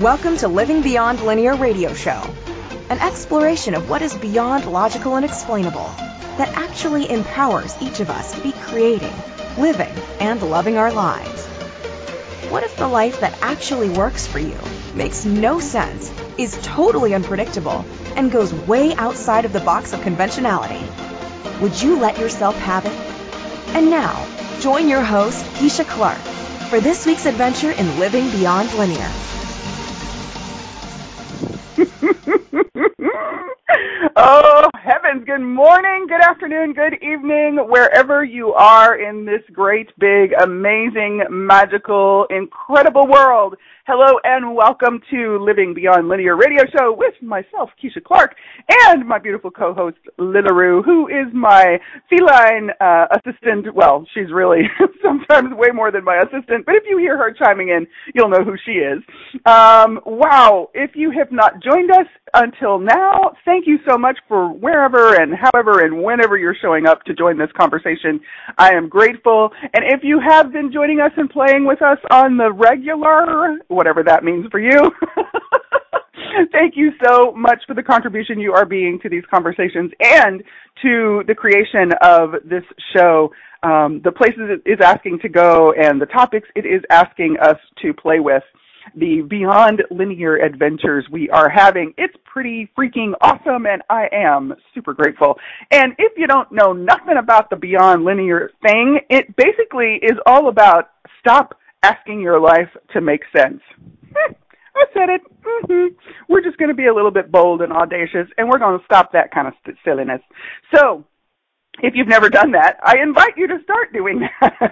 Welcome 0.00 0.36
to 0.38 0.48
Living 0.48 0.82
Beyond 0.82 1.22
Linear 1.22 1.54
Radio 1.54 1.94
Show, 1.94 2.20
an 2.90 2.98
exploration 2.98 3.74
of 3.74 3.88
what 3.88 4.02
is 4.02 4.12
beyond 4.12 4.66
logical 4.66 5.14
and 5.14 5.24
explainable 5.24 5.88
that 6.36 6.48
actually 6.56 7.08
empowers 7.08 7.76
each 7.80 8.00
of 8.00 8.10
us 8.10 8.32
to 8.32 8.40
be 8.40 8.50
creating, 8.50 9.12
living, 9.56 9.94
and 10.18 10.42
loving 10.42 10.78
our 10.78 10.92
lives. 10.92 11.46
What 12.50 12.64
if 12.64 12.76
the 12.76 12.88
life 12.88 13.20
that 13.20 13.38
actually 13.40 13.88
works 13.88 14.26
for 14.26 14.40
you 14.40 14.58
makes 14.96 15.24
no 15.24 15.60
sense, 15.60 16.10
is 16.38 16.58
totally 16.62 17.14
unpredictable, 17.14 17.84
and 18.16 18.32
goes 18.32 18.52
way 18.52 18.96
outside 18.96 19.44
of 19.44 19.52
the 19.52 19.60
box 19.60 19.92
of 19.92 20.02
conventionality? 20.02 20.84
Would 21.60 21.80
you 21.80 22.00
let 22.00 22.18
yourself 22.18 22.56
have 22.56 22.84
it? 22.84 23.76
And 23.76 23.90
now, 23.90 24.26
join 24.58 24.88
your 24.88 25.02
host, 25.02 25.44
Keisha 25.54 25.86
Clark, 25.86 26.18
for 26.68 26.80
this 26.80 27.06
week's 27.06 27.26
adventure 27.26 27.70
in 27.70 28.00
Living 28.00 28.28
Beyond 28.32 28.74
Linear. 28.74 29.12
Afternoon, 36.24 36.72
good 36.72 36.94
evening, 37.02 37.58
wherever 37.68 38.24
you 38.24 38.54
are 38.54 38.96
in 38.96 39.26
this 39.26 39.42
great, 39.52 39.90
big, 39.98 40.32
amazing, 40.42 41.22
magical, 41.28 42.24
incredible 42.30 43.06
world. 43.06 43.56
Hello 43.86 44.18
and 44.24 44.56
welcome 44.56 44.98
to 45.10 45.36
Living 45.44 45.74
Beyond 45.74 46.08
Linear 46.08 46.38
Radio 46.38 46.64
Show 46.74 46.96
with 46.96 47.12
myself, 47.20 47.68
Keisha 47.76 48.02
Clark, 48.02 48.34
and 48.66 49.06
my 49.06 49.18
beautiful 49.18 49.50
co-host, 49.50 49.98
Lilaroo, 50.18 50.82
who 50.82 51.06
is 51.06 51.26
my 51.34 51.78
feline 52.08 52.70
uh, 52.80 53.04
assistant. 53.12 53.74
Well, 53.74 54.06
she's 54.14 54.32
really 54.32 54.62
sometimes 55.04 55.52
way 55.52 55.68
more 55.74 55.90
than 55.92 56.02
my 56.02 56.16
assistant, 56.16 56.64
but 56.64 56.76
if 56.76 56.84
you 56.88 56.96
hear 56.96 57.18
her 57.18 57.30
chiming 57.30 57.68
in, 57.68 57.86
you'll 58.14 58.30
know 58.30 58.42
who 58.42 58.56
she 58.64 58.72
is. 58.72 59.02
Um, 59.44 60.00
wow. 60.06 60.70
If 60.72 60.92
you 60.94 61.10
have 61.10 61.30
not 61.30 61.62
joined 61.62 61.90
us 61.90 62.06
until 62.32 62.78
now, 62.78 63.32
thank 63.44 63.66
you 63.66 63.76
so 63.86 63.98
much 63.98 64.16
for 64.26 64.48
wherever 64.48 65.20
and 65.20 65.34
however 65.34 65.84
and 65.84 66.02
whenever 66.02 66.38
you're 66.38 66.56
showing 66.58 66.86
up 66.86 67.02
to 67.04 67.12
join 67.12 67.36
this 67.36 67.52
conversation. 67.60 68.18
I 68.56 68.70
am 68.72 68.88
grateful. 68.88 69.50
And 69.74 69.84
if 69.92 70.00
you 70.02 70.20
have 70.26 70.54
been 70.54 70.72
joining 70.72 71.00
us 71.00 71.12
and 71.18 71.28
playing 71.28 71.66
with 71.66 71.82
us 71.82 71.98
on 72.10 72.38
the 72.38 72.50
regular, 72.50 73.58
whatever 73.74 74.02
that 74.02 74.24
means 74.24 74.46
for 74.50 74.60
you. 74.60 74.78
Thank 76.52 76.76
you 76.76 76.92
so 77.04 77.32
much 77.32 77.62
for 77.66 77.74
the 77.74 77.82
contribution 77.82 78.40
you 78.40 78.52
are 78.52 78.64
being 78.64 78.98
to 79.02 79.08
these 79.08 79.24
conversations 79.30 79.92
and 80.00 80.42
to 80.82 81.22
the 81.26 81.34
creation 81.34 81.92
of 82.02 82.32
this 82.44 82.64
show. 82.94 83.32
Um, 83.62 84.00
the 84.04 84.12
places 84.12 84.42
it 84.50 84.68
is 84.68 84.78
asking 84.82 85.20
to 85.20 85.28
go 85.28 85.72
and 85.72 86.00
the 86.00 86.06
topics 86.06 86.48
it 86.54 86.66
is 86.66 86.82
asking 86.90 87.36
us 87.40 87.56
to 87.82 87.94
play 87.94 88.20
with 88.20 88.42
the 88.94 89.22
beyond 89.28 89.82
linear 89.90 90.36
adventures 90.36 91.06
we 91.10 91.30
are 91.30 91.48
having. 91.48 91.94
It's 91.96 92.14
pretty 92.24 92.70
freaking 92.76 93.12
awesome 93.20 93.66
and 93.66 93.82
I 93.88 94.08
am 94.12 94.54
super 94.74 94.92
grateful. 94.92 95.38
And 95.70 95.92
if 95.98 96.12
you 96.18 96.26
don't 96.26 96.52
know 96.52 96.72
nothing 96.72 97.16
about 97.18 97.48
the 97.48 97.56
beyond 97.56 98.04
linear 98.04 98.50
thing, 98.62 99.00
it 99.08 99.34
basically 99.36 99.98
is 100.02 100.18
all 100.26 100.48
about 100.48 100.90
stop 101.20 101.58
asking 101.84 102.20
your 102.20 102.40
life 102.40 102.70
to 102.92 103.00
make 103.00 103.22
sense. 103.36 103.60
I 104.76 104.84
said 104.92 105.08
it. 105.08 105.20
Mm-hmm. 105.44 105.94
We're 106.28 106.42
just 106.42 106.56
going 106.56 106.70
to 106.70 106.74
be 106.74 106.86
a 106.86 106.94
little 106.94 107.10
bit 107.10 107.30
bold 107.30 107.60
and 107.60 107.72
audacious, 107.72 108.26
and 108.38 108.48
we're 108.48 108.58
going 108.58 108.78
to 108.78 108.84
stop 108.84 109.12
that 109.12 109.30
kind 109.30 109.46
of 109.46 109.54
st- 109.62 109.76
silliness. 109.84 110.20
So, 110.74 111.04
if 111.82 111.94
you've 111.94 112.08
never 112.08 112.28
done 112.28 112.52
that, 112.52 112.78
I 112.82 112.96
invite 113.02 113.36
you 113.36 113.46
to 113.48 113.58
start 113.62 113.92
doing 113.92 114.20
that. 114.20 114.70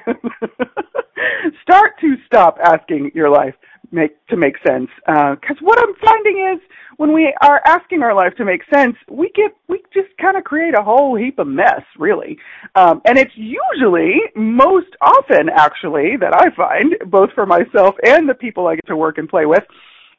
start 1.62 1.92
to 2.00 2.14
stop 2.26 2.58
asking 2.64 3.10
your 3.14 3.28
life 3.28 3.54
make 3.92 4.26
to 4.28 4.36
make 4.36 4.56
sense. 4.66 4.88
Because 5.06 5.56
uh, 5.60 5.64
what 5.64 5.78
I'm 5.78 5.94
finding 6.04 6.52
is 6.54 6.60
when 6.96 7.12
we 7.12 7.34
are 7.42 7.60
asking 7.66 8.02
our 8.02 8.14
life 8.14 8.34
to 8.36 8.44
make 8.44 8.62
sense, 8.72 8.96
we 9.10 9.30
get 9.34 9.54
we 9.68 9.82
just 9.92 10.08
kind 10.20 10.36
of 10.36 10.44
create 10.44 10.74
a 10.76 10.82
whole 10.82 11.16
heap 11.16 11.38
of 11.38 11.46
mess, 11.46 11.82
really. 11.98 12.38
Um, 12.74 13.02
and 13.04 13.18
it's 13.18 13.32
usually 13.36 14.20
most 14.34 14.88
often, 15.00 15.48
actually, 15.48 16.16
that 16.20 16.34
I 16.34 16.54
find 16.54 16.94
both 17.10 17.30
for 17.34 17.46
myself 17.46 17.94
and 18.04 18.28
the 18.28 18.34
people 18.34 18.66
I 18.66 18.76
get 18.76 18.86
to 18.86 18.96
work 18.96 19.18
and 19.18 19.28
play 19.28 19.46
with. 19.46 19.64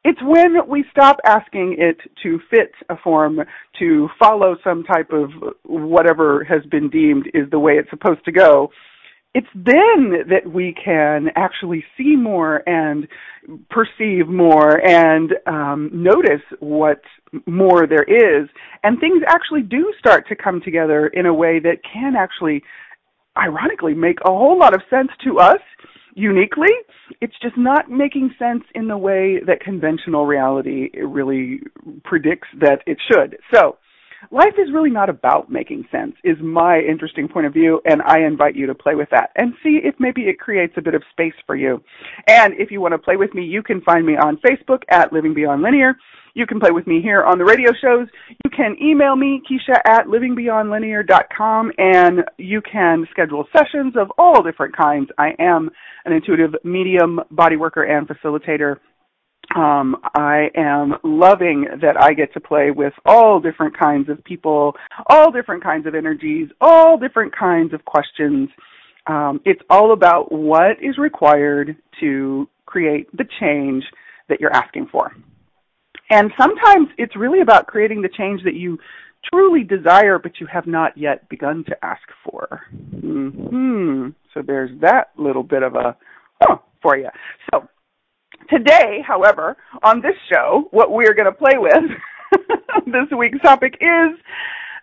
It's 0.06 0.22
when 0.22 0.68
we 0.68 0.84
stop 0.92 1.18
asking 1.26 1.78
it 1.80 1.98
to 2.24 2.40
fit 2.50 2.74
a 2.90 2.98
form, 2.98 3.40
to 3.80 4.10
follow 4.20 4.58
some 4.62 4.84
type 4.84 5.12
of 5.14 5.32
whatever 5.64 6.44
has 6.44 6.62
been 6.66 6.90
deemed 6.90 7.28
is 7.34 7.50
the 7.52 7.60
way 7.60 7.74
it's 7.74 7.90
supposed 7.90 8.26
to 8.26 8.32
go, 8.34 8.70
it's 9.34 9.48
then 9.56 10.30
that 10.30 10.52
we 10.52 10.76
can 10.84 11.30
actually 11.36 11.84
see 11.98 12.16
more 12.16 12.68
and 12.70 13.08
perceive 13.70 14.28
more 14.28 14.86
and 14.86 15.34
um, 15.48 15.90
notice 15.92 16.42
what 16.60 17.02
more 17.48 17.88
there 17.88 18.04
is. 18.04 18.48
And 18.84 19.00
things 19.00 19.24
actually 19.28 19.64
do 19.64 19.92
start 19.98 20.28
to 20.30 20.36
come 20.36 20.62
together 20.62 21.08
in 21.08 21.26
a 21.26 21.34
way 21.34 21.60
that 21.60 21.78
can 21.92 22.16
actually, 22.16 22.62
ironically, 23.36 23.96
make 23.96 24.20
a 24.24 24.30
whole 24.30 24.58
lot 24.58 24.76
of 24.76 24.82
sense 24.90 25.10
to 25.24 25.40
us 25.40 25.62
uniquely. 26.16 26.70
It's 27.20 27.34
just 27.42 27.58
not 27.58 27.90
making 27.90 28.36
sense 28.38 28.64
in 28.76 28.88
the 28.88 28.98
way 28.98 29.40
that 29.48 29.62
conventional 29.62 30.28
reality 30.28 30.92
really 31.02 31.62
predicts 32.04 32.50
that 32.60 32.82
it 32.86 32.98
should. 33.12 33.38
So, 33.54 33.78
life 34.32 34.54
is 34.58 34.74
really 34.74 34.90
not 34.90 35.10
about 35.10 35.52
making 35.52 35.86
sense 35.92 36.14
is 36.24 36.38
my 36.42 36.80
interesting 36.80 37.28
point 37.28 37.46
of 37.46 37.54
view 37.54 37.82
and 37.86 38.02
I 38.04 38.20
invite 38.20 38.56
you 38.56 38.68
to 38.68 38.76
play 38.76 38.96
with 38.96 39.10
that 39.12 39.32
and 39.36 39.54
see 39.64 39.80
if 39.84 39.96
maybe 40.00 40.24
it 40.24 40.40
creates 40.40 40.74
a 40.78 40.82
bit 40.82 40.96
of 40.96 41.04
space 41.12 41.34
for 41.46 41.56
you. 41.56 41.82
And 42.28 42.54
if 42.58 42.72
you 42.72 42.82
want 42.82 42.94
to 42.94 42.98
play 42.98 43.16
with 43.16 43.34
me, 43.34 43.44
you 43.44 43.64
can 43.64 43.82
find 43.82 44.06
me 44.06 44.14
on 44.14 44.38
Facebook 44.38 44.84
at 44.90 45.14
Living 45.14 45.34
Beyond 45.34 45.62
Linear. 45.62 45.96
You 46.36 46.48
can 46.48 46.60
play 46.60 46.72
with 46.72 46.88
me 46.88 47.00
here 47.02 47.24
on 47.24 47.38
the 47.38 47.46
radio 47.46 47.72
shows. 47.80 48.08
You 48.44 48.50
can 48.50 48.76
email 48.82 49.16
me, 49.16 49.42
Keisha 49.48 49.78
at 49.86 50.08
livingbeyondlinear.com, 50.08 51.72
and 51.78 52.24
you 52.38 52.60
can 52.62 53.06
schedule 53.12 53.46
sessions 53.56 53.94
of 53.96 54.12
all 54.18 54.42
different 54.42 54.76
kinds. 54.76 55.10
I 55.20 55.34
am 55.38 55.70
an 56.06 56.14
intuitive 56.14 56.56
medium, 56.64 57.20
body 57.30 57.56
worker, 57.56 57.84
and 57.84 58.08
facilitator 58.08 58.78
um, 59.56 59.98
I 60.16 60.50
am 60.56 60.96
loving 61.04 61.68
that 61.82 62.02
I 62.02 62.14
get 62.14 62.34
to 62.34 62.40
play 62.40 62.72
with 62.72 62.94
all 63.06 63.40
different 63.40 63.78
kinds 63.78 64.10
of 64.10 64.24
people, 64.24 64.76
all 65.08 65.32
different 65.32 65.64
kinds 65.64 65.86
of 65.86 65.96
energies, 65.96 66.50
all 66.60 66.98
different 66.98 67.36
kinds 67.36 67.74
of 67.74 67.86
questions. 67.86 68.50
Um, 69.08 69.42
it's 69.46 69.62
all 69.70 69.94
about 69.94 70.32
what 70.32 70.78
is 70.82 70.98
required 70.98 71.76
to 72.00 72.48
create 72.66 73.16
the 73.16 73.26
change 73.40 73.84
that 74.30 74.40
you're 74.40 74.54
asking 74.54 74.88
for. 74.92 75.12
And 76.10 76.32
sometimes 76.40 76.90
it's 76.98 77.16
really 77.16 77.42
about 77.42 77.68
creating 77.68 78.02
the 78.02 78.10
change 78.10 78.44
that 78.44 78.56
you 78.56 78.78
truly 79.32 79.64
desire, 79.64 80.20
but 80.20 80.34
you 80.40 80.48
have 80.52 80.68
not 80.68 80.98
yet 80.98 81.28
begun 81.30 81.64
to 81.68 81.86
ask 81.86 82.04
for. 82.24 82.62
Hmm. 82.70 84.10
So 84.34 84.42
there's 84.46 84.72
that 84.82 85.10
little 85.18 85.44
bit 85.44 85.64
of 85.64 85.76
a 85.76 85.96
huh, 86.42 86.58
for 86.82 86.98
you. 86.98 87.10
So 87.52 87.68
Today, 88.50 89.00
however, 89.06 89.58
on 89.84 90.02
this 90.02 90.16
show, 90.32 90.68
what 90.72 90.92
we're 90.92 91.14
going 91.14 91.26
to 91.26 91.32
play 91.32 91.58
with, 91.58 91.84
this 92.86 93.18
week's 93.18 93.40
topic 93.42 93.76
is 93.82 94.18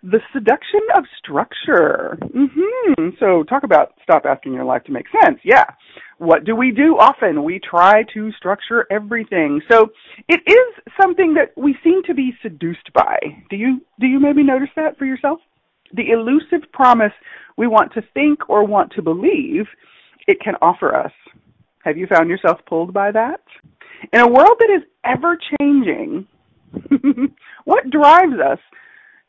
the 0.03 0.21
seduction 0.32 0.81
of 0.97 1.04
structure. 1.19 2.19
Mm-hmm. 2.22 3.10
So 3.19 3.43
talk 3.44 3.65
about 3.65 3.94
stop 4.03 4.25
asking 4.25 4.54
your 4.54 4.65
life 4.65 4.84
to 4.84 4.93
make 4.93 5.06
sense. 5.22 5.38
Yeah. 5.44 5.65
What 6.19 6.44
do 6.44 6.54
we 6.54 6.71
do 6.71 6.97
often? 6.98 7.44
We 7.44 7.60
try 7.60 8.04
to 8.15 8.32
structure 8.32 8.87
everything. 8.91 9.60
So 9.71 9.88
it 10.28 10.41
is 10.47 10.95
something 11.01 11.34
that 11.34 11.53
we 11.56 11.77
seem 11.83 12.03
to 12.04 12.15
be 12.15 12.33
seduced 12.42 12.92
by. 12.95 13.18
Do 13.51 13.56
you, 13.56 13.80
do 13.98 14.06
you 14.06 14.21
maybe 14.21 14.42
notice 14.42 14.68
that 14.77 14.98
for 14.98 15.04
yourself? 15.04 15.41
The 15.95 16.10
elusive 16.10 16.71
promise 16.72 17.13
we 17.56 17.66
want 17.66 17.92
to 17.95 18.03
think 18.15 18.48
or 18.48 18.65
want 18.65 18.92
to 18.92 19.03
believe 19.03 19.66
it 20.27 20.41
can 20.41 20.54
offer 20.63 20.95
us. 20.95 21.13
Have 21.84 21.97
you 21.97 22.06
found 22.06 22.28
yourself 22.28 22.59
pulled 22.66 22.92
by 22.92 23.10
that? 23.12 23.41
In 24.12 24.21
a 24.21 24.28
world 24.28 24.56
that 24.59 24.71
is 24.71 24.82
ever 25.04 25.38
changing, 25.60 26.27
what 27.65 27.91
drives 27.91 28.38
us 28.38 28.59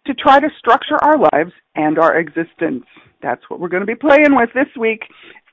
to 0.05 0.13
try 0.13 0.39
to 0.39 0.49
structure 0.57 0.97
our 1.01 1.17
lives 1.17 1.51
and 1.75 1.99
our 1.99 2.17
existence? 2.17 2.85
That's 3.21 3.41
what 3.49 3.59
we're 3.59 3.69
going 3.69 3.81
to 3.81 3.87
be 3.87 3.95
playing 3.95 4.35
with 4.35 4.49
this 4.53 4.67
week 4.79 5.03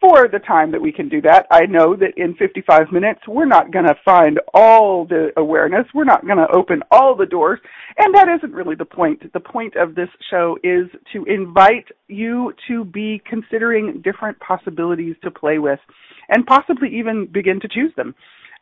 for 0.00 0.28
the 0.28 0.38
time 0.38 0.70
that 0.72 0.80
we 0.80 0.92
can 0.92 1.08
do 1.08 1.20
that. 1.22 1.46
I 1.50 1.66
know 1.66 1.96
that 1.96 2.12
in 2.16 2.34
55 2.36 2.92
minutes, 2.92 3.20
we're 3.26 3.46
not 3.46 3.72
going 3.72 3.84
to 3.84 3.96
find 4.04 4.40
all 4.54 5.04
the 5.04 5.30
awareness. 5.36 5.86
We're 5.94 6.04
not 6.04 6.24
going 6.24 6.38
to 6.38 6.50
open 6.54 6.82
all 6.90 7.16
the 7.16 7.26
doors. 7.26 7.58
And 7.98 8.14
that 8.14 8.28
isn't 8.28 8.54
really 8.54 8.76
the 8.76 8.84
point. 8.84 9.32
The 9.32 9.40
point 9.40 9.76
of 9.76 9.94
this 9.94 10.08
show 10.30 10.56
is 10.62 10.86
to 11.12 11.24
invite 11.24 11.88
you 12.06 12.52
to 12.68 12.84
be 12.84 13.20
considering 13.28 14.00
different 14.02 14.38
possibilities 14.40 15.16
to 15.24 15.30
play 15.30 15.58
with 15.58 15.80
and 16.28 16.46
possibly 16.46 16.88
even 16.96 17.26
begin 17.26 17.60
to 17.60 17.68
choose 17.68 17.92
them. 17.96 18.14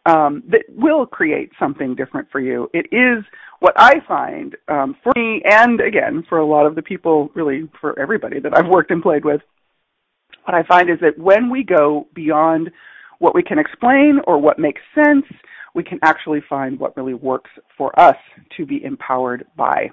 Um, 0.06 0.44
that 0.48 0.62
will 0.68 1.04
create 1.04 1.50
something 1.58 1.96
different 1.96 2.28
for 2.30 2.40
you. 2.40 2.70
It 2.72 2.86
is 2.92 3.24
what 3.58 3.74
I 3.76 3.94
find 4.06 4.54
um, 4.68 4.94
for 5.02 5.12
me, 5.16 5.42
and 5.44 5.80
again 5.80 6.22
for 6.28 6.38
a 6.38 6.46
lot 6.46 6.64
of 6.64 6.76
the 6.76 6.82
people, 6.82 7.30
really 7.34 7.68
for 7.80 7.98
everybody 7.98 8.38
that 8.38 8.56
I've 8.56 8.68
worked 8.68 8.92
and 8.92 9.02
played 9.02 9.24
with, 9.24 9.40
what 10.44 10.54
I 10.54 10.62
find 10.62 10.88
is 10.88 10.98
that 11.00 11.18
when 11.18 11.50
we 11.50 11.64
go 11.64 12.06
beyond 12.14 12.70
what 13.18 13.34
we 13.34 13.42
can 13.42 13.58
explain 13.58 14.20
or 14.28 14.38
what 14.38 14.58
makes 14.60 14.80
sense, 14.94 15.24
we 15.74 15.82
can 15.82 15.98
actually 16.02 16.42
find 16.48 16.78
what 16.78 16.96
really 16.96 17.14
works 17.14 17.50
for 17.76 17.98
us 17.98 18.16
to 18.56 18.64
be 18.64 18.84
empowered 18.84 19.44
by. 19.56 19.90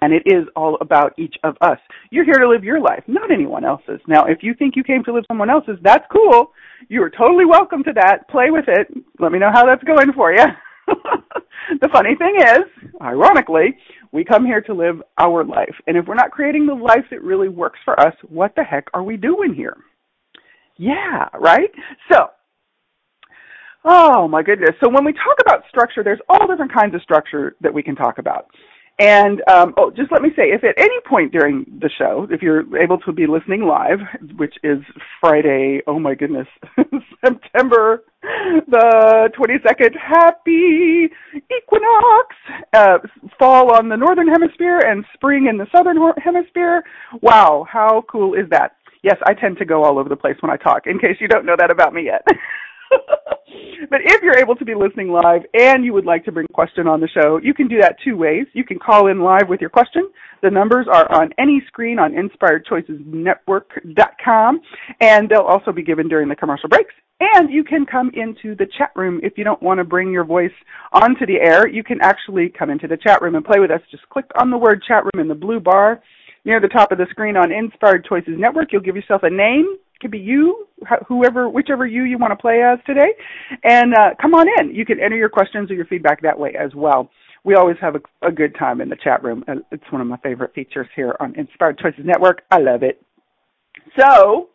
And 0.00 0.12
it 0.12 0.22
is 0.26 0.46
all 0.54 0.78
about 0.80 1.14
each 1.18 1.34
of 1.42 1.56
us. 1.60 1.78
You're 2.10 2.24
here 2.24 2.38
to 2.38 2.48
live 2.48 2.62
your 2.62 2.80
life, 2.80 3.02
not 3.08 3.30
anyone 3.32 3.64
else's. 3.64 4.00
Now, 4.06 4.24
if 4.26 4.38
you 4.42 4.54
think 4.54 4.76
you 4.76 4.84
came 4.84 5.02
to 5.04 5.12
live 5.12 5.24
someone 5.28 5.50
else's, 5.50 5.78
that's 5.82 6.04
cool. 6.12 6.52
You 6.88 7.02
are 7.02 7.10
totally 7.10 7.44
welcome 7.44 7.82
to 7.84 7.92
that. 7.94 8.28
Play 8.28 8.50
with 8.50 8.66
it. 8.68 8.86
Let 9.18 9.32
me 9.32 9.38
know 9.38 9.50
how 9.52 9.66
that's 9.66 9.82
going 9.82 10.12
for 10.12 10.32
you. 10.32 10.44
the 11.80 11.88
funny 11.92 12.14
thing 12.16 12.36
is, 12.40 12.90
ironically, 13.02 13.76
we 14.12 14.24
come 14.24 14.44
here 14.44 14.60
to 14.62 14.74
live 14.74 15.02
our 15.18 15.44
life. 15.44 15.74
And 15.86 15.96
if 15.96 16.06
we're 16.06 16.14
not 16.14 16.30
creating 16.30 16.66
the 16.66 16.74
life 16.74 17.04
that 17.10 17.22
really 17.22 17.48
works 17.48 17.78
for 17.84 17.98
us, 18.00 18.14
what 18.28 18.54
the 18.56 18.64
heck 18.64 18.86
are 18.94 19.02
we 19.02 19.16
doing 19.16 19.54
here? 19.54 19.76
Yeah, 20.76 21.28
right? 21.38 21.70
So, 22.10 22.28
oh 23.84 24.26
my 24.28 24.42
goodness. 24.42 24.70
So 24.82 24.88
when 24.88 25.04
we 25.04 25.12
talk 25.12 25.36
about 25.40 25.64
structure, 25.68 26.02
there's 26.02 26.20
all 26.28 26.46
different 26.46 26.72
kinds 26.72 26.94
of 26.94 27.02
structure 27.02 27.56
that 27.60 27.72
we 27.72 27.82
can 27.82 27.94
talk 27.94 28.18
about. 28.18 28.46
And 29.00 29.42
um, 29.48 29.72
oh, 29.78 29.90
just 29.90 30.12
let 30.12 30.20
me 30.20 30.28
say, 30.36 30.50
if 30.50 30.62
at 30.62 30.74
any 30.76 31.00
point 31.08 31.32
during 31.32 31.64
the 31.80 31.88
show, 31.88 32.26
if 32.30 32.42
you're 32.42 32.76
able 32.76 32.98
to 32.98 33.12
be 33.12 33.26
listening 33.26 33.62
live, 33.62 33.98
which 34.36 34.54
is 34.62 34.78
Friday, 35.22 35.80
oh 35.86 35.98
my 35.98 36.14
goodness, 36.14 36.46
September 37.24 38.04
the 38.22 39.30
22nd, 39.38 39.96
happy 39.96 41.08
equinox, 41.50 42.36
uh, 42.74 42.98
fall 43.38 43.74
on 43.74 43.88
the 43.88 43.96
northern 43.96 44.28
hemisphere 44.28 44.80
and 44.80 45.06
spring 45.14 45.46
in 45.48 45.56
the 45.56 45.66
southern 45.74 45.96
hemisphere. 46.22 46.82
Wow, 47.22 47.66
how 47.70 48.04
cool 48.06 48.34
is 48.34 48.50
that? 48.50 48.76
Yes, 49.02 49.16
I 49.26 49.32
tend 49.32 49.56
to 49.58 49.64
go 49.64 49.82
all 49.82 49.98
over 49.98 50.10
the 50.10 50.16
place 50.16 50.36
when 50.40 50.50
I 50.50 50.56
talk, 50.58 50.86
in 50.86 50.98
case 50.98 51.16
you 51.20 51.28
don't 51.28 51.46
know 51.46 51.56
that 51.58 51.70
about 51.70 51.94
me 51.94 52.04
yet. 52.04 52.26
but 53.90 54.00
if 54.04 54.22
you're 54.22 54.38
able 54.38 54.54
to 54.56 54.64
be 54.64 54.74
listening 54.74 55.08
live 55.08 55.42
and 55.54 55.84
you 55.84 55.92
would 55.92 56.06
like 56.06 56.24
to 56.24 56.32
bring 56.32 56.46
a 56.48 56.52
question 56.52 56.86
on 56.86 57.00
the 57.00 57.08
show, 57.08 57.40
you 57.42 57.52
can 57.54 57.66
do 57.68 57.80
that 57.80 57.96
two 58.04 58.16
ways. 58.16 58.46
You 58.52 58.62
can 58.64 58.78
call 58.78 59.08
in 59.08 59.20
live 59.20 59.48
with 59.48 59.60
your 59.60 59.70
question. 59.70 60.08
The 60.42 60.50
numbers 60.50 60.86
are 60.92 61.10
on 61.12 61.30
any 61.38 61.62
screen 61.66 61.98
on 61.98 62.12
inspiredchoicesnetwork.com 62.12 64.60
and 65.00 65.28
they'll 65.28 65.40
also 65.40 65.72
be 65.72 65.82
given 65.82 66.08
during 66.08 66.28
the 66.28 66.36
commercial 66.36 66.68
breaks. 66.68 66.94
And 67.20 67.50
you 67.50 67.64
can 67.64 67.84
come 67.84 68.10
into 68.14 68.54
the 68.56 68.66
chat 68.78 68.92
room 68.96 69.20
if 69.22 69.36
you 69.36 69.44
don't 69.44 69.62
want 69.62 69.76
to 69.78 69.84
bring 69.84 70.10
your 70.10 70.24
voice 70.24 70.50
onto 70.92 71.26
the 71.26 71.38
air. 71.40 71.68
You 71.68 71.84
can 71.84 72.00
actually 72.00 72.48
come 72.48 72.70
into 72.70 72.88
the 72.88 72.96
chat 72.96 73.20
room 73.20 73.34
and 73.34 73.44
play 73.44 73.60
with 73.60 73.70
us. 73.70 73.82
Just 73.90 74.08
click 74.08 74.24
on 74.40 74.50
the 74.50 74.56
word 74.56 74.82
chat 74.88 75.04
room 75.04 75.20
in 75.20 75.28
the 75.28 75.34
blue 75.34 75.60
bar 75.60 76.00
near 76.46 76.60
the 76.60 76.68
top 76.68 76.92
of 76.92 76.98
the 76.98 77.06
screen 77.10 77.36
on 77.36 77.52
Inspired 77.52 78.06
Choices 78.06 78.38
Network. 78.38 78.72
You'll 78.72 78.80
give 78.80 78.96
yourself 78.96 79.22
a 79.22 79.30
name 79.30 79.76
could 80.00 80.10
be 80.10 80.18
you, 80.18 80.66
whoever, 81.06 81.48
whichever 81.48 81.86
you 81.86 82.04
you 82.04 82.18
want 82.18 82.32
to 82.32 82.36
play 82.36 82.62
as 82.62 82.78
today, 82.86 83.12
and 83.64 83.94
uh, 83.94 84.10
come 84.20 84.34
on 84.34 84.46
in. 84.58 84.74
You 84.74 84.84
can 84.84 84.98
enter 85.00 85.16
your 85.16 85.28
questions 85.28 85.70
or 85.70 85.74
your 85.74 85.86
feedback 85.86 86.22
that 86.22 86.38
way 86.38 86.54
as 86.58 86.74
well. 86.74 87.10
We 87.44 87.54
always 87.54 87.76
have 87.80 87.94
a, 87.96 88.26
a 88.26 88.32
good 88.32 88.54
time 88.58 88.80
in 88.80 88.88
the 88.88 88.96
chat 88.96 89.22
room. 89.22 89.44
It's 89.70 89.84
one 89.90 90.00
of 90.00 90.06
my 90.06 90.18
favorite 90.18 90.54
features 90.54 90.88
here 90.94 91.16
on 91.20 91.34
Inspired 91.36 91.78
Choices 91.78 92.04
Network. 92.04 92.42
I 92.50 92.58
love 92.58 92.82
it. 92.82 93.02
So, 93.98 94.50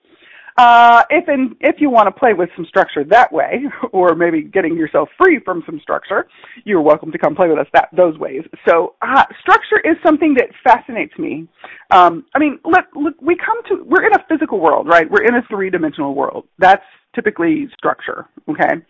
uh, 0.58 1.04
if 1.10 1.28
in, 1.28 1.56
if 1.60 1.76
you 1.80 1.90
want 1.90 2.08
to 2.08 2.12
play 2.12 2.34
with 2.34 2.50
some 2.56 2.66
structure 2.66 3.04
that 3.04 3.32
way, 3.32 3.64
or 3.92 4.16
maybe 4.16 4.42
getting 4.42 4.76
yourself 4.78 5.10
free 5.18 5.40
from 5.44 5.64
some 5.66 5.80
structure, 5.82 6.28
you're 6.64 6.82
welcome 6.82 7.12
to 7.12 7.18
come 7.18 7.36
play 7.36 7.48
with 7.50 7.60
us 7.60 7.68
that 7.74 7.90
those 7.96 8.18
ways. 8.18 8.44
So 8.68 8.96
uh, 9.02 9.24
structure 9.42 9.80
is 9.84 9.98
something 10.06 10.36
that 10.36 10.50
fascinates 10.64 11.18
me. 11.18 11.48
Um, 11.92 12.26
I 12.34 12.40
mean, 12.40 12.60
look, 12.64 12.86
look, 12.96 13.16
we 13.22 13.36
come 13.36 13.58
to 13.70 13.84
we're 13.86 14.06
in 14.06 14.14
a 14.14 14.24
physical 14.30 14.60
world, 14.60 14.88
right? 14.88 15.10
We're 15.10 15.26
in 15.26 15.36
a 15.36 15.42
three 15.50 15.70
dimensional 15.70 16.16
world. 16.16 16.48
That's 16.58 16.84
typically 17.14 17.68
structure. 17.78 18.26
Okay, 18.50 18.82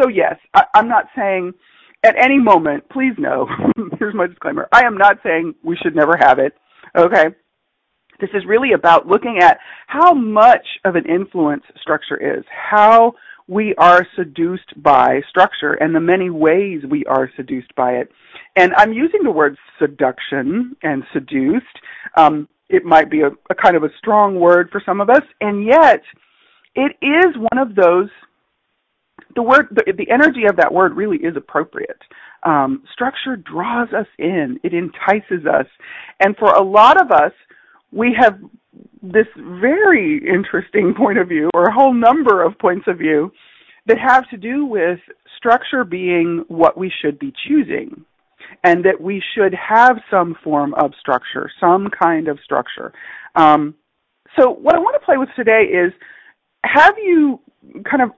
so 0.00 0.08
yes, 0.08 0.36
I, 0.54 0.64
I'm 0.74 0.88
not 0.88 1.06
saying 1.16 1.52
at 2.04 2.16
any 2.16 2.38
moment, 2.38 2.88
please 2.90 3.14
know, 3.18 3.46
here's 3.98 4.14
my 4.14 4.26
disclaimer. 4.26 4.68
I 4.72 4.84
am 4.84 4.98
not 4.98 5.18
saying 5.22 5.54
we 5.62 5.76
should 5.76 5.94
never 5.94 6.16
have 6.20 6.38
it. 6.38 6.54
Okay. 6.96 7.26
This 8.22 8.30
is 8.34 8.46
really 8.46 8.72
about 8.72 9.08
looking 9.08 9.40
at 9.42 9.58
how 9.88 10.14
much 10.14 10.64
of 10.84 10.94
an 10.94 11.04
influence 11.06 11.64
structure 11.80 12.38
is, 12.38 12.44
how 12.48 13.14
we 13.48 13.74
are 13.78 14.06
seduced 14.16 14.80
by 14.80 15.20
structure 15.28 15.72
and 15.72 15.92
the 15.92 15.98
many 15.98 16.30
ways 16.30 16.82
we 16.88 17.04
are 17.06 17.28
seduced 17.36 17.74
by 17.74 17.94
it. 17.94 18.08
And 18.54 18.72
I'm 18.76 18.92
using 18.92 19.24
the 19.24 19.32
word 19.32 19.56
seduction 19.80 20.76
and 20.84 21.02
seduced. 21.12 21.66
Um, 22.16 22.48
it 22.68 22.84
might 22.84 23.10
be 23.10 23.22
a, 23.22 23.30
a 23.50 23.56
kind 23.56 23.76
of 23.76 23.82
a 23.82 23.90
strong 23.98 24.38
word 24.38 24.68
for 24.70 24.80
some 24.86 25.00
of 25.00 25.10
us, 25.10 25.24
and 25.40 25.66
yet 25.66 26.02
it 26.76 26.92
is 27.02 27.34
one 27.36 27.58
of 27.58 27.74
those 27.74 28.08
the 29.34 29.42
word 29.42 29.66
the, 29.70 29.92
the, 29.96 30.10
energy 30.10 30.44
of 30.48 30.56
that 30.56 30.72
word 30.72 30.94
really 30.94 31.16
is 31.16 31.36
appropriate 31.36 31.98
um, 32.44 32.82
structure 32.92 33.36
draws 33.36 33.88
us 33.92 34.06
in 34.18 34.58
it 34.62 34.72
entices 34.74 35.46
us 35.46 35.66
and 36.20 36.36
for 36.36 36.50
a 36.52 36.62
lot 36.62 37.00
of 37.00 37.10
us 37.10 37.32
we 37.92 38.16
have 38.18 38.40
this 39.02 39.26
very 39.36 40.20
interesting 40.26 40.94
point 40.96 41.18
of 41.18 41.28
view, 41.28 41.50
or 41.54 41.64
a 41.64 41.72
whole 41.72 41.92
number 41.92 42.42
of 42.42 42.58
points 42.58 42.86
of 42.88 42.98
view, 42.98 43.30
that 43.86 43.98
have 43.98 44.28
to 44.30 44.36
do 44.36 44.64
with 44.64 44.98
structure 45.36 45.84
being 45.84 46.44
what 46.48 46.78
we 46.78 46.90
should 47.02 47.18
be 47.18 47.32
choosing, 47.46 48.04
and 48.64 48.84
that 48.84 49.00
we 49.00 49.22
should 49.34 49.54
have 49.54 49.98
some 50.10 50.36
form 50.42 50.72
of 50.74 50.92
structure, 51.00 51.50
some 51.60 51.88
kind 51.90 52.28
of 52.28 52.38
structure. 52.44 52.92
Um, 53.34 53.74
so, 54.38 54.50
what 54.50 54.74
I 54.74 54.78
want 54.78 54.98
to 54.98 55.04
play 55.04 55.18
with 55.18 55.28
today 55.36 55.64
is 55.64 55.92
have 56.64 56.94
you 56.96 57.40
kind 57.90 58.02
of 58.02 58.10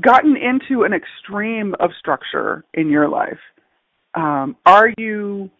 gotten 0.00 0.36
into 0.36 0.84
an 0.84 0.92
extreme 0.92 1.74
of 1.80 1.90
structure 1.98 2.64
in 2.74 2.88
your 2.88 3.08
life? 3.08 3.38
Um, 4.14 4.56
are 4.64 4.90
you 4.96 5.50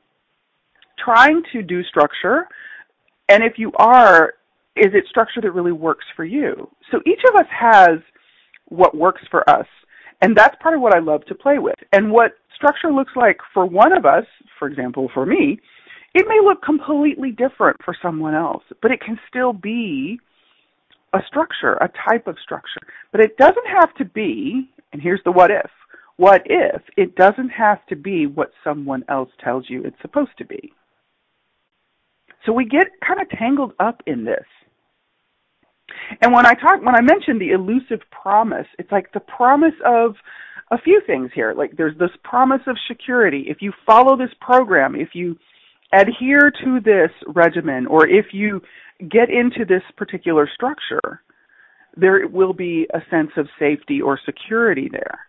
trying 1.05 1.43
to 1.53 1.63
do 1.63 1.83
structure 1.83 2.47
and 3.29 3.43
if 3.43 3.55
you 3.59 3.73
are, 3.77 4.35
is 4.77 4.93
it 4.93 5.05
structure 5.09 5.41
that 5.41 5.53
really 5.53 5.73
works 5.73 6.05
for 6.17 6.25
you? 6.25 6.69
So 6.91 7.01
each 7.07 7.21
of 7.29 7.37
us 7.37 7.47
has 7.51 7.99
what 8.69 8.97
works 8.97 9.23
for 9.31 9.49
us. 9.49 9.67
And 10.23 10.37
that's 10.37 10.57
part 10.63 10.75
of 10.75 10.81
what 10.81 10.95
I 10.95 11.01
love 11.01 11.25
to 11.27 11.35
play 11.35 11.59
with. 11.59 11.77
And 11.93 12.11
what 12.11 12.33
structure 12.55 12.93
looks 12.93 13.13
like 13.17 13.39
for 13.53 13.67
one 13.67 13.93
of 13.93 14.07
us, 14.07 14.25
for 14.59 14.69
example, 14.69 15.11
for 15.13 15.27
me, 15.27 15.59
it 16.15 16.27
may 16.29 16.39
look 16.43 16.63
completely 16.63 17.33
different 17.33 17.77
for 17.85 17.95
someone 18.01 18.35
else, 18.35 18.63
but 18.81 18.93
it 18.93 19.01
can 19.01 19.19
still 19.29 19.53
be 19.53 20.19
a 21.13 21.19
structure, 21.27 21.75
a 21.75 21.91
type 22.09 22.27
of 22.27 22.37
structure. 22.43 22.81
But 23.13 23.21
it 23.21 23.37
doesn't 23.37 23.67
have 23.67 23.95
to 23.97 24.05
be, 24.05 24.69
and 24.93 25.03
here's 25.03 25.23
the 25.25 25.33
what 25.33 25.51
if, 25.51 25.71
what 26.17 26.43
if 26.47 26.83
it 26.97 27.17
doesn't 27.17 27.49
have 27.51 27.85
to 27.87 27.97
be 27.97 28.27
what 28.27 28.53
someone 28.63 29.05
else 29.09 29.31
tells 29.43 29.69
you 29.69 29.83
it's 29.83 30.01
supposed 30.01 30.37
to 30.39 30.45
be. 30.45 30.73
So 32.45 32.53
we 32.53 32.65
get 32.67 32.87
kind 33.07 33.21
of 33.21 33.29
tangled 33.31 33.73
up 33.81 34.03
in 34.07 34.25
this. 34.25 34.45
And 36.21 36.33
when 36.33 36.47
I 36.47 36.55
talk, 36.55 36.83
when 36.83 36.95
I 36.95 37.01
mention 37.01 37.39
the 37.39 37.51
elusive 37.51 38.01
promise, 38.11 38.67
it's 38.79 38.93
like 38.93 39.13
the 39.13 39.21
promise 39.21 39.75
of 39.85 40.15
a 40.71 40.79
few 40.79 41.01
things 41.07 41.31
here. 41.35 41.55
Like 41.57 41.77
there's 41.77 41.97
this 41.99 42.11
promise 42.23 42.61
of 42.67 42.77
security. 42.89 43.45
If 43.49 43.59
you 43.61 43.73
follow 43.87 44.17
this 44.17 44.35
program, 44.41 44.95
if 44.95 45.11
you 45.15 45.37
adhere 45.93 46.51
to 46.65 46.81
this 46.81 47.11
regimen, 47.29 47.87
or 47.87 48.07
if 48.09 48.27
you 48.33 48.61
get 49.11 49.31
into 49.31 49.65
this 49.65 49.83
particular 49.97 50.49
structure, 50.53 51.23
there 51.97 52.27
will 52.27 52.53
be 52.53 52.89
a 52.93 53.01
sense 53.11 53.31
of 53.37 53.47
safety 53.59 54.01
or 54.01 54.19
security 54.25 54.89
there. 54.91 55.21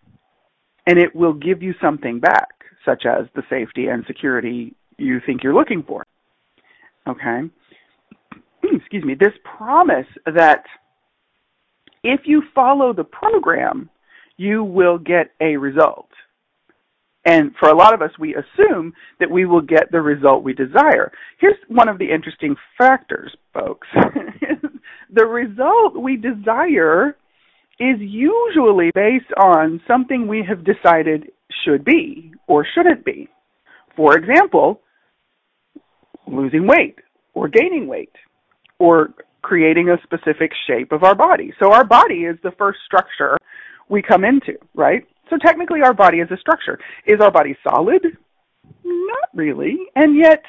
And 0.87 0.97
it 0.97 1.15
will 1.15 1.33
give 1.33 1.61
you 1.61 1.73
something 1.81 2.19
back, 2.19 2.49
such 2.83 3.05
as 3.05 3.25
the 3.35 3.43
safety 3.49 3.87
and 3.87 4.03
security 4.07 4.75
you 4.97 5.19
think 5.25 5.43
you're 5.43 5.53
looking 5.53 5.83
for. 5.83 6.04
Okay? 7.07 7.41
Excuse 8.63 9.03
me. 9.03 9.15
This 9.19 9.33
promise 9.57 10.07
that 10.25 10.63
if 12.03 12.21
you 12.25 12.43
follow 12.53 12.93
the 12.93 13.03
program, 13.03 13.89
you 14.37 14.63
will 14.63 14.97
get 14.97 15.31
a 15.41 15.57
result. 15.57 16.09
And 17.25 17.51
for 17.59 17.69
a 17.69 17.75
lot 17.75 17.95
of 17.95 18.03
us, 18.03 18.11
we 18.19 18.35
assume 18.35 18.93
that 19.19 19.31
we 19.31 19.45
will 19.45 19.61
get 19.61 19.91
the 19.91 20.01
result 20.01 20.43
we 20.43 20.53
desire. 20.53 21.11
Here's 21.39 21.55
one 21.67 21.89
of 21.89 21.97
the 21.97 22.11
interesting 22.13 22.55
factors, 22.77 23.35
folks. 23.51 23.87
the 25.13 25.25
result 25.25 25.99
we 25.99 26.17
desire 26.17 27.17
is 27.79 27.97
usually 27.99 28.91
based 28.93 29.31
on 29.41 29.81
something 29.87 30.27
we 30.27 30.45
have 30.47 30.63
decided 30.63 31.31
should 31.65 31.83
be 31.83 32.31
or 32.47 32.65
shouldn't 32.75 33.03
be. 33.03 33.27
For 33.95 34.15
example, 34.15 34.81
losing 36.27 36.67
weight 36.67 36.99
or 37.33 37.47
gaining 37.47 37.87
weight 37.87 38.13
or 38.79 39.09
creating 39.41 39.89
a 39.89 39.97
specific 40.03 40.51
shape 40.67 40.91
of 40.91 41.03
our 41.03 41.15
body. 41.15 41.53
So 41.59 41.71
our 41.71 41.85
body 41.85 42.25
is 42.25 42.37
the 42.43 42.51
first 42.57 42.79
structure 42.85 43.37
we 43.89 44.01
come 44.01 44.23
into, 44.23 44.53
right? 44.73 45.05
So 45.29 45.37
technically 45.37 45.81
our 45.83 45.93
body 45.93 46.17
is 46.17 46.29
a 46.31 46.37
structure. 46.37 46.79
Is 47.05 47.21
our 47.21 47.31
body 47.31 47.55
solid? 47.67 48.03
Not 48.83 49.29
really. 49.33 49.77
And 49.95 50.17
yet, 50.17 50.43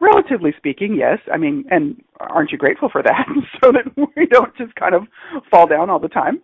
relatively 0.00 0.52
speaking, 0.56 0.94
yes. 0.94 1.18
I 1.32 1.38
mean, 1.38 1.64
and 1.70 2.02
aren't 2.20 2.52
you 2.52 2.58
grateful 2.58 2.88
for 2.90 3.02
that? 3.02 3.26
so 3.62 3.72
that 3.72 4.10
we 4.16 4.26
don't 4.26 4.54
just 4.56 4.74
kind 4.74 4.94
of 4.94 5.04
fall 5.50 5.66
down 5.66 5.90
all 5.90 5.98
the 5.98 6.08
time. 6.08 6.42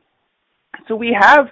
So 0.88 0.96
we 0.96 1.16
have 1.18 1.46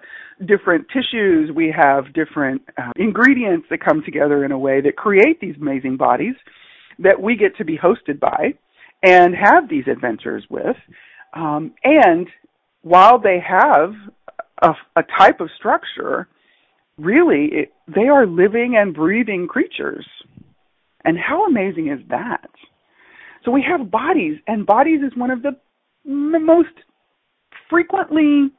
different 0.46 0.86
tissues, 0.88 1.50
we 1.54 1.74
have 1.76 2.12
different 2.14 2.62
uh, 2.78 2.92
ingredients 2.96 3.66
that 3.70 3.84
come 3.84 4.02
together 4.04 4.44
in 4.44 4.52
a 4.52 4.58
way 4.58 4.80
that 4.80 4.96
create 4.96 5.40
these 5.40 5.56
amazing 5.60 5.96
bodies 5.96 6.34
that 6.98 7.20
we 7.20 7.36
get 7.36 7.56
to 7.56 7.64
be 7.64 7.78
hosted 7.78 8.20
by 8.20 8.54
and 9.02 9.34
have 9.34 9.68
these 9.68 9.84
adventures 9.90 10.44
with. 10.50 10.76
Um, 11.34 11.74
and 11.84 12.26
while 12.82 13.18
they 13.18 13.38
have 13.46 13.92
a, 14.62 14.70
a 14.96 15.02
type 15.18 15.40
of 15.40 15.50
structure, 15.56 16.28
really 16.96 17.48
it, 17.52 17.72
they 17.86 18.08
are 18.08 18.26
living 18.26 18.76
and 18.76 18.94
breathing 18.94 19.46
creatures. 19.46 20.06
And 21.04 21.16
how 21.18 21.46
amazing 21.46 21.88
is 21.88 22.00
that? 22.10 22.50
So 23.44 23.52
we 23.52 23.64
have 23.68 23.90
bodies, 23.90 24.38
and 24.46 24.66
bodies 24.66 25.00
is 25.00 25.16
one 25.16 25.30
of 25.30 25.42
the 25.42 25.56
most 26.04 26.70
frequently 27.68 28.50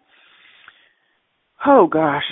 oh 1.65 1.87
gosh 1.87 2.23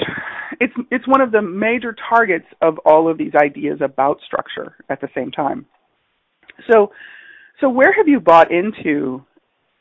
it's 0.60 0.74
it's 0.92 1.08
one 1.08 1.22
of 1.22 1.32
the 1.32 1.42
major 1.42 1.96
targets 2.10 2.46
of 2.62 2.78
all 2.86 3.10
of 3.10 3.18
these 3.18 3.34
ideas 3.36 3.80
about 3.82 4.20
structure 4.26 4.76
at 4.90 5.02
the 5.02 5.10
same 5.16 5.32
time 5.32 5.66
so 6.70 6.92
so 7.62 7.70
where 7.70 7.94
have 7.94 8.08
you 8.08 8.20
bought 8.20 8.52
into 8.52 9.24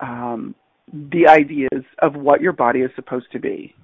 um, 0.00 0.54
the 0.92 1.28
ideas 1.28 1.85
of 2.00 2.14
what 2.14 2.40
your 2.40 2.52
body 2.52 2.80
is 2.80 2.90
supposed 2.97 3.26
to 3.33 3.38
be? 3.38 3.75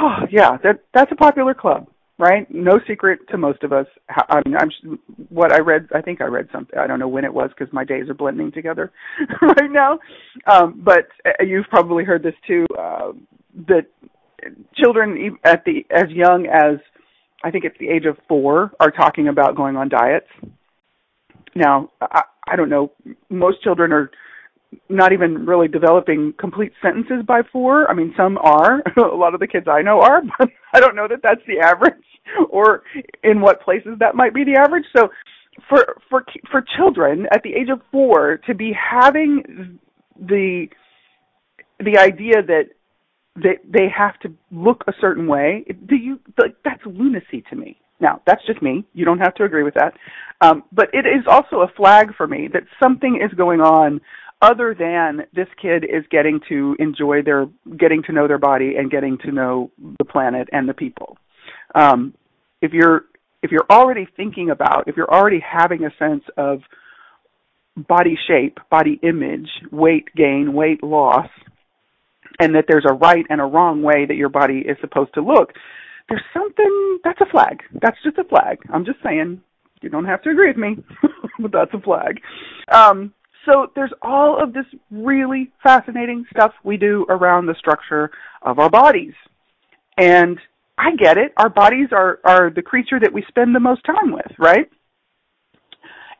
Oh 0.00 0.18
yeah 0.30 0.56
that 0.62 0.80
that's 0.94 1.12
a 1.12 1.16
popular 1.16 1.54
club 1.54 1.88
right? 2.20 2.46
No 2.50 2.78
secret 2.86 3.20
to 3.30 3.38
most 3.38 3.62
of 3.62 3.72
us. 3.72 3.86
I 4.28 4.42
mean 4.44 4.54
i'm 4.56 4.70
what 5.30 5.52
i 5.52 5.58
read 5.58 5.88
i 5.94 6.02
think 6.02 6.20
i 6.20 6.24
read 6.24 6.48
something 6.52 6.78
i 6.78 6.86
don't 6.86 6.98
know 6.98 7.08
when 7.08 7.24
it 7.24 7.32
was 7.32 7.50
because 7.56 7.72
my 7.72 7.82
days 7.82 8.10
are 8.10 8.14
blending 8.14 8.52
together 8.52 8.92
right 9.42 9.70
now. 9.70 9.98
Um 10.46 10.82
but 10.84 11.08
uh, 11.24 11.42
you've 11.42 11.66
probably 11.70 12.04
heard 12.04 12.22
this 12.22 12.34
too 12.46 12.66
uh, 12.78 13.12
that 13.68 13.86
children 14.76 15.38
at 15.44 15.64
the 15.64 15.84
as 15.90 16.10
young 16.10 16.46
as 16.46 16.78
I 17.42 17.50
think 17.50 17.64
it's 17.64 17.76
the 17.78 17.88
age 17.88 18.04
of 18.04 18.18
four 18.28 18.70
are 18.80 18.90
talking 18.90 19.28
about 19.28 19.56
going 19.56 19.76
on 19.76 19.88
diets. 19.88 20.28
Now, 21.54 21.90
I, 22.00 22.22
I 22.48 22.56
don't 22.56 22.68
know. 22.68 22.92
Most 23.28 23.62
children 23.62 23.92
are 23.92 24.10
not 24.88 25.12
even 25.12 25.46
really 25.46 25.68
developing 25.68 26.32
complete 26.38 26.72
sentences 26.82 27.24
by 27.26 27.42
four. 27.52 27.90
I 27.90 27.94
mean, 27.94 28.14
some 28.16 28.38
are. 28.38 28.82
A 28.96 29.16
lot 29.16 29.34
of 29.34 29.40
the 29.40 29.46
kids 29.46 29.66
I 29.68 29.82
know 29.82 30.00
are, 30.00 30.22
but 30.38 30.48
I 30.72 30.80
don't 30.80 30.96
know 30.96 31.08
that 31.08 31.20
that's 31.22 31.42
the 31.46 31.58
average, 31.60 31.94
or 32.50 32.82
in 33.24 33.40
what 33.40 33.62
places 33.62 33.92
that 34.00 34.14
might 34.14 34.34
be 34.34 34.44
the 34.44 34.58
average. 34.58 34.84
So, 34.96 35.08
for 35.68 35.96
for 36.08 36.24
for 36.50 36.64
children 36.76 37.26
at 37.32 37.42
the 37.42 37.54
age 37.54 37.68
of 37.70 37.80
four 37.90 38.38
to 38.46 38.54
be 38.54 38.72
having 38.72 39.78
the 40.18 40.68
the 41.80 41.98
idea 41.98 42.42
that 42.46 42.64
they 43.36 43.58
they 43.64 43.88
have 43.96 44.18
to 44.20 44.32
look 44.50 44.84
a 44.86 44.92
certain 45.00 45.26
way. 45.26 45.64
Do 45.86 45.96
you 45.96 46.20
like 46.40 46.56
that's 46.64 46.82
lunacy 46.84 47.42
to 47.50 47.56
me? 47.56 47.80
Now 48.00 48.22
that's 48.26 48.44
just 48.46 48.62
me. 48.62 48.84
You 48.94 49.04
don't 49.04 49.18
have 49.18 49.34
to 49.36 49.44
agree 49.44 49.62
with 49.62 49.74
that, 49.74 49.94
um, 50.40 50.64
but 50.72 50.88
it 50.92 51.06
is 51.06 51.24
also 51.28 51.60
a 51.60 51.68
flag 51.76 52.14
for 52.16 52.26
me 52.26 52.48
that 52.52 52.62
something 52.82 53.20
is 53.22 53.32
going 53.36 53.60
on 53.60 54.00
other 54.42 54.74
than 54.78 55.26
this 55.34 55.48
kid 55.60 55.84
is 55.84 56.04
getting 56.10 56.40
to 56.48 56.74
enjoy 56.78 57.22
their 57.22 57.46
getting 57.78 58.02
to 58.04 58.12
know 58.12 58.26
their 58.26 58.38
body 58.38 58.76
and 58.76 58.90
getting 58.90 59.18
to 59.18 59.30
know 59.30 59.70
the 59.98 60.04
planet 60.04 60.48
and 60.52 60.68
the 60.68 60.74
people. 60.74 61.16
Um, 61.74 62.14
if 62.62 62.72
you're 62.72 63.04
if 63.42 63.50
you're 63.50 63.66
already 63.70 64.06
thinking 64.16 64.50
about 64.50 64.88
if 64.88 64.96
you're 64.96 65.12
already 65.12 65.40
having 65.40 65.84
a 65.84 65.90
sense 65.98 66.24
of 66.36 66.60
body 67.76 68.18
shape, 68.26 68.58
body 68.70 68.98
image, 69.02 69.48
weight 69.70 70.08
gain, 70.16 70.52
weight 70.52 70.82
loss, 70.82 71.28
and 72.38 72.54
that 72.54 72.64
there's 72.68 72.86
a 72.88 72.94
right 72.94 73.24
and 73.28 73.40
a 73.40 73.44
wrong 73.44 73.82
way 73.82 74.06
that 74.06 74.16
your 74.16 74.28
body 74.28 74.60
is 74.66 74.76
supposed 74.80 75.12
to 75.14 75.20
look, 75.20 75.52
there's 76.10 76.22
something 76.34 76.98
that's 77.04 77.20
a 77.20 77.30
flag. 77.30 77.62
That's 77.80 77.96
just 78.04 78.18
a 78.18 78.24
flag. 78.24 78.58
I'm 78.72 78.84
just 78.84 78.98
saying. 79.02 79.40
You 79.80 79.88
don't 79.88 80.04
have 80.04 80.22
to 80.22 80.30
agree 80.30 80.48
with 80.48 80.58
me, 80.58 80.76
but 81.40 81.52
that's 81.52 81.72
a 81.72 81.80
flag. 81.80 82.20
Um, 82.70 83.14
so 83.46 83.68
there's 83.74 83.92
all 84.02 84.42
of 84.42 84.52
this 84.52 84.66
really 84.90 85.50
fascinating 85.62 86.26
stuff 86.30 86.52
we 86.64 86.76
do 86.76 87.06
around 87.08 87.46
the 87.46 87.54
structure 87.58 88.10
of 88.42 88.58
our 88.58 88.68
bodies. 88.68 89.14
And 89.96 90.38
I 90.76 90.96
get 90.96 91.16
it. 91.16 91.32
Our 91.38 91.48
bodies 91.48 91.88
are, 91.92 92.20
are 92.24 92.50
the 92.50 92.60
creature 92.60 93.00
that 93.00 93.12
we 93.12 93.24
spend 93.28 93.54
the 93.54 93.60
most 93.60 93.82
time 93.84 94.12
with, 94.12 94.30
right? 94.38 94.68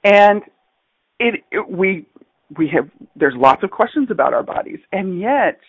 And 0.05 0.43
it, 1.19 1.45
it 1.51 1.69
we 1.69 2.07
we 2.57 2.69
have 2.69 2.89
there's 3.15 3.35
lots 3.37 3.63
of 3.63 3.71
questions 3.71 4.09
about 4.11 4.33
our 4.33 4.43
bodies. 4.43 4.79
And 4.93 5.21
yet 5.21 5.61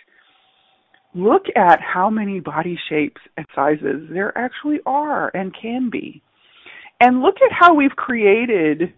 look 1.13 1.43
at 1.55 1.79
how 1.81 2.09
many 2.09 2.39
body 2.39 2.77
shapes 2.89 3.21
and 3.37 3.45
sizes 3.53 4.07
there 4.09 4.35
actually 4.37 4.79
are 4.85 5.29
and 5.35 5.55
can 5.59 5.89
be. 5.89 6.21
And 6.99 7.21
look 7.21 7.35
at 7.43 7.51
how 7.51 7.73
we've 7.73 7.95
created 7.95 8.93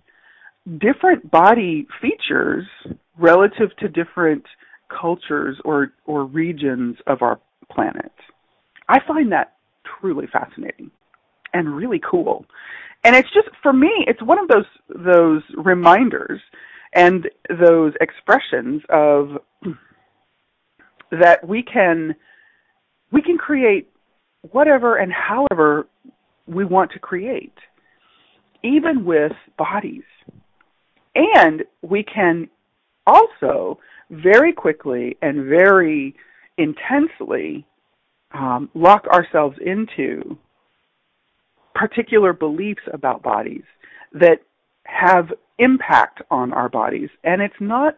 different 0.79 1.29
body 1.31 1.87
features 2.01 2.65
relative 3.17 3.75
to 3.79 3.87
different 3.87 4.43
cultures 4.89 5.57
or, 5.65 5.93
or 6.05 6.25
regions 6.25 6.97
of 7.07 7.21
our 7.21 7.39
planet. 7.71 8.11
I 8.89 8.99
find 9.07 9.31
that 9.31 9.53
truly 9.99 10.27
fascinating 10.31 10.91
and 11.53 11.75
really 11.75 11.99
cool. 11.99 12.45
And 13.03 13.15
it's 13.15 13.29
just 13.33 13.49
for 13.61 13.73
me, 13.73 13.91
it's 14.07 14.21
one 14.21 14.39
of 14.39 14.47
those 14.47 14.65
those 14.89 15.41
reminders 15.57 16.39
and 16.93 17.29
those 17.49 17.93
expressions 17.99 18.81
of 18.89 19.37
that 21.21 21.47
we 21.47 21.63
can 21.63 22.15
we 23.11 23.21
can 23.21 23.37
create 23.37 23.89
whatever 24.51 24.97
and 24.97 25.11
however 25.11 25.87
we 26.47 26.65
want 26.65 26.91
to 26.91 26.99
create 26.99 27.53
even 28.63 29.05
with 29.05 29.33
bodies. 29.57 30.03
And 31.15 31.63
we 31.81 32.03
can 32.03 32.49
also 33.05 33.79
very 34.09 34.53
quickly 34.53 35.17
and 35.21 35.45
very 35.45 36.15
intensely 36.57 37.65
um, 38.33 38.69
lock 38.73 39.05
ourselves 39.07 39.57
into 39.63 40.37
particular 41.75 42.33
beliefs 42.33 42.81
about 42.91 43.21
bodies 43.21 43.63
that 44.13 44.39
have 44.85 45.31
impact 45.59 46.21
on 46.31 46.53
our 46.53 46.69
bodies. 46.69 47.09
And 47.23 47.41
it's 47.41 47.53
not 47.59 47.97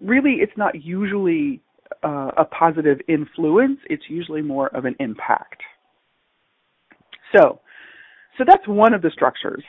really 0.00 0.38
it's 0.40 0.56
not 0.56 0.82
usually 0.82 1.60
uh, 2.04 2.30
a 2.36 2.44
positive 2.44 3.00
influence, 3.08 3.78
it's 3.88 4.04
usually 4.08 4.42
more 4.42 4.68
of 4.68 4.84
an 4.84 4.94
impact. 5.00 5.62
So, 7.34 7.60
so 8.36 8.44
that's 8.46 8.66
one 8.66 8.94
of 8.94 9.02
the 9.02 9.10
structures 9.10 9.62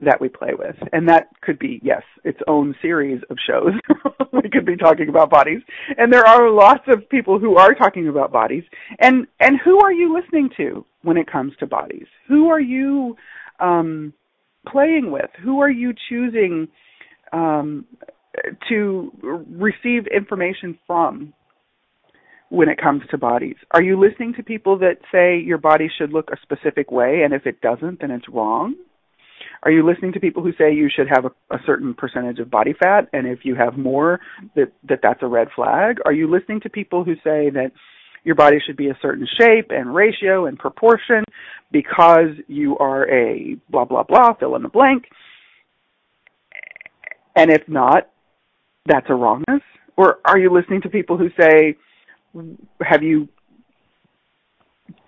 that 0.00 0.20
we 0.20 0.28
play 0.28 0.52
with, 0.56 0.76
and 0.92 1.08
that 1.08 1.28
could 1.42 1.58
be 1.58 1.80
yes, 1.82 2.02
its 2.24 2.38
own 2.46 2.74
series 2.80 3.20
of 3.30 3.36
shows. 3.46 3.72
we 4.32 4.48
could 4.48 4.64
be 4.64 4.76
talking 4.76 5.08
about 5.08 5.30
bodies, 5.30 5.60
and 5.98 6.12
there 6.12 6.26
are 6.26 6.50
lots 6.50 6.84
of 6.88 7.08
people 7.08 7.38
who 7.38 7.56
are 7.56 7.74
talking 7.74 8.08
about 8.08 8.32
bodies. 8.32 8.64
And 9.00 9.26
and 9.40 9.58
who 9.64 9.80
are 9.80 9.92
you 9.92 10.14
listening 10.14 10.50
to 10.56 10.84
when 11.02 11.16
it 11.16 11.30
comes 11.30 11.52
to 11.60 11.66
bodies? 11.66 12.06
Who 12.28 12.48
are 12.48 12.60
you 12.60 13.16
um, 13.60 14.12
playing 14.68 15.10
with? 15.10 15.30
Who 15.42 15.60
are 15.60 15.70
you 15.70 15.92
choosing 16.08 16.68
um, 17.32 17.86
to 18.68 19.12
receive 19.50 20.06
information 20.06 20.78
from 20.86 21.32
when 22.52 22.68
it 22.68 22.76
comes 22.76 23.00
to 23.10 23.16
bodies? 23.16 23.56
Are 23.70 23.82
you 23.82 23.98
listening 23.98 24.34
to 24.34 24.42
people 24.42 24.78
that 24.80 24.98
say 25.10 25.38
your 25.38 25.56
body 25.56 25.90
should 25.96 26.12
look 26.12 26.28
a 26.30 26.36
specific 26.42 26.92
way 26.92 27.22
and 27.24 27.32
if 27.32 27.46
it 27.46 27.62
doesn't, 27.62 28.02
then 28.02 28.10
it's 28.10 28.28
wrong? 28.28 28.74
Are 29.62 29.70
you 29.70 29.86
listening 29.88 30.12
to 30.12 30.20
people 30.20 30.42
who 30.42 30.52
say 30.58 30.74
you 30.74 30.90
should 30.94 31.08
have 31.08 31.24
a, 31.24 31.54
a 31.54 31.58
certain 31.64 31.94
percentage 31.94 32.40
of 32.40 32.50
body 32.50 32.74
fat 32.78 33.08
and 33.14 33.26
if 33.26 33.38
you 33.44 33.54
have 33.54 33.78
more 33.78 34.20
that, 34.54 34.70
that 34.86 34.98
that's 35.02 35.22
a 35.22 35.26
red 35.26 35.48
flag? 35.56 35.96
Are 36.04 36.12
you 36.12 36.30
listening 36.30 36.60
to 36.60 36.68
people 36.68 37.04
who 37.04 37.14
say 37.14 37.48
that 37.48 37.72
your 38.22 38.34
body 38.34 38.58
should 38.64 38.76
be 38.76 38.90
a 38.90 38.98
certain 39.00 39.26
shape 39.40 39.70
and 39.70 39.94
ratio 39.94 40.44
and 40.44 40.58
proportion 40.58 41.24
because 41.70 42.36
you 42.48 42.76
are 42.76 43.08
a 43.08 43.56
blah 43.70 43.86
blah 43.86 44.02
blah 44.02 44.34
fill 44.34 44.56
in 44.56 44.62
the 44.62 44.68
blank? 44.68 45.04
And 47.34 47.50
if 47.50 47.62
not, 47.66 48.10
that's 48.84 49.06
a 49.08 49.14
wrongness? 49.14 49.62
Or 49.96 50.18
are 50.26 50.38
you 50.38 50.52
listening 50.52 50.82
to 50.82 50.90
people 50.90 51.16
who 51.16 51.28
say 51.40 51.76
have 52.82 53.02
you 53.02 53.28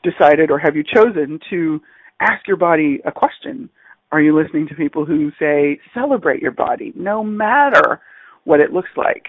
decided 0.03 0.51
or 0.51 0.59
have 0.59 0.77
you 0.77 0.85
chosen 0.85 1.39
to 1.51 1.81
ask 2.21 2.47
your 2.47 2.57
body 2.57 3.01
a 3.05 3.13
question? 3.13 3.69
Are 4.13 4.21
you 4.21 4.37
listening 4.41 4.69
to 4.69 4.75
people 4.75 5.05
who 5.05 5.31
say 5.39 5.81
celebrate 5.93 6.41
your 6.41 6.53
body 6.53 6.93
no 6.95 7.25
matter 7.25 8.01
what 8.45 8.61
it 8.61 8.73
looks 8.73 8.91
like? 8.97 9.25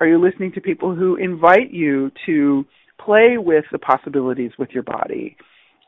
Are 0.00 0.06
you 0.06 0.18
listening 0.18 0.52
to 0.52 0.60
people 0.60 0.94
who 0.94 1.16
invite 1.16 1.70
you 1.70 2.10
to 2.26 2.64
play 2.98 3.36
with 3.36 3.64
the 3.72 3.78
possibilities 3.78 4.52
with 4.58 4.70
your 4.70 4.84
body 4.84 5.36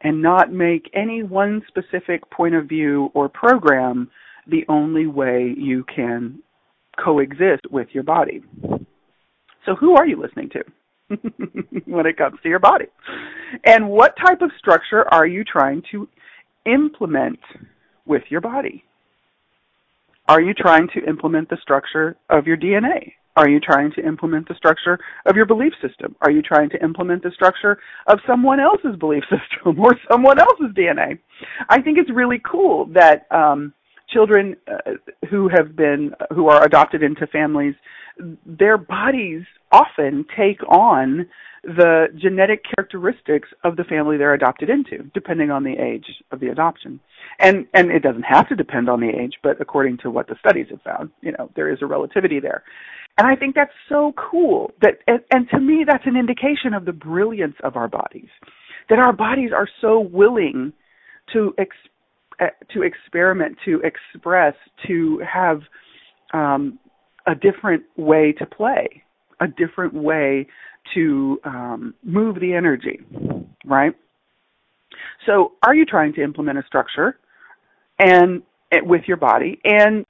and 0.03 0.21
not 0.21 0.53
make 0.53 0.91
any 0.95 1.23
one 1.23 1.63
specific 1.69 2.29
point 2.31 2.55
of 2.55 2.69
view 2.69 3.11
or 3.15 3.29
program 3.29 4.11
the 4.47 4.65
only 4.69 5.07
way 5.07 5.55
you 5.57 5.85
can 5.95 6.43
coexist 7.03 7.63
with 7.71 7.89
your 7.93 8.05
body? 8.05 8.43
So 9.65 9.75
who 9.75 9.97
are 9.97 10.07
you 10.07 10.21
listening 10.21 10.51
to? 10.51 10.61
when 11.87 12.07
it 12.07 12.17
comes 12.17 12.39
to 12.43 12.49
your 12.49 12.59
body. 12.59 12.87
And 13.65 13.89
what 13.89 14.15
type 14.17 14.43
of 14.43 14.51
structure 14.59 15.07
are 15.13 15.27
you 15.27 15.45
trying 15.45 15.83
to 15.93 16.09
implement 16.67 17.41
with 18.07 18.23
your 18.29 18.41
body? 18.41 18.85
Are 20.27 20.41
you 20.41 20.55
trying 20.55 20.89
to 20.95 21.05
implement 21.07 21.51
the 21.51 21.59
structure 21.61 22.17
of 22.31 22.47
your 22.47 22.57
DNA? 22.57 23.13
Are 23.37 23.49
you 23.49 23.59
trying 23.59 23.91
to 23.93 24.07
implement 24.07 24.49
the 24.49 24.55
structure 24.55 24.99
of 25.27 25.35
your 25.35 25.45
belief 25.45 25.73
system? 25.83 26.15
Are 26.21 26.31
you 26.31 26.41
trying 26.41 26.71
to 26.71 26.83
implement 26.83 27.23
the 27.23 27.33
structure 27.33 27.79
of 28.07 28.21
someone 28.27 28.61
else's 28.61 28.97
belief 28.99 29.25
system 29.31 29.79
or 29.79 29.97
someone 30.11 30.39
else's 30.39 30.75
DNA? 30.77 31.19
I 31.69 31.81
think 31.83 31.99
it's 31.99 32.11
really 32.11 32.41
cool 32.49 32.87
that 32.95 33.27
um, 33.33 33.75
children 34.09 34.57
uh, 34.69 34.93
who 35.31 35.49
have 35.49 35.75
been 35.75 36.15
who 36.33 36.49
are 36.49 36.65
adopted 36.65 37.03
into 37.03 37.27
families, 37.27 37.75
their 38.47 38.79
bodies 38.79 39.43
often 39.73 40.25
take 40.37 40.63
on 40.69 41.27
the 41.65 42.07
genetic 42.17 42.63
characteristics 42.77 43.49
of 43.65 43.77
the 43.77 43.85
family 43.85 44.17
they're 44.17 44.35
adopted 44.35 44.69
into, 44.69 45.11
depending 45.15 45.51
on 45.51 45.65
the 45.65 45.77
age 45.79 46.07
of 46.31 46.41
the 46.41 46.49
adoption. 46.49 47.01
And 47.39 47.67
and 47.75 47.91
it 47.91 48.03
doesn't 48.03 48.23
have 48.25 48.49
to 48.49 48.55
depend 48.55 48.89
on 48.89 49.01
the 49.01 49.09
age, 49.09 49.35
but 49.43 49.61
according 49.61 49.99
to 49.99 50.11
what 50.11 50.29
the 50.29 50.37
studies 50.39 50.67
have 50.71 50.83
found, 50.83 51.11
you 51.23 51.33
know, 51.33 51.51
there 51.57 51.73
is 51.73 51.79
a 51.83 51.87
relativity 51.87 52.39
there. 52.39 52.63
And 53.17 53.27
I 53.27 53.37
think 53.37 53.55
that's 53.55 53.73
so 53.89 54.13
cool 54.17 54.73
that 54.83 54.99
and, 55.07 55.21
and 55.31 55.49
to 55.51 55.61
me 55.61 55.85
that's 55.87 56.07
an 56.07 56.17
indication 56.17 56.75
of 56.75 56.85
the 56.85 56.93
brilliance 56.93 57.57
of 57.65 57.77
our 57.77 57.89
bodies. 57.89 58.29
That 58.91 58.99
our 58.99 59.13
bodies 59.13 59.51
are 59.57 59.69
so 59.81 59.99
willing 59.99 60.73
to 61.33 61.55
ex, 61.57 61.75
uh, 62.39 62.49
to 62.75 62.83
experiment, 62.83 63.57
to 63.65 63.81
express, 63.81 64.55
to 64.87 65.21
have 65.21 65.63
um, 66.35 66.79
a 67.27 67.35
different 67.35 67.83
way 67.97 68.33
to 68.33 68.47
play, 68.47 68.87
a 69.41 69.47
different 69.47 69.95
way 69.95 70.47
to 70.95 71.41
um, 71.45 71.95
move 72.03 72.41
the 72.41 72.53
energy, 72.53 73.01
right? 73.65 73.95
So, 75.27 75.53
are 75.67 75.75
you 75.75 75.85
trying 75.87 76.13
to 76.15 76.23
implement 76.23 76.59
a 76.59 76.63
structure 76.67 77.19
and 77.99 78.43
with 78.83 79.03
your 79.07 79.17
body, 79.17 79.61
and 79.65 80.01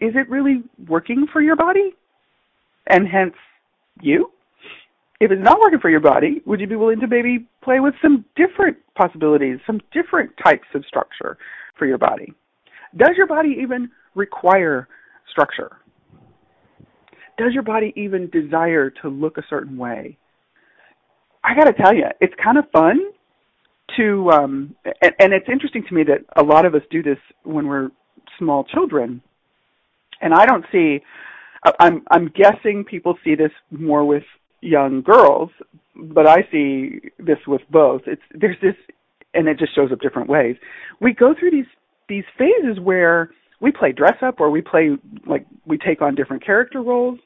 is 0.00 0.14
it 0.14 0.28
really 0.30 0.62
working 0.88 1.26
for 1.32 1.40
your 1.40 1.56
body, 1.56 1.94
and 2.86 3.06
hence 3.08 3.34
you? 4.00 4.30
If 5.18 5.30
it's 5.30 5.42
not 5.42 5.58
working 5.60 5.80
for 5.80 5.90
your 5.90 6.00
body, 6.00 6.42
would 6.44 6.60
you 6.60 6.66
be 6.66 6.76
willing 6.76 7.00
to 7.00 7.06
maybe 7.06 7.46
play 7.62 7.80
with 7.80 7.94
some 8.02 8.24
different 8.36 8.76
possibilities, 8.94 9.58
some 9.66 9.80
different 9.92 10.30
types 10.42 10.68
of 10.74 10.84
structure 10.86 11.38
for 11.78 11.86
your 11.86 11.98
body? 11.98 12.32
Does 12.96 13.16
your 13.16 13.26
body 13.26 13.56
even 13.60 13.90
require 14.14 14.88
structure? 15.30 15.78
Does 17.36 17.52
your 17.52 17.62
body 17.62 17.92
even 17.96 18.30
desire 18.30 18.90
to 19.02 19.08
look 19.08 19.38
a 19.38 19.42
certain 19.48 19.76
way? 19.76 20.16
I 21.44 21.54
got 21.54 21.64
to 21.64 21.72
tell 21.72 21.94
you, 21.94 22.06
it's 22.20 22.34
kind 22.42 22.58
of 22.58 22.64
fun 22.72 22.98
to, 23.96 24.30
um, 24.30 24.74
and, 24.84 25.12
and 25.20 25.32
it's 25.32 25.48
interesting 25.50 25.84
to 25.88 25.94
me 25.94 26.02
that 26.04 26.24
a 26.36 26.42
lot 26.42 26.64
of 26.64 26.74
us 26.74 26.82
do 26.90 27.02
this 27.02 27.18
when 27.44 27.66
we're 27.66 27.90
small 28.38 28.64
children. 28.64 29.22
And 30.20 30.34
I 30.34 30.46
don't 30.46 30.64
see, 30.72 31.00
I'm, 31.78 32.02
I'm 32.10 32.28
guessing 32.34 32.84
people 32.84 33.16
see 33.24 33.34
this 33.34 33.52
more 33.70 34.04
with 34.04 34.24
young 34.60 35.02
girls, 35.02 35.50
but 35.94 36.26
I 36.26 36.38
see 36.50 37.00
this 37.18 37.38
with 37.46 37.62
both. 37.70 38.02
It's, 38.06 38.22
there's 38.34 38.56
this, 38.60 38.74
and 39.34 39.46
it 39.46 39.58
just 39.58 39.74
shows 39.74 39.92
up 39.92 40.00
different 40.00 40.28
ways. 40.28 40.56
We 41.00 41.12
go 41.12 41.34
through 41.38 41.52
these, 41.52 41.66
these 42.08 42.24
phases 42.38 42.80
where 42.82 43.30
we 43.60 43.72
play 43.72 43.92
dress 43.92 44.16
up 44.22 44.40
or 44.40 44.50
we 44.50 44.62
play 44.62 44.90
like 45.26 45.46
we 45.64 45.78
take 45.78 46.02
on 46.02 46.14
different 46.14 46.44
character 46.44 46.82
roles 46.82 47.18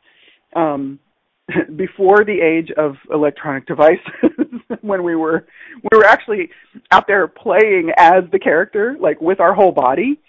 um 0.56 0.98
before 1.76 2.24
the 2.24 2.40
age 2.40 2.70
of 2.76 2.94
electronic 3.12 3.66
devices 3.66 4.00
when 4.82 5.02
we 5.02 5.16
were 5.16 5.46
we 5.90 5.98
were 5.98 6.04
actually 6.04 6.48
out 6.92 7.06
there 7.06 7.26
playing 7.26 7.90
as 7.96 8.22
the 8.32 8.38
character 8.38 8.96
like 9.00 9.20
with 9.20 9.40
our 9.40 9.54
whole 9.54 9.72
body 9.72 10.20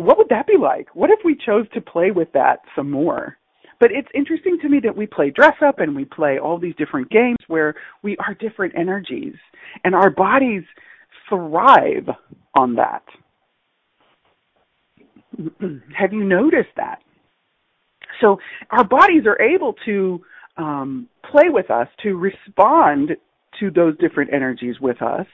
what 0.00 0.18
would 0.18 0.28
that 0.30 0.46
be 0.46 0.56
like? 0.56 0.94
What 0.94 1.10
if 1.10 1.20
we 1.24 1.34
chose 1.34 1.66
to 1.74 1.80
play 1.80 2.10
with 2.10 2.32
that 2.32 2.60
some 2.76 2.90
more? 2.90 3.36
But 3.80 3.92
it's 3.92 4.08
interesting 4.14 4.58
to 4.62 4.68
me 4.68 4.80
that 4.80 4.96
we 4.96 5.06
play 5.06 5.30
dress 5.30 5.54
up 5.64 5.78
and 5.78 5.94
we 5.94 6.04
play 6.04 6.38
all 6.38 6.58
these 6.58 6.74
different 6.76 7.10
games 7.10 7.38
where 7.46 7.74
we 8.02 8.16
are 8.18 8.34
different 8.34 8.74
energies 8.76 9.34
and 9.84 9.94
our 9.94 10.10
bodies 10.10 10.64
thrive 11.28 12.08
on 12.54 12.74
that. 12.74 13.04
Have 15.96 16.12
you 16.12 16.24
noticed 16.24 16.74
that 16.76 17.00
so 18.20 18.38
our 18.70 18.84
bodies 18.84 19.24
are 19.26 19.40
able 19.40 19.74
to 19.84 20.22
um, 20.56 21.08
play 21.30 21.48
with 21.48 21.70
us, 21.70 21.88
to 22.02 22.16
respond 22.16 23.16
to 23.60 23.70
those 23.70 23.96
different 23.98 24.32
energies 24.32 24.76
with 24.80 25.00
us 25.02 25.26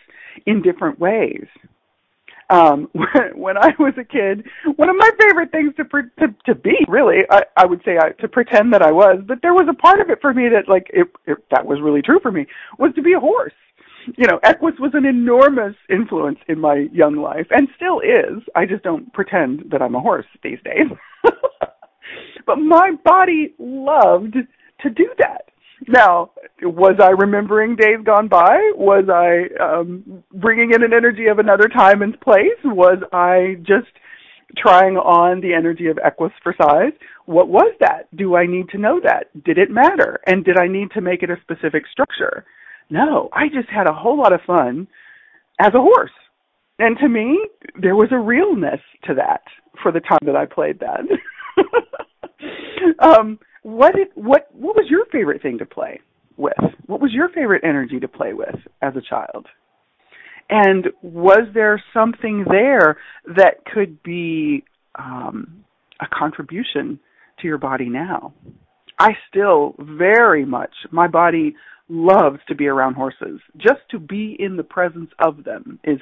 in 0.46 0.62
different 0.62 0.98
ways. 0.98 1.46
Um, 2.50 2.88
when 3.34 3.56
I 3.56 3.70
was 3.78 3.94
a 3.98 4.04
kid, 4.04 4.46
one 4.76 4.88
of 4.88 4.96
my 4.96 5.10
favorite 5.18 5.50
things 5.50 5.74
to 5.76 5.84
to, 5.84 6.34
to 6.46 6.54
be 6.54 6.76
really, 6.88 7.20
I, 7.30 7.42
I 7.56 7.66
would 7.66 7.80
say 7.84 7.96
I, 7.98 8.10
to 8.20 8.28
pretend 8.28 8.72
that 8.74 8.82
I 8.82 8.92
was, 8.92 9.20
but 9.26 9.38
there 9.42 9.54
was 9.54 9.66
a 9.68 9.74
part 9.74 10.00
of 10.00 10.10
it 10.10 10.18
for 10.20 10.34
me 10.34 10.48
that 10.48 10.68
like 10.68 10.88
it, 10.92 11.08
it, 11.26 11.38
that 11.50 11.66
was 11.66 11.80
really 11.80 12.02
true 12.02 12.20
for 12.20 12.30
me 12.30 12.46
was 12.78 12.92
to 12.94 13.02
be 13.02 13.14
a 13.14 13.20
horse. 13.20 13.52
You 14.18 14.26
know, 14.26 14.38
Equus 14.42 14.74
was 14.78 14.92
an 14.92 15.06
enormous 15.06 15.74
influence 15.88 16.38
in 16.46 16.60
my 16.60 16.88
young 16.92 17.16
life 17.16 17.46
and 17.50 17.68
still 17.74 18.00
is. 18.00 18.42
I 18.54 18.66
just 18.66 18.82
don't 18.82 19.10
pretend 19.14 19.70
that 19.70 19.80
I'm 19.80 19.94
a 19.94 20.00
horse 20.00 20.26
these 20.42 20.58
days. 20.62 20.88
But 22.46 22.56
my 22.56 22.92
body 23.04 23.54
loved 23.58 24.36
to 24.82 24.90
do 24.90 25.08
that. 25.18 25.48
Now, 25.88 26.30
was 26.62 26.96
I 27.02 27.10
remembering 27.10 27.76
days 27.76 27.98
gone 28.04 28.28
by? 28.28 28.72
Was 28.74 29.04
I 29.12 29.62
um, 29.62 30.22
bringing 30.32 30.72
in 30.72 30.82
an 30.82 30.92
energy 30.92 31.26
of 31.26 31.38
another 31.38 31.68
time 31.68 32.02
and 32.02 32.18
place? 32.20 32.58
Was 32.64 32.98
I 33.12 33.56
just 33.62 33.88
trying 34.56 34.96
on 34.96 35.40
the 35.40 35.52
energy 35.52 35.88
of 35.88 35.98
Equus 36.04 36.32
for 36.42 36.54
size? 36.60 36.92
What 37.26 37.48
was 37.48 37.74
that? 37.80 38.14
Do 38.16 38.36
I 38.36 38.46
need 38.46 38.68
to 38.70 38.78
know 38.78 39.00
that? 39.02 39.26
Did 39.44 39.58
it 39.58 39.70
matter? 39.70 40.20
And 40.26 40.44
did 40.44 40.58
I 40.58 40.68
need 40.68 40.90
to 40.92 41.00
make 41.00 41.22
it 41.22 41.30
a 41.30 41.40
specific 41.42 41.84
structure? 41.90 42.44
No, 42.90 43.28
I 43.32 43.48
just 43.48 43.68
had 43.68 43.88
a 43.88 43.92
whole 43.92 44.16
lot 44.16 44.32
of 44.32 44.40
fun 44.46 44.86
as 45.60 45.74
a 45.74 45.80
horse. 45.80 46.10
And 46.78 46.96
to 46.98 47.08
me, 47.08 47.38
there 47.80 47.96
was 47.96 48.08
a 48.10 48.18
realness 48.18 48.80
to 49.04 49.14
that 49.14 49.42
for 49.82 49.92
the 49.92 50.00
time 50.00 50.18
that 50.26 50.36
I 50.36 50.46
played 50.46 50.80
that. 50.80 51.00
um, 52.98 53.38
what 53.62 53.94
did, 53.94 54.08
what 54.14 54.48
what 54.52 54.76
was 54.76 54.86
your 54.88 55.06
favorite 55.06 55.42
thing 55.42 55.58
to 55.58 55.66
play 55.66 56.00
with? 56.36 56.52
What 56.86 57.00
was 57.00 57.12
your 57.12 57.28
favorite 57.28 57.62
energy 57.64 58.00
to 58.00 58.08
play 58.08 58.32
with 58.34 58.56
as 58.82 58.94
a 58.96 59.00
child? 59.00 59.46
And 60.50 60.88
was 61.02 61.48
there 61.54 61.82
something 61.94 62.44
there 62.48 62.98
that 63.36 63.64
could 63.72 64.02
be 64.02 64.64
um, 64.98 65.64
a 66.00 66.06
contribution 66.06 67.00
to 67.40 67.46
your 67.46 67.58
body 67.58 67.88
now? 67.88 68.34
I 68.98 69.12
still 69.28 69.74
very 69.78 70.44
much 70.44 70.70
my 70.90 71.08
body 71.08 71.56
loves 71.88 72.38
to 72.48 72.54
be 72.54 72.66
around 72.66 72.94
horses. 72.94 73.40
Just 73.56 73.80
to 73.90 73.98
be 73.98 74.36
in 74.38 74.56
the 74.56 74.62
presence 74.62 75.10
of 75.18 75.44
them 75.44 75.78
is 75.84 76.00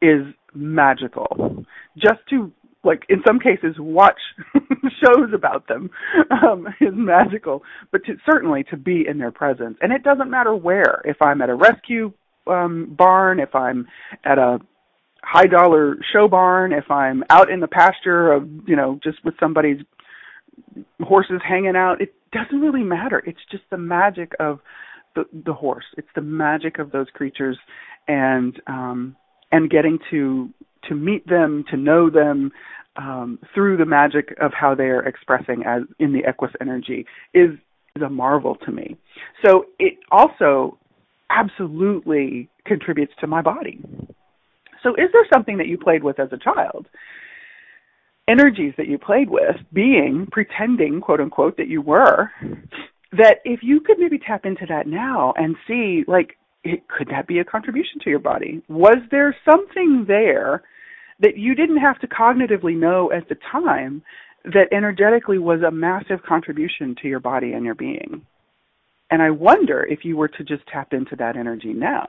is 0.00 0.22
magical. 0.54 1.64
Just 1.96 2.20
to 2.30 2.52
like 2.84 3.04
in 3.08 3.22
some 3.26 3.38
cases 3.38 3.76
watch 3.78 4.18
shows 4.54 5.32
about 5.34 5.68
them 5.68 5.90
um, 6.30 6.66
is 6.80 6.92
magical. 6.94 7.62
But 7.90 8.04
to, 8.06 8.14
certainly 8.26 8.64
to 8.64 8.76
be 8.76 9.04
in 9.08 9.18
their 9.18 9.30
presence, 9.30 9.78
and 9.80 9.92
it 9.92 10.02
doesn't 10.02 10.30
matter 10.30 10.54
where. 10.54 11.02
If 11.04 11.22
I'm 11.22 11.42
at 11.42 11.50
a 11.50 11.54
rescue 11.54 12.12
um, 12.46 12.94
barn, 12.96 13.40
if 13.40 13.54
I'm 13.54 13.86
at 14.24 14.38
a 14.38 14.58
high 15.22 15.46
dollar 15.46 15.96
show 16.12 16.28
barn, 16.28 16.72
if 16.72 16.90
I'm 16.90 17.22
out 17.30 17.50
in 17.50 17.60
the 17.60 17.68
pasture 17.68 18.32
of 18.32 18.48
you 18.66 18.76
know 18.76 18.98
just 19.02 19.24
with 19.24 19.34
somebody's 19.38 19.78
horses 21.00 21.40
hanging 21.46 21.76
out, 21.76 22.00
it 22.00 22.14
doesn't 22.32 22.60
really 22.60 22.82
matter. 22.82 23.22
It's 23.26 23.40
just 23.50 23.64
the 23.70 23.78
magic 23.78 24.32
of 24.40 24.60
the 25.14 25.24
the 25.32 25.54
horse. 25.54 25.84
It's 25.96 26.08
the 26.14 26.22
magic 26.22 26.78
of 26.78 26.90
those 26.90 27.06
creatures, 27.14 27.58
and 28.08 28.60
um, 28.66 29.16
and 29.52 29.70
getting 29.70 29.98
to 30.10 30.50
to 30.88 30.94
meet 30.94 31.26
them, 31.26 31.64
to 31.70 31.76
know 31.76 32.10
them 32.10 32.52
um, 32.96 33.38
through 33.54 33.76
the 33.76 33.86
magic 33.86 34.34
of 34.40 34.52
how 34.52 34.74
they 34.74 34.84
are 34.84 35.02
expressing 35.02 35.64
as 35.66 35.82
in 35.98 36.12
the 36.12 36.24
Equus 36.26 36.52
energy 36.60 37.06
is 37.34 37.50
is 37.94 38.02
a 38.02 38.08
marvel 38.08 38.56
to 38.64 38.72
me. 38.72 38.96
So 39.44 39.66
it 39.78 39.98
also 40.10 40.78
absolutely 41.28 42.48
contributes 42.64 43.12
to 43.20 43.26
my 43.26 43.42
body. 43.42 43.80
So 44.82 44.94
is 44.94 45.10
there 45.12 45.26
something 45.32 45.58
that 45.58 45.66
you 45.66 45.78
played 45.78 46.02
with 46.02 46.18
as 46.18 46.28
a 46.32 46.38
child? 46.38 46.86
Energies 48.28 48.72
that 48.76 48.88
you 48.88 48.98
played 48.98 49.28
with, 49.28 49.56
being, 49.72 50.26
pretending, 50.30 51.00
quote 51.00 51.20
unquote, 51.20 51.56
that 51.58 51.68
you 51.68 51.82
were, 51.82 52.30
that 53.12 53.38
if 53.44 53.60
you 53.62 53.80
could 53.80 53.98
maybe 53.98 54.18
tap 54.18 54.46
into 54.46 54.64
that 54.68 54.86
now 54.86 55.34
and 55.36 55.56
see, 55.68 56.04
like, 56.06 56.36
it, 56.64 56.88
could 56.88 57.08
that 57.08 57.26
be 57.26 57.40
a 57.40 57.44
contribution 57.44 57.98
to 58.02 58.10
your 58.10 58.20
body? 58.20 58.62
Was 58.68 58.98
there 59.10 59.36
something 59.44 60.04
there 60.06 60.62
that 61.22 61.38
you 61.38 61.54
didn't 61.54 61.78
have 61.78 61.98
to 62.00 62.06
cognitively 62.06 62.76
know 62.76 63.10
at 63.12 63.28
the 63.28 63.36
time 63.50 64.02
that 64.44 64.72
energetically 64.72 65.38
was 65.38 65.62
a 65.62 65.70
massive 65.70 66.22
contribution 66.28 66.94
to 67.00 67.08
your 67.08 67.20
body 67.20 67.52
and 67.52 67.64
your 67.64 67.74
being? 67.74 68.26
And 69.10 69.22
I 69.22 69.30
wonder 69.30 69.84
if 69.84 70.04
you 70.04 70.16
were 70.16 70.28
to 70.28 70.44
just 70.44 70.66
tap 70.66 70.92
into 70.92 71.16
that 71.16 71.36
energy 71.36 71.72
now 71.72 72.06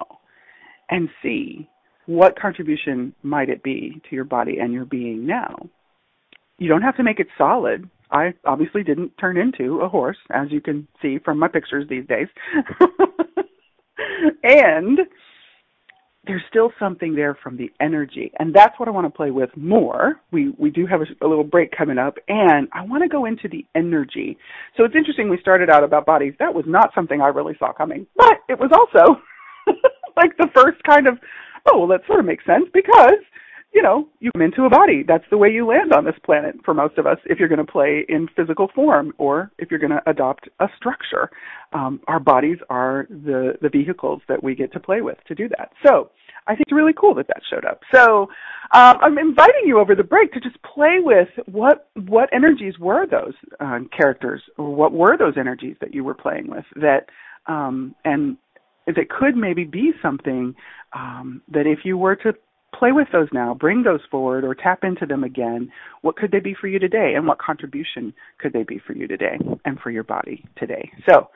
and 0.90 1.10
see 1.22 1.70
what 2.06 2.40
contribution 2.40 3.14
might 3.24 3.50
it 3.50 3.64
be 3.64 4.02
to 4.10 4.16
your 4.16 4.26
body 4.26 4.58
and 4.60 4.74
your 4.74 4.86
being 4.86 5.26
now. 5.26 5.70
You 6.58 6.68
don't 6.70 6.82
have 6.82 6.98
to 6.98 7.04
make 7.04 7.20
it 7.20 7.28
solid. 7.38 7.90
I 8.12 8.34
obviously 8.46 8.84
didn't 8.84 9.18
turn 9.18 9.38
into 9.38 9.82
a 9.82 9.90
horse, 9.90 10.18
as 10.32 10.52
you 10.52 10.62
can 10.62 10.88
see 11.02 11.18
from 11.20 11.40
my 11.40 11.48
pictures 11.48 11.88
these 11.90 12.06
days. 12.08 12.28
and 14.44 15.00
there's 16.26 16.42
still 16.50 16.72
something 16.80 17.16
there 17.16 17.38
from 17.44 17.58
the 17.58 17.72
energy. 17.82 18.32
And 18.40 18.54
that's 18.54 18.80
what 18.80 18.88
i 18.88 18.92
want 18.92 19.06
to 19.06 19.10
play 19.16 19.32
with 19.32 19.50
more. 19.58 20.16
We 20.32 20.54
we 20.58 20.70
do 20.70 20.86
have 20.86 21.02
a, 21.02 21.26
a 21.26 21.28
little 21.28 21.44
break 21.44 21.72
coming 21.76 21.98
up 21.98 22.18
and 22.28 22.68
i 22.74 22.84
want 22.84 23.04
to 23.04 23.10
go 23.10 23.26
into 23.26 23.48
the 23.48 23.66
energy. 23.76 24.38
So 24.78 24.84
it's 24.86 24.96
interesting 24.96 25.30
we 25.30 25.40
started 25.40 25.70
out 25.70 25.84
about 25.84 26.06
bodies. 26.06 26.34
That 26.40 26.54
was 26.54 26.66
not 26.68 26.92
something 26.96 27.22
i 27.22 27.28
really 27.28 27.56
saw 27.60 27.74
coming 27.74 28.08
but 28.16 28.40
it 28.50 28.60
was 28.60 28.72
also 28.72 29.22
like 30.18 30.36
the 30.38 30.48
first 30.56 30.82
kind 30.84 31.08
of 31.08 31.18
oh 31.68 31.80
well 31.80 31.88
that 31.88 32.06
sort 32.08 32.20
of 32.20 32.26
makes 32.26 32.46
sense 32.46 32.66
because 32.74 33.20
you 33.74 33.82
know, 33.82 34.08
you 34.20 34.32
come 34.32 34.42
into 34.44 34.66
a 34.66 34.70
body. 34.70 35.04
That's 35.06 35.24
the 35.32 35.38
way 35.38 35.50
you 35.50 35.66
land 35.68 35.94
on 35.94 36.06
this 36.06 36.16
planet 36.24 36.56
for 36.64 36.74
most 36.74 36.98
of 36.98 37.08
us 37.08 37.18
if 37.26 37.40
you're 37.40 37.48
going 37.48 37.66
to 37.66 37.72
play 37.72 38.06
in 38.08 38.28
physical 38.36 38.70
form 38.74 39.14
or 39.18 39.52
if 39.58 39.72
you're 39.72 39.80
going 39.80 39.92
to 39.92 40.10
adopt 40.10 40.48
a 40.60 40.68
structure. 40.78 41.32
Um, 41.74 42.00
our 42.08 42.20
bodies 42.20 42.58
are 42.70 43.08
the, 43.10 43.54
the 43.62 43.70
vehicles 43.70 44.22
that 44.30 44.44
we 44.44 44.54
get 44.54 44.72
to 44.74 44.80
play 44.80 45.02
with 45.02 45.18
to 45.28 45.34
do 45.34 45.50
that. 45.50 45.72
So 45.86 46.12
I 46.46 46.52
think 46.52 46.62
it's 46.62 46.72
really 46.72 46.94
cool 46.94 47.16
that 47.16 47.28
that 47.28 47.42
showed 47.50 47.66
up. 47.66 47.82
So 47.92 48.28
um, 48.74 48.98
I'm 49.02 49.18
inviting 49.18 49.64
you 49.66 49.80
over 49.80 49.96
the 49.96 50.04
break 50.04 50.34
to 50.34 50.40
just 50.40 50.58
play 50.62 50.98
with 51.00 51.30
what, 51.48 51.90
what 51.96 52.30
energies 52.32 52.78
were 52.80 53.08
those 53.08 53.34
uh, 53.60 53.80
characters 53.96 54.42
or 54.58 54.74
what 54.76 54.92
were 54.92 55.18
those 55.18 55.34
energies 55.38 55.78
that 55.82 55.96
you 55.96 56.04
were 56.04 56.14
playing 56.14 56.48
with 56.48 56.66
that, 56.76 57.08
um, 57.48 57.96
and 58.06 58.38
that 58.86 59.10
could 59.10 59.36
maybe 59.36 59.64
be 59.64 59.92
something 60.02 60.54
um, 60.94 61.42
that 61.52 61.66
if 61.66 61.80
you 61.86 61.98
were 61.98 62.16
to 62.18 62.34
play 62.78 62.92
with 62.92 63.08
those 63.12 63.28
now, 63.32 63.54
bring 63.54 63.84
those 63.84 64.02
forward 64.10 64.44
or 64.44 64.56
tap 64.56 64.84
into 64.84 65.06
them 65.06 65.24
again. 65.24 65.72
What 66.02 66.16
could 66.16 66.32
they 66.32 66.40
be 66.40 66.56
for 66.60 66.68
you 66.68 66.80
today 66.80 67.14
and 67.16 67.28
what 67.28 67.40
contribution 67.40 68.14
could 68.40 68.54
they 68.54 68.64
be 68.64 68.80
for 68.86 68.94
you 68.94 69.08
today 69.08 69.38
and 69.66 69.80
for 69.80 69.92
your 69.92 70.04
body 70.04 70.44
today? 70.58 70.92
So, 71.10 71.30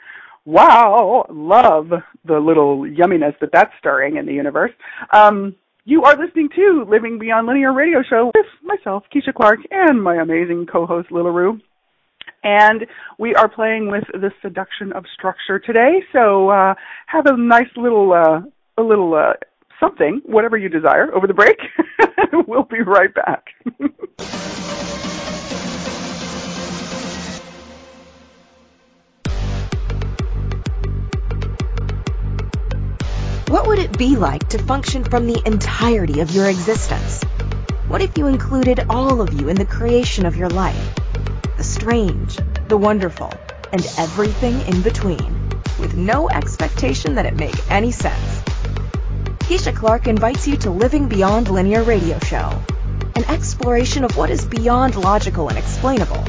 wow, 0.45 1.25
love 1.29 1.89
the 2.25 2.39
little 2.39 2.81
yumminess 2.81 3.37
that 3.41 3.51
that's 3.53 3.71
stirring 3.79 4.17
in 4.17 4.25
the 4.25 4.33
universe. 4.33 4.71
Um, 5.13 5.55
you 5.85 6.03
are 6.03 6.17
listening 6.17 6.49
to 6.55 6.85
Living 6.89 7.17
Beyond 7.17 7.47
Linear 7.47 7.71
Radio 7.71 8.03
Show 8.03 8.31
with 8.35 8.45
myself, 8.61 9.03
Keisha 9.13 9.33
Clark, 9.33 9.59
and 9.71 10.03
my 10.03 10.15
amazing 10.15 10.65
co-host 10.69 11.11
Lila. 11.11 11.57
And 12.43 12.85
we 13.17 13.33
are 13.35 13.47
playing 13.47 13.89
with 13.89 14.03
the 14.13 14.31
seduction 14.41 14.91
of 14.93 15.05
structure 15.13 15.59
today. 15.59 16.03
So 16.11 16.49
uh, 16.49 16.75
have 17.07 17.25
a 17.25 17.37
nice 17.37 17.69
little 17.75 18.11
uh, 18.13 18.41
a 18.77 18.83
little 18.83 19.13
uh, 19.15 19.33
something, 19.79 20.21
whatever 20.25 20.57
you 20.57 20.69
desire, 20.69 21.13
over 21.13 21.27
the 21.27 21.33
break. 21.33 21.57
we'll 22.47 22.63
be 22.63 22.81
right 22.81 23.13
back. 23.13 23.45
What 33.49 33.67
would 33.67 33.79
it 33.79 33.97
be 33.97 34.17
like 34.17 34.49
to 34.49 34.57
function 34.59 35.03
from 35.03 35.25
the 35.25 35.41
entirety 35.45 36.19
of 36.19 36.31
your 36.31 36.49
existence? 36.49 37.23
What 37.87 38.01
if 38.01 38.17
you 38.17 38.27
included 38.27 38.85
all 38.89 39.21
of 39.21 39.33
you 39.39 39.47
in 39.47 39.55
the 39.55 39.65
creation 39.65 40.25
of 40.25 40.35
your 40.35 40.49
life? 40.49 40.95
The 41.55 41.63
strange, 41.63 42.37
the 42.67 42.77
wonderful, 42.77 43.31
and 43.71 43.85
everything 43.97 44.59
in 44.67 44.81
between, 44.81 45.49
with 45.79 45.95
no 45.95 46.29
expectation 46.29 47.15
that 47.15 47.25
it 47.25 47.35
make 47.35 47.71
any 47.71 47.91
sense. 47.91 48.43
Keisha 49.47 49.73
Clark 49.73 50.07
invites 50.07 50.45
you 50.45 50.57
to 50.57 50.69
Living 50.69 51.07
Beyond 51.07 51.49
Linear 51.49 51.81
Radio 51.81 52.19
Show, 52.19 52.61
an 53.15 53.23
exploration 53.29 54.03
of 54.03 54.17
what 54.17 54.29
is 54.29 54.43
beyond 54.43 54.97
logical 54.97 55.47
and 55.47 55.57
explainable 55.57 56.21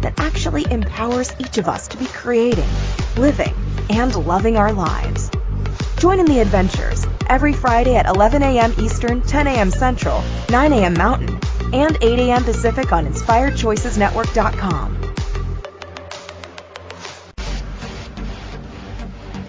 that 0.00 0.18
actually 0.18 0.66
empowers 0.68 1.32
each 1.38 1.56
of 1.58 1.68
us 1.68 1.86
to 1.86 1.96
be 1.96 2.06
creating, 2.06 2.68
living, 3.16 3.54
and 3.90 4.12
loving 4.26 4.56
our 4.56 4.72
lives. 4.72 5.30
Join 5.98 6.18
in 6.18 6.26
the 6.26 6.40
adventures 6.40 7.06
every 7.28 7.52
Friday 7.52 7.94
at 7.94 8.06
11 8.06 8.42
a.m. 8.42 8.74
Eastern, 8.80 9.22
10 9.22 9.46
a.m. 9.46 9.70
Central, 9.70 10.20
9 10.50 10.72
a.m. 10.72 10.94
Mountain, 10.94 11.38
and 11.72 11.96
8 12.02 12.18
a.m. 12.18 12.42
Pacific 12.42 12.92
on 12.92 13.06
InspiredChoicesNetwork.com. 13.06 15.00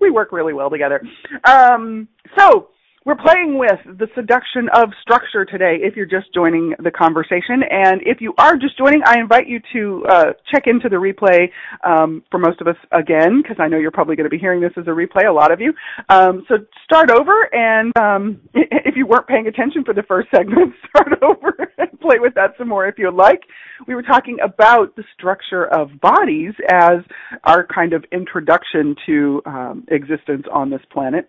we 0.00 0.10
work 0.10 0.32
really 0.32 0.54
well 0.54 0.70
together. 0.70 1.02
Um, 1.44 2.08
so, 2.36 2.70
we're 3.04 3.16
playing 3.16 3.58
with 3.58 3.78
the 3.84 4.08
seduction 4.14 4.68
of 4.74 4.88
structure 5.02 5.44
today 5.44 5.76
if 5.80 5.94
you're 5.94 6.06
just 6.06 6.32
joining 6.32 6.74
the 6.82 6.90
conversation. 6.90 7.62
And 7.70 8.00
if 8.06 8.22
you 8.22 8.32
are 8.38 8.56
just 8.56 8.78
joining, 8.78 9.02
I 9.04 9.18
invite 9.18 9.46
you 9.46 9.60
to 9.74 10.06
uh, 10.08 10.24
check 10.50 10.64
into 10.66 10.88
the 10.88 10.96
replay 10.96 11.50
um, 11.84 12.22
for 12.30 12.38
most 12.38 12.62
of 12.62 12.66
us 12.66 12.76
again, 12.92 13.42
because 13.42 13.58
I 13.60 13.68
know 13.68 13.76
you're 13.76 13.90
probably 13.90 14.16
going 14.16 14.24
to 14.24 14.30
be 14.30 14.38
hearing 14.38 14.62
this 14.62 14.72
as 14.78 14.86
a 14.86 14.90
replay, 14.90 15.28
a 15.28 15.32
lot 15.32 15.52
of 15.52 15.60
you. 15.60 15.74
Um, 16.08 16.46
so 16.48 16.56
start 16.84 17.10
over, 17.10 17.54
and 17.54 17.92
um, 17.98 18.40
if 18.54 18.96
you 18.96 19.06
weren't 19.06 19.26
paying 19.26 19.48
attention 19.48 19.84
for 19.84 19.92
the 19.92 20.02
first 20.04 20.28
segment, 20.34 20.72
start 20.88 21.22
over 21.22 21.72
and 21.76 22.00
play 22.00 22.16
with 22.18 22.32
that 22.34 22.54
some 22.56 22.68
more 22.68 22.88
if 22.88 22.94
you'd 22.96 23.12
like. 23.12 23.42
We 23.86 23.94
were 23.94 24.02
talking 24.02 24.38
about 24.42 24.96
the 24.96 25.04
structure 25.12 25.66
of 25.66 26.00
bodies 26.00 26.54
as 26.72 27.00
our 27.44 27.66
kind 27.66 27.92
of 27.92 28.02
introduction 28.12 28.96
to 29.04 29.42
um, 29.44 29.84
existence 29.90 30.46
on 30.50 30.70
this 30.70 30.80
planet 30.90 31.28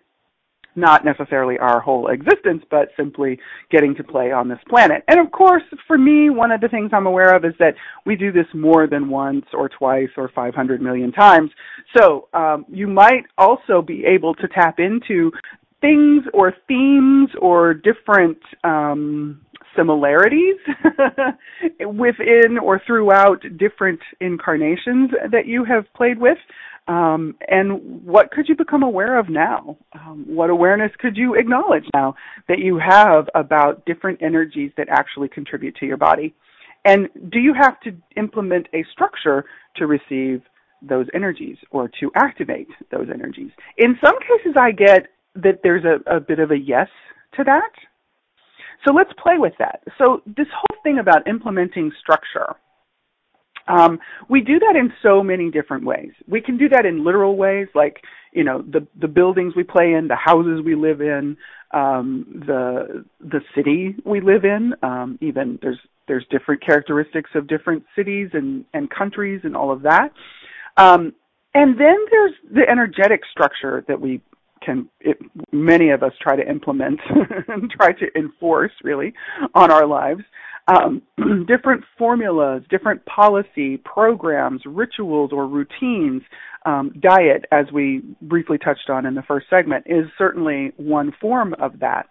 not 0.76 1.04
necessarily 1.04 1.58
our 1.58 1.80
whole 1.80 2.08
existence, 2.08 2.62
but 2.70 2.88
simply 2.96 3.38
getting 3.70 3.94
to 3.96 4.04
play 4.04 4.32
on 4.32 4.48
this 4.48 4.58
planet. 4.68 5.02
And 5.08 5.18
of 5.18 5.32
course, 5.32 5.62
for 5.86 5.98
me, 5.98 6.30
one 6.30 6.52
of 6.52 6.60
the 6.60 6.68
things 6.68 6.90
I'm 6.92 7.06
aware 7.06 7.34
of 7.34 7.44
is 7.44 7.54
that 7.58 7.74
we 8.04 8.16
do 8.16 8.32
this 8.32 8.46
more 8.54 8.86
than 8.86 9.08
once 9.08 9.46
or 9.52 9.68
twice 9.68 10.10
or 10.16 10.30
500 10.34 10.80
million 10.80 11.12
times. 11.12 11.50
So 11.96 12.28
um, 12.32 12.66
you 12.68 12.86
might 12.86 13.24
also 13.38 13.82
be 13.82 14.04
able 14.04 14.34
to 14.34 14.48
tap 14.48 14.78
into 14.78 15.32
things 15.80 16.24
or 16.32 16.54
themes 16.66 17.28
or 17.40 17.74
different 17.74 18.38
um, 18.64 19.40
similarities 19.76 20.56
within 21.80 22.58
or 22.62 22.80
throughout 22.86 23.42
different 23.58 24.00
incarnations 24.20 25.10
that 25.30 25.46
you 25.46 25.64
have 25.64 25.84
played 25.94 26.18
with. 26.18 26.38
Um, 26.88 27.34
and 27.48 28.04
what 28.04 28.30
could 28.30 28.48
you 28.48 28.54
become 28.54 28.82
aware 28.84 29.18
of 29.18 29.28
now? 29.28 29.76
Um, 29.92 30.24
what 30.28 30.50
awareness 30.50 30.92
could 30.98 31.16
you 31.16 31.34
acknowledge 31.34 31.84
now 31.92 32.14
that 32.48 32.58
you 32.58 32.78
have 32.78 33.28
about 33.34 33.84
different 33.86 34.22
energies 34.22 34.70
that 34.76 34.88
actually 34.88 35.28
contribute 35.28 35.74
to 35.76 35.86
your 35.86 35.96
body? 35.96 36.34
And 36.84 37.08
do 37.30 37.40
you 37.40 37.52
have 37.60 37.80
to 37.80 37.96
implement 38.16 38.68
a 38.72 38.84
structure 38.92 39.44
to 39.76 39.86
receive 39.86 40.42
those 40.80 41.06
energies 41.12 41.56
or 41.72 41.90
to 42.00 42.12
activate 42.14 42.68
those 42.92 43.08
energies? 43.12 43.50
In 43.76 43.98
some 44.04 44.14
cases, 44.20 44.54
I 44.56 44.70
get 44.70 45.08
that 45.34 45.60
there's 45.64 45.84
a, 45.84 46.16
a 46.16 46.20
bit 46.20 46.38
of 46.38 46.52
a 46.52 46.58
yes 46.58 46.88
to 47.34 47.44
that. 47.44 47.72
So 48.84 48.92
let's 48.92 49.12
play 49.22 49.38
with 49.38 49.54
that. 49.58 49.82
So 49.98 50.22
this 50.26 50.46
whole 50.54 50.82
thing 50.82 50.98
about 50.98 51.26
implementing 51.28 51.92
structure 52.00 52.56
um, 53.68 53.98
we 54.28 54.40
do 54.40 54.58
that 54.60 54.76
in 54.76 54.92
so 55.02 55.22
many 55.22 55.50
different 55.50 55.84
ways. 55.84 56.12
We 56.28 56.40
can 56.40 56.56
do 56.56 56.68
that 56.68 56.86
in 56.86 57.04
literal 57.04 57.36
ways, 57.36 57.68
like 57.74 58.00
you 58.32 58.44
know 58.44 58.62
the 58.62 58.86
the 59.00 59.08
buildings 59.08 59.54
we 59.56 59.64
play 59.64 59.94
in, 59.94 60.08
the 60.08 60.16
houses 60.16 60.60
we 60.64 60.74
live 60.74 61.00
in, 61.00 61.36
um, 61.72 62.42
the 62.46 63.04
the 63.20 63.40
city 63.54 63.96
we 64.04 64.20
live 64.20 64.44
in. 64.44 64.74
Um, 64.82 65.18
even 65.20 65.58
there's 65.62 65.78
there's 66.06 66.24
different 66.30 66.64
characteristics 66.64 67.30
of 67.34 67.48
different 67.48 67.84
cities 67.96 68.30
and 68.34 68.64
and 68.72 68.88
countries 68.90 69.40
and 69.42 69.56
all 69.56 69.72
of 69.72 69.82
that. 69.82 70.10
Um, 70.76 71.12
and 71.54 71.80
then 71.80 71.96
there's 72.10 72.34
the 72.52 72.68
energetic 72.70 73.22
structure 73.32 73.84
that 73.88 74.00
we 74.00 74.20
can, 74.66 74.88
it, 75.00 75.16
many 75.52 75.90
of 75.90 76.02
us 76.02 76.12
try 76.20 76.36
to 76.36 76.46
implement 76.48 77.00
and 77.48 77.70
try 77.70 77.92
to 77.92 78.06
enforce 78.16 78.72
really 78.82 79.14
on 79.54 79.70
our 79.70 79.86
lives. 79.86 80.22
Um, 80.68 81.00
different 81.46 81.84
formulas, 81.96 82.64
different 82.68 83.04
policy, 83.06 83.76
programs, 83.78 84.62
rituals, 84.66 85.30
or 85.32 85.46
routines. 85.46 86.22
Um, 86.66 86.92
diet, 87.00 87.44
as 87.52 87.66
we 87.72 88.02
briefly 88.22 88.58
touched 88.58 88.90
on 88.90 89.06
in 89.06 89.14
the 89.14 89.22
first 89.22 89.46
segment, 89.48 89.84
is 89.86 90.06
certainly 90.18 90.72
one 90.76 91.12
form 91.20 91.54
of 91.60 91.78
that. 91.78 92.08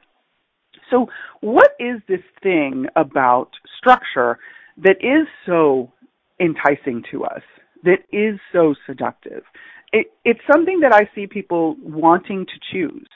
So, 0.90 1.08
what 1.42 1.72
is 1.80 2.00
this 2.08 2.22
thing 2.42 2.86
about 2.96 3.50
structure 3.78 4.40
that 4.78 4.98
is 5.02 5.28
so 5.46 5.92
enticing 6.40 7.04
to 7.12 7.26
us, 7.26 7.42
that 7.84 8.00
is 8.14 8.40
so 8.54 8.76
seductive? 8.88 9.44
It, 9.92 10.08
it's 10.24 10.40
something 10.52 10.82
that 10.82 10.94
I 10.94 11.10
see 11.16 11.28
people 11.28 11.76
wanting 11.82 12.46
to 12.46 12.60
choose 12.72 13.08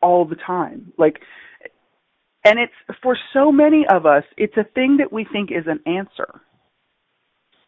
all 0.00 0.24
the 0.24 0.36
time. 0.36 0.92
Like, 0.98 1.20
and 2.44 2.58
it's 2.58 2.98
for 3.02 3.18
so 3.32 3.50
many 3.50 3.84
of 3.90 4.06
us, 4.06 4.24
it's 4.36 4.56
a 4.56 4.64
thing 4.74 4.98
that 4.98 5.12
we 5.12 5.26
think 5.32 5.50
is 5.50 5.66
an 5.66 5.80
answer. 5.86 6.40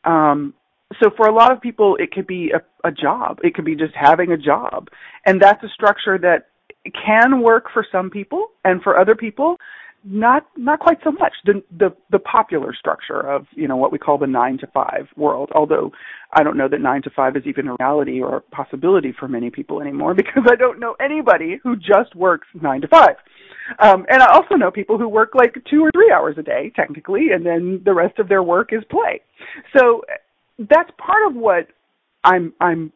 Um, 0.05 0.55
so 1.03 1.11
for 1.17 1.29
a 1.29 1.35
lot 1.35 1.53
of 1.53 1.61
people, 1.61 1.97
it 1.99 2.13
could 2.13 2.27
be 2.27 2.53
a, 2.53 2.89
a 2.89 2.93
job. 2.93 3.41
It 3.43 3.55
could 3.55 3.65
be 3.65 3.77
just 3.77 3.95
having 3.95 4.33
a 4.33 4.39
job, 4.39 4.89
and 5.27 5.41
that's 5.41 5.63
a 5.63 5.69
structure 5.69 6.19
that 6.19 6.47
can 7.05 7.43
work 7.43 7.67
for 7.75 7.85
some 7.91 8.09
people, 8.09 8.47
and 8.65 8.81
for 8.83 8.99
other 8.99 9.15
people, 9.15 9.57
not 10.05 10.47
not 10.57 10.81
quite 10.81 10.99
so 11.03 11.13
much. 11.13 11.33
The 11.45 11.63
the 11.77 11.91
the 12.11 12.19
popular 12.19 12.75
structure 12.75 13.21
of 13.21 13.47
you 13.53 13.69
know 13.69 13.77
what 13.77 13.93
we 13.93 13.99
call 13.99 14.19
the 14.19 14.27
nine 14.27 14.59
to 14.59 14.67
five 14.69 15.09
world. 15.17 15.51
Although 15.55 15.93
I 16.33 16.43
don't 16.43 16.57
know 16.57 16.69
that 16.69 16.81
nine 16.81 17.03
to 17.03 17.11
five 17.11 17.37
is 17.37 17.43
even 17.47 17.69
a 17.69 17.77
reality 17.79 18.21
or 18.21 18.37
a 18.37 18.41
possibility 18.41 19.13
for 19.19 19.29
many 19.29 19.51
people 19.51 19.81
anymore 19.81 20.15
because 20.17 20.45
I 20.51 20.57
don't 20.57 20.79
know 20.79 20.95
anybody 21.01 21.59
who 21.63 21.77
just 21.77 22.15
works 22.15 22.47
nine 22.61 22.81
to 22.83 22.89
five. 22.89 23.17
Um, 23.81 24.07
and 24.09 24.23
I 24.23 24.33
also 24.33 24.55
know 24.55 24.71
people 24.71 24.99
who 24.99 25.09
work 25.09 25.35
like 25.35 25.55
two 25.71 25.83
or 25.83 25.91
three 25.93 26.11
hours 26.11 26.37
a 26.39 26.43
day 26.43 26.73
technically, 26.75 27.33
and 27.33 27.45
then 27.45 27.83
the 27.85 27.93
rest 27.93 28.19
of 28.19 28.29
their 28.29 28.43
work 28.43 28.73
is 28.73 28.83
play. 28.91 29.21
So 29.77 30.03
that's 30.59 30.91
part 30.99 31.27
of 31.29 31.35
what 31.35 31.69
I'm 32.25 32.53
I'm 32.61 32.93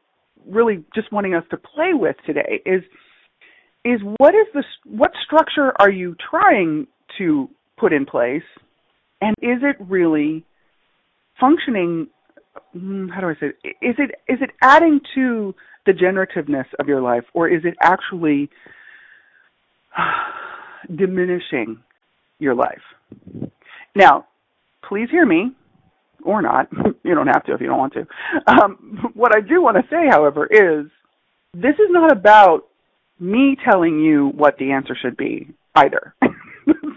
really 0.46 0.84
just 0.94 1.12
wanting 1.12 1.34
us 1.34 1.44
to 1.50 1.56
play 1.56 1.94
with 1.94 2.16
today 2.26 2.60
is 2.66 2.82
is 3.84 4.00
what 4.18 4.34
is 4.34 4.46
the 4.54 4.64
what 4.84 5.12
structure 5.24 5.72
are 5.80 5.90
you 5.90 6.14
trying 6.30 6.86
to 7.18 7.48
put 7.78 7.92
in 7.92 8.06
place, 8.06 8.42
and 9.20 9.34
is 9.40 9.62
it 9.62 9.76
really 9.80 10.44
functioning? 11.40 12.08
Hmm, 12.72 13.08
how 13.08 13.20
do 13.20 13.28
I 13.28 13.34
say 13.34 13.46
it? 13.64 13.76
Is 13.82 13.96
it 13.98 14.10
is 14.28 14.38
it 14.40 14.50
adding 14.62 15.00
to 15.14 15.54
the 15.84 15.92
generativeness 15.92 16.66
of 16.78 16.86
your 16.86 17.00
life, 17.00 17.24
or 17.34 17.48
is 17.48 17.62
it 17.64 17.74
actually 17.80 18.50
diminishing 20.96 21.82
your 22.38 22.54
life? 22.54 22.82
Now, 23.96 24.26
please 24.88 25.08
hear 25.10 25.26
me, 25.26 25.52
or 26.24 26.40
not. 26.40 26.68
you 27.02 27.14
don't 27.14 27.26
have 27.26 27.44
to 27.44 27.54
if 27.54 27.60
you 27.60 27.66
don't 27.66 27.78
want 27.78 27.94
to. 27.94 28.06
Um, 28.46 29.10
what 29.14 29.34
I 29.34 29.40
do 29.40 29.60
want 29.60 29.76
to 29.76 29.82
say, 29.90 30.08
however, 30.08 30.46
is 30.46 30.86
this 31.54 31.74
is 31.74 31.90
not 31.90 32.12
about 32.12 32.68
me 33.22 33.56
telling 33.64 34.00
you 34.00 34.32
what 34.34 34.58
the 34.58 34.72
answer 34.72 34.96
should 35.00 35.16
be 35.16 35.48
either. 35.76 36.14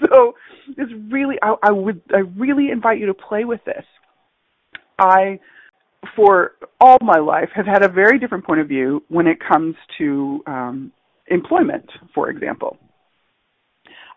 so 0.09 0.33
it's 0.77 0.91
really 1.11 1.35
I, 1.41 1.55
I 1.63 1.71
would 1.71 2.01
I 2.13 2.19
really 2.37 2.69
invite 2.71 2.99
you 2.99 3.05
to 3.05 3.13
play 3.13 3.45
with 3.45 3.63
this. 3.65 3.85
I 4.97 5.39
for 6.15 6.53
all 6.79 6.97
my 7.01 7.19
life 7.19 7.49
have 7.55 7.65
had 7.65 7.83
a 7.83 7.89
very 7.89 8.19
different 8.19 8.45
point 8.45 8.59
of 8.59 8.67
view 8.67 9.03
when 9.07 9.27
it 9.27 9.37
comes 9.39 9.75
to 9.97 10.43
um, 10.47 10.91
employment, 11.27 11.89
for 12.13 12.29
example. 12.29 12.77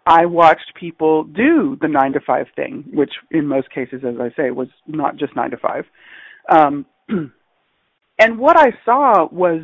I 0.07 0.25
watched 0.25 0.73
people 0.79 1.25
do 1.25 1.77
the 1.81 1.89
nine 1.89 2.13
to 2.15 2.21
five 2.21 2.47
thing, 2.57 2.85
which 2.93 3.13
in 3.31 3.47
most 3.47 3.71
cases, 3.71 4.03
as 4.07 4.15
I 4.19 4.31
say, 4.37 4.51
was 4.51 4.69
not 4.87 5.17
just 5.17 5.37
nine 5.37 5.51
to 5.51 5.59
five. 5.59 5.85
Um, 6.49 6.87
and 8.19 8.39
what 8.39 8.57
I 8.57 8.73
saw 8.87 9.29
was 9.31 9.63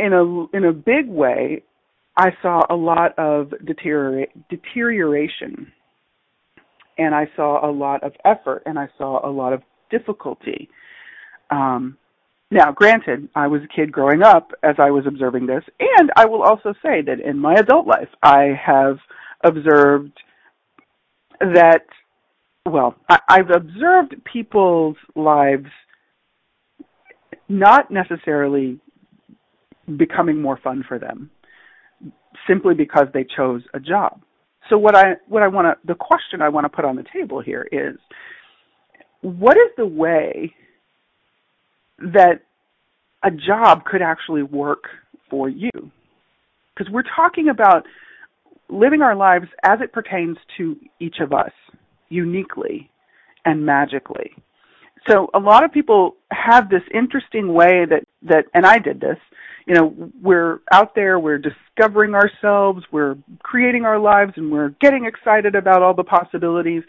in 0.00 0.12
a 0.12 0.56
in 0.56 0.64
a 0.64 0.72
big 0.72 1.08
way, 1.08 1.62
I 2.16 2.30
saw 2.42 2.62
a 2.68 2.74
lot 2.74 3.18
of 3.18 3.52
deteriora- 3.64 4.28
deterioration, 4.48 5.72
and 6.98 7.14
I 7.14 7.28
saw 7.36 7.68
a 7.68 7.70
lot 7.70 8.02
of 8.02 8.12
effort, 8.24 8.62
and 8.66 8.78
I 8.78 8.88
saw 8.98 9.26
a 9.26 9.30
lot 9.30 9.52
of 9.52 9.62
difficulty. 9.90 10.68
Um, 11.50 11.96
now, 12.50 12.72
granted, 12.72 13.28
I 13.34 13.46
was 13.46 13.62
a 13.62 13.68
kid 13.68 13.92
growing 13.92 14.22
up 14.22 14.50
as 14.62 14.74
I 14.78 14.90
was 14.90 15.04
observing 15.06 15.46
this, 15.46 15.62
and 15.78 16.10
I 16.16 16.26
will 16.26 16.42
also 16.42 16.74
say 16.82 17.00
that 17.02 17.20
in 17.24 17.38
my 17.38 17.54
adult 17.54 17.86
life, 17.86 18.08
I 18.22 18.58
have 18.64 18.98
observed 19.44 20.12
that, 21.40 21.86
well, 22.66 22.96
I, 23.08 23.18
I've 23.28 23.50
observed 23.50 24.16
people's 24.30 24.96
lives 25.14 25.70
not 27.48 27.90
necessarily 27.90 28.80
becoming 29.96 30.40
more 30.40 30.58
fun 30.62 30.84
for 30.86 30.98
them 30.98 31.30
simply 32.46 32.74
because 32.74 33.06
they 33.12 33.24
chose 33.36 33.62
a 33.74 33.80
job. 33.80 34.20
So 34.68 34.78
what 34.78 34.96
I 34.96 35.14
what 35.28 35.42
I 35.42 35.48
want 35.48 35.66
to 35.66 35.86
the 35.86 35.94
question 35.94 36.42
I 36.42 36.48
want 36.48 36.64
to 36.64 36.68
put 36.68 36.84
on 36.84 36.96
the 36.96 37.04
table 37.12 37.40
here 37.40 37.66
is 37.72 37.96
what 39.22 39.56
is 39.56 39.70
the 39.76 39.86
way 39.86 40.54
that 41.98 42.42
a 43.22 43.30
job 43.30 43.84
could 43.84 44.02
actually 44.02 44.42
work 44.42 44.84
for 45.28 45.48
you? 45.48 45.70
Because 46.74 46.90
we're 46.92 47.02
talking 47.02 47.48
about 47.48 47.84
living 48.68 49.02
our 49.02 49.16
lives 49.16 49.46
as 49.64 49.80
it 49.82 49.92
pertains 49.92 50.38
to 50.56 50.76
each 51.00 51.16
of 51.20 51.32
us 51.32 51.50
uniquely 52.08 52.90
and 53.44 53.64
magically. 53.64 54.32
So 55.08 55.30
a 55.34 55.38
lot 55.38 55.64
of 55.64 55.72
people 55.72 56.16
have 56.30 56.68
this 56.68 56.82
interesting 56.92 57.52
way 57.52 57.84
that 57.88 58.04
that 58.22 58.44
and 58.54 58.66
I 58.66 58.78
did 58.78 59.00
this 59.00 59.18
you 59.70 59.76
know, 59.76 60.10
we're 60.20 60.58
out 60.72 60.96
there, 60.96 61.20
we're 61.20 61.38
discovering 61.38 62.14
ourselves, 62.14 62.84
we're 62.90 63.16
creating 63.42 63.84
our 63.84 64.00
lives, 64.00 64.32
and 64.36 64.50
we're 64.50 64.70
getting 64.80 65.04
excited 65.04 65.54
about 65.54 65.80
all 65.80 65.94
the 65.94 66.02
possibilities. 66.02 66.82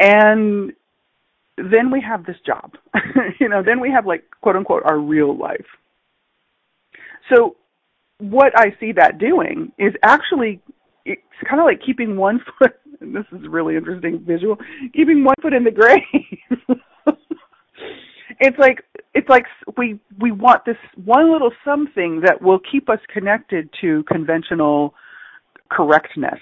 And 0.00 0.72
then 1.56 1.92
we 1.92 2.00
have 2.00 2.26
this 2.26 2.36
job. 2.44 2.72
you 3.40 3.48
know, 3.48 3.62
then 3.62 3.78
we 3.78 3.92
have 3.92 4.04
like 4.04 4.24
quote 4.40 4.56
unquote 4.56 4.82
our 4.84 4.98
real 4.98 5.36
life. 5.36 5.66
So 7.32 7.54
what 8.18 8.58
I 8.58 8.74
see 8.80 8.92
that 8.92 9.18
doing 9.18 9.70
is 9.78 9.92
actually 10.02 10.60
it's 11.04 11.22
kind 11.48 11.60
of 11.60 11.66
like 11.66 11.80
keeping 11.84 12.16
one 12.16 12.40
foot 12.58 12.74
and 13.00 13.14
this 13.14 13.26
is 13.32 13.46
really 13.48 13.76
interesting 13.76 14.24
visual, 14.26 14.56
keeping 14.92 15.24
one 15.24 15.36
foot 15.40 15.52
in 15.52 15.64
the 15.64 15.70
grave. 16.68 16.80
it's 18.40 18.58
like 18.58 18.84
it's 19.14 19.28
like 19.28 19.46
we 19.76 20.00
we 20.18 20.30
want 20.30 20.64
this 20.64 20.76
one 21.04 21.32
little 21.32 21.52
something 21.64 22.22
that 22.24 22.40
will 22.40 22.60
keep 22.70 22.88
us 22.88 23.00
connected 23.12 23.68
to 23.80 24.02
conventional 24.04 24.94
correctness. 25.70 26.40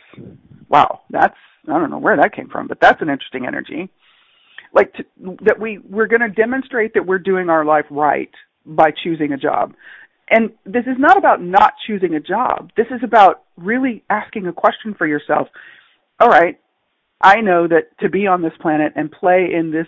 Wow, 0.68 1.00
that's 1.10 1.36
I 1.68 1.78
don't 1.78 1.90
know 1.90 1.98
where 1.98 2.16
that 2.16 2.34
came 2.34 2.48
from, 2.48 2.66
but 2.66 2.78
that's 2.80 3.02
an 3.02 3.08
interesting 3.08 3.46
energy. 3.46 3.90
Like 4.72 4.92
to, 4.94 5.04
that 5.44 5.58
we 5.58 5.78
we're 5.78 6.06
going 6.06 6.20
to 6.20 6.28
demonstrate 6.28 6.94
that 6.94 7.06
we're 7.06 7.18
doing 7.18 7.48
our 7.48 7.64
life 7.64 7.86
right 7.90 8.30
by 8.64 8.90
choosing 9.02 9.32
a 9.32 9.36
job. 9.36 9.74
And 10.28 10.50
this 10.64 10.84
is 10.86 10.96
not 10.98 11.16
about 11.16 11.40
not 11.40 11.74
choosing 11.86 12.14
a 12.14 12.20
job. 12.20 12.72
This 12.76 12.88
is 12.90 13.00
about 13.04 13.44
really 13.56 14.02
asking 14.10 14.46
a 14.48 14.52
question 14.52 14.92
for 14.98 15.06
yourself. 15.06 15.48
All 16.18 16.28
right, 16.28 16.58
I 17.20 17.40
know 17.40 17.68
that 17.68 17.96
to 18.00 18.08
be 18.08 18.26
on 18.26 18.42
this 18.42 18.52
planet 18.60 18.92
and 18.96 19.10
play 19.10 19.48
in 19.52 19.70
this 19.70 19.86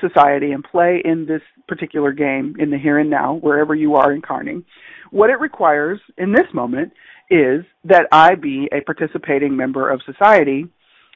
society 0.00 0.52
and 0.52 0.64
play 0.64 1.02
in 1.04 1.26
this 1.26 1.42
particular 1.66 2.12
game 2.12 2.54
in 2.58 2.70
the 2.70 2.78
here 2.78 2.98
and 2.98 3.10
now, 3.10 3.34
wherever 3.34 3.74
you 3.74 3.94
are 3.96 4.12
incarning, 4.12 4.64
what 5.10 5.30
it 5.30 5.40
requires 5.40 6.00
in 6.16 6.32
this 6.32 6.46
moment 6.52 6.92
is 7.30 7.64
that 7.84 8.06
I 8.12 8.34
be 8.34 8.68
a 8.72 8.80
participating 8.80 9.56
member 9.56 9.90
of 9.90 10.00
society. 10.04 10.66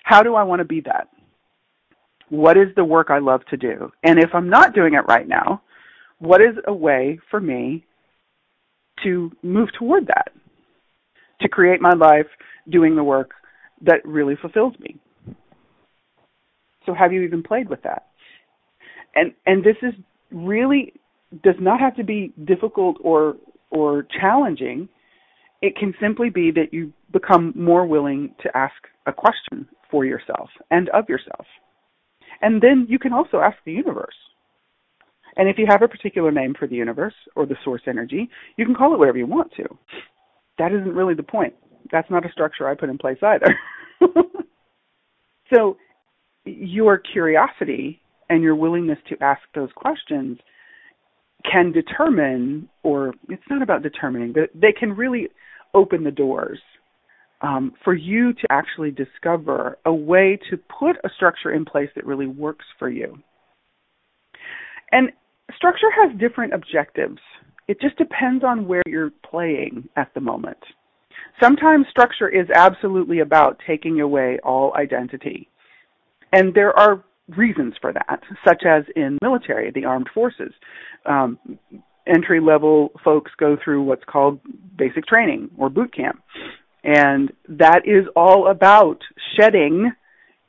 How 0.04 0.22
do 0.22 0.34
I 0.34 0.42
want 0.42 0.60
to 0.60 0.64
be 0.64 0.80
that? 0.82 1.08
What 2.28 2.56
is 2.56 2.68
the 2.76 2.84
work 2.84 3.08
I 3.10 3.18
love 3.18 3.44
to 3.50 3.56
do? 3.56 3.92
And 4.02 4.18
if 4.18 4.30
I'm 4.34 4.48
not 4.48 4.74
doing 4.74 4.94
it 4.94 5.06
right 5.08 5.28
now, 5.28 5.62
what 6.18 6.40
is 6.40 6.56
a 6.66 6.72
way 6.72 7.18
for 7.30 7.40
me 7.40 7.84
to 9.04 9.30
move 9.42 9.68
toward 9.78 10.06
that? 10.06 10.32
To 11.40 11.48
create 11.48 11.80
my 11.80 11.92
life 11.92 12.26
doing 12.70 12.94
the 12.94 13.04
work 13.04 13.32
that 13.82 14.04
really 14.04 14.36
fulfills 14.40 14.74
me. 14.78 14.96
So 16.86 16.94
have 16.94 17.12
you 17.12 17.22
even 17.22 17.42
played 17.42 17.68
with 17.68 17.82
that? 17.82 18.06
And 19.14 19.32
and 19.46 19.64
this 19.64 19.76
is 19.82 19.94
really 20.30 20.94
does 21.42 21.56
not 21.60 21.80
have 21.80 21.96
to 21.96 22.04
be 22.04 22.32
difficult 22.44 22.96
or 23.00 23.36
or 23.70 24.06
challenging. 24.20 24.88
It 25.60 25.76
can 25.76 25.94
simply 26.00 26.28
be 26.28 26.50
that 26.52 26.72
you 26.72 26.92
become 27.12 27.52
more 27.54 27.86
willing 27.86 28.34
to 28.42 28.56
ask 28.56 28.74
a 29.06 29.12
question 29.12 29.68
for 29.90 30.04
yourself 30.04 30.48
and 30.70 30.88
of 30.90 31.08
yourself. 31.08 31.46
And 32.40 32.60
then 32.60 32.86
you 32.88 32.98
can 32.98 33.12
also 33.12 33.38
ask 33.38 33.56
the 33.64 33.72
universe. 33.72 34.14
And 35.36 35.48
if 35.48 35.56
you 35.58 35.66
have 35.68 35.82
a 35.82 35.88
particular 35.88 36.30
name 36.30 36.54
for 36.58 36.66
the 36.66 36.74
universe 36.74 37.14
or 37.36 37.46
the 37.46 37.56
source 37.64 37.82
energy, 37.86 38.28
you 38.56 38.66
can 38.66 38.74
call 38.74 38.92
it 38.92 38.98
whatever 38.98 39.18
you 39.18 39.26
want 39.26 39.52
to. 39.56 39.64
That 40.58 40.72
isn't 40.72 40.94
really 40.94 41.14
the 41.14 41.22
point. 41.22 41.54
That's 41.90 42.10
not 42.10 42.26
a 42.26 42.32
structure 42.32 42.68
I 42.68 42.74
put 42.74 42.90
in 42.90 42.98
place 42.98 43.18
either. 43.22 43.54
so 45.54 45.76
your 46.44 46.98
curiosity 46.98 48.02
and 48.32 48.42
your 48.42 48.56
willingness 48.56 48.98
to 49.10 49.22
ask 49.22 49.42
those 49.54 49.68
questions 49.76 50.38
can 51.50 51.70
determine, 51.70 52.66
or 52.82 53.12
it's 53.28 53.42
not 53.50 53.60
about 53.60 53.82
determining, 53.82 54.32
but 54.32 54.48
they 54.54 54.72
can 54.72 54.96
really 54.96 55.28
open 55.74 56.02
the 56.02 56.10
doors 56.10 56.58
um, 57.42 57.74
for 57.84 57.92
you 57.92 58.32
to 58.32 58.46
actually 58.48 58.90
discover 58.90 59.76
a 59.84 59.92
way 59.92 60.38
to 60.48 60.56
put 60.56 60.96
a 61.04 61.10
structure 61.14 61.52
in 61.52 61.66
place 61.66 61.90
that 61.94 62.06
really 62.06 62.26
works 62.26 62.64
for 62.78 62.88
you. 62.88 63.18
And 64.92 65.10
structure 65.54 65.90
has 65.90 66.18
different 66.18 66.54
objectives. 66.54 67.18
It 67.68 67.82
just 67.82 67.98
depends 67.98 68.44
on 68.44 68.66
where 68.66 68.82
you're 68.86 69.12
playing 69.28 69.90
at 69.96 70.14
the 70.14 70.20
moment. 70.22 70.56
Sometimes 71.38 71.84
structure 71.90 72.30
is 72.30 72.48
absolutely 72.54 73.18
about 73.18 73.60
taking 73.66 74.00
away 74.00 74.38
all 74.42 74.72
identity. 74.74 75.50
And 76.32 76.54
there 76.54 76.72
are 76.78 77.04
reasons 77.28 77.74
for 77.80 77.92
that, 77.92 78.20
such 78.46 78.64
as 78.66 78.84
in 78.96 79.18
military, 79.22 79.70
the 79.70 79.84
armed 79.84 80.08
forces. 80.12 80.52
Um, 81.06 81.38
entry 82.06 82.40
level 82.40 82.90
folks 83.04 83.30
go 83.38 83.56
through 83.62 83.82
what's 83.82 84.04
called 84.04 84.40
basic 84.76 85.06
training 85.06 85.50
or 85.56 85.70
boot 85.70 85.94
camp. 85.94 86.20
And 86.84 87.32
that 87.48 87.82
is 87.84 88.06
all 88.16 88.50
about 88.50 88.98
shedding 89.38 89.92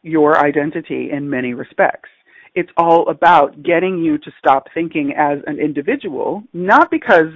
your 0.02 0.38
identity 0.44 1.10
in 1.12 1.30
many 1.30 1.54
respects. 1.54 2.10
It's 2.56 2.72
all 2.78 3.08
about 3.10 3.64
getting 3.64 4.00
you 4.00 4.18
to 4.20 4.32
stop 4.38 4.66
thinking 4.74 5.14
as 5.18 5.40
an 5.48 5.60
individual, 5.60 6.44
not 6.54 6.92
because 6.92 7.32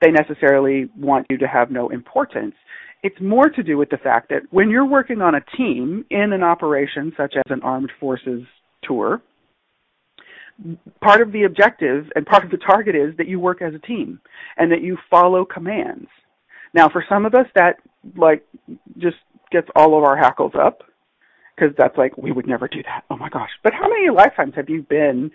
they 0.00 0.10
necessarily 0.10 0.88
want 0.96 1.26
you 1.30 1.38
to 1.38 1.46
have 1.46 1.70
no 1.70 1.88
importance. 1.88 2.54
It's 3.02 3.20
more 3.20 3.48
to 3.48 3.62
do 3.62 3.76
with 3.76 3.90
the 3.90 3.96
fact 3.96 4.28
that 4.30 4.42
when 4.50 4.70
you're 4.70 4.86
working 4.86 5.20
on 5.20 5.34
a 5.34 5.56
team 5.56 6.04
in 6.10 6.32
an 6.32 6.42
operation 6.42 7.12
such 7.16 7.34
as 7.36 7.44
an 7.50 7.62
armed 7.62 7.92
forces 8.00 8.42
tour, 8.88 9.22
part 11.00 11.20
of 11.20 11.32
the 11.32 11.44
objective 11.44 12.06
and 12.16 12.26
part 12.26 12.44
of 12.44 12.50
the 12.50 12.56
target 12.56 12.96
is 12.96 13.16
that 13.16 13.28
you 13.28 13.38
work 13.38 13.62
as 13.62 13.74
a 13.74 13.78
team 13.78 14.20
and 14.56 14.72
that 14.72 14.82
you 14.82 14.96
follow 15.10 15.44
commands. 15.44 16.08
Now, 16.74 16.88
for 16.88 17.04
some 17.08 17.24
of 17.26 17.34
us, 17.34 17.46
that 17.54 17.76
like 18.16 18.44
just 18.98 19.16
gets 19.50 19.68
all 19.76 19.96
of 19.96 20.04
our 20.04 20.16
hackles 20.16 20.52
up 20.58 20.82
because 21.54 21.74
that's 21.76 21.96
like 21.96 22.16
we 22.16 22.32
would 22.32 22.46
never 22.46 22.68
do 22.68 22.82
that. 22.84 23.04
Oh 23.10 23.16
my 23.16 23.28
gosh! 23.28 23.50
But 23.62 23.72
how 23.72 23.88
many 23.88 24.10
lifetimes 24.10 24.54
have 24.56 24.68
you 24.68 24.82
been 24.82 25.30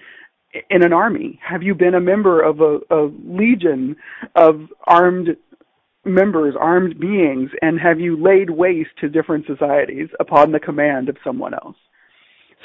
in 0.70 0.84
an 0.84 0.94
army? 0.94 1.40
Have 1.48 1.64
you 1.64 1.74
been 1.74 1.96
a 1.96 2.02
member 2.02 2.42
of 2.42 2.62
a, 2.62 2.80
a 2.92 3.12
legion 3.26 3.96
of 4.36 4.68
armed 4.86 5.30
members, 6.06 6.54
armed 6.60 7.00
beings, 7.00 7.50
and 7.62 7.80
have 7.80 8.00
you 8.00 8.22
laid 8.22 8.50
waste 8.50 8.92
to 9.00 9.10
different 9.10 9.46
societies 9.48 10.10
upon 10.20 10.52
the 10.52 10.60
command 10.60 11.10
of 11.10 11.18
someone 11.24 11.54
else? 11.54 11.78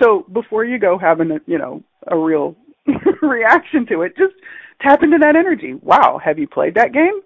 So 0.03 0.25
before 0.33 0.65
you 0.65 0.79
go 0.79 0.99
having 0.99 1.31
a, 1.31 1.39
you 1.47 1.59
know, 1.59 1.83
a 2.07 2.17
real 2.17 2.57
reaction 3.23 3.87
to 3.87 4.03
it, 4.03 4.17
just 4.17 4.35
tap 4.81 5.03
into 5.03 5.19
that 5.19 5.37
energy. 5.37 5.75
Wow, 5.75 6.21
have 6.23 6.39
you 6.39 6.47
played 6.47 6.75
that 6.75 6.93
game? 6.93 7.21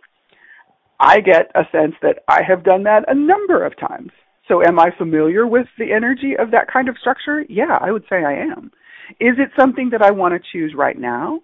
I 0.99 1.21
get 1.21 1.51
a 1.55 1.65
sense 1.73 1.95
that 2.03 2.21
I 2.29 2.43
have 2.47 2.65
done 2.65 2.85
that 2.85 3.05
a 3.09 3.15
number 3.15 3.65
of 3.65 3.79
times. 3.79 4.13
So 4.49 4.63
am 4.63 4.79
I 4.79 4.91
familiar 4.97 5.47
with 5.47 5.67
the 5.79 5.93
energy 5.93 6.35
of 6.39 6.51
that 6.53 6.71
kind 6.73 6.89
of 6.89 6.99
structure? 6.99 7.45
Yeah, 7.49 7.79
I 7.81 7.91
would 7.91 8.05
say 8.09 8.25
I 8.25 8.35
am. 8.35 8.71
Is 9.21 9.37
it 9.39 9.51
something 9.59 9.91
that 9.91 10.03
I 10.03 10.11
want 10.11 10.35
to 10.35 10.49
choose 10.53 10.75
right 10.77 10.99
now? 10.99 11.41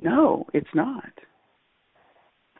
No, 0.00 0.46
it's 0.52 0.74
not. 0.74 1.10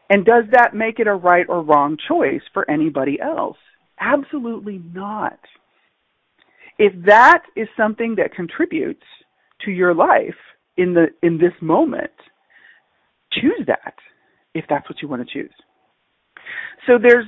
And 0.08 0.24
does 0.24 0.44
that 0.52 0.74
make 0.74 0.98
it 1.00 1.06
a 1.06 1.14
right 1.14 1.46
or 1.48 1.62
wrong 1.62 1.96
choice 2.08 2.42
for 2.52 2.70
anybody 2.70 3.18
else? 3.20 3.56
Absolutely 3.98 4.80
not. 4.92 5.38
If 6.78 6.92
that 7.06 7.42
is 7.56 7.68
something 7.76 8.16
that 8.16 8.34
contributes 8.34 9.04
to 9.64 9.70
your 9.70 9.94
life 9.94 10.34
in 10.76 10.94
the 10.94 11.06
in 11.22 11.38
this 11.38 11.52
moment, 11.60 12.10
choose 13.32 13.62
that 13.66 13.94
if 14.54 14.64
that's 14.68 14.88
what 14.88 15.00
you 15.02 15.08
want 15.08 15.26
to 15.26 15.32
choose. 15.32 15.54
So 16.87 16.98
there's 17.00 17.26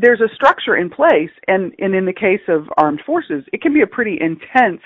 there's 0.00 0.20
a 0.20 0.34
structure 0.34 0.76
in 0.76 0.90
place 0.90 1.30
and, 1.46 1.72
and 1.78 1.94
in 1.94 2.04
the 2.04 2.12
case 2.12 2.40
of 2.48 2.66
armed 2.76 3.00
forces, 3.06 3.44
it 3.52 3.62
can 3.62 3.72
be 3.72 3.82
a 3.82 3.86
pretty 3.86 4.18
intense 4.20 4.82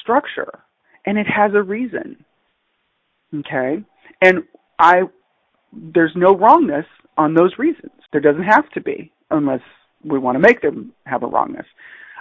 structure 0.00 0.60
and 1.04 1.18
it 1.18 1.26
has 1.26 1.52
a 1.54 1.62
reason. 1.62 2.24
Okay? 3.34 3.82
And 4.22 4.44
I 4.78 5.02
there's 5.72 6.12
no 6.14 6.34
wrongness 6.34 6.86
on 7.16 7.34
those 7.34 7.52
reasons. 7.58 7.92
There 8.12 8.20
doesn't 8.20 8.44
have 8.44 8.68
to 8.70 8.80
be 8.80 9.12
unless 9.30 9.60
we 10.04 10.18
want 10.18 10.36
to 10.36 10.40
make 10.40 10.62
them 10.62 10.92
have 11.06 11.22
a 11.22 11.26
wrongness. 11.26 11.66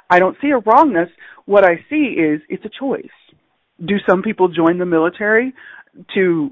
I 0.10 0.20
don't 0.20 0.38
see 0.42 0.50
a 0.50 0.58
wrongness. 0.60 1.10
What 1.46 1.64
I 1.64 1.84
see 1.90 2.16
is 2.18 2.42
it's 2.50 2.66
a 2.66 2.80
choice. 2.80 3.06
Do 3.84 3.96
some 4.10 4.22
people 4.22 4.48
join 4.48 4.78
the 4.78 4.86
military 4.86 5.54
to 6.14 6.50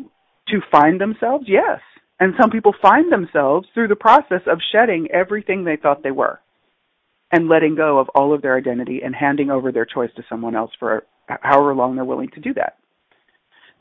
to 0.49 0.59
find 0.71 0.99
themselves? 0.99 1.45
Yes. 1.47 1.79
And 2.19 2.33
some 2.39 2.51
people 2.51 2.73
find 2.81 3.11
themselves 3.11 3.67
through 3.73 3.87
the 3.87 3.95
process 3.95 4.41
of 4.47 4.59
shedding 4.71 5.07
everything 5.11 5.63
they 5.63 5.77
thought 5.77 6.03
they 6.03 6.11
were 6.11 6.39
and 7.31 7.49
letting 7.49 7.75
go 7.75 7.97
of 7.97 8.09
all 8.09 8.33
of 8.33 8.41
their 8.41 8.55
identity 8.55 9.01
and 9.03 9.15
handing 9.15 9.49
over 9.49 9.71
their 9.71 9.85
choice 9.85 10.11
to 10.15 10.23
someone 10.29 10.55
else 10.55 10.71
for 10.79 11.03
however 11.41 11.73
long 11.73 11.95
they're 11.95 12.05
willing 12.05 12.29
to 12.29 12.39
do 12.39 12.53
that. 12.53 12.77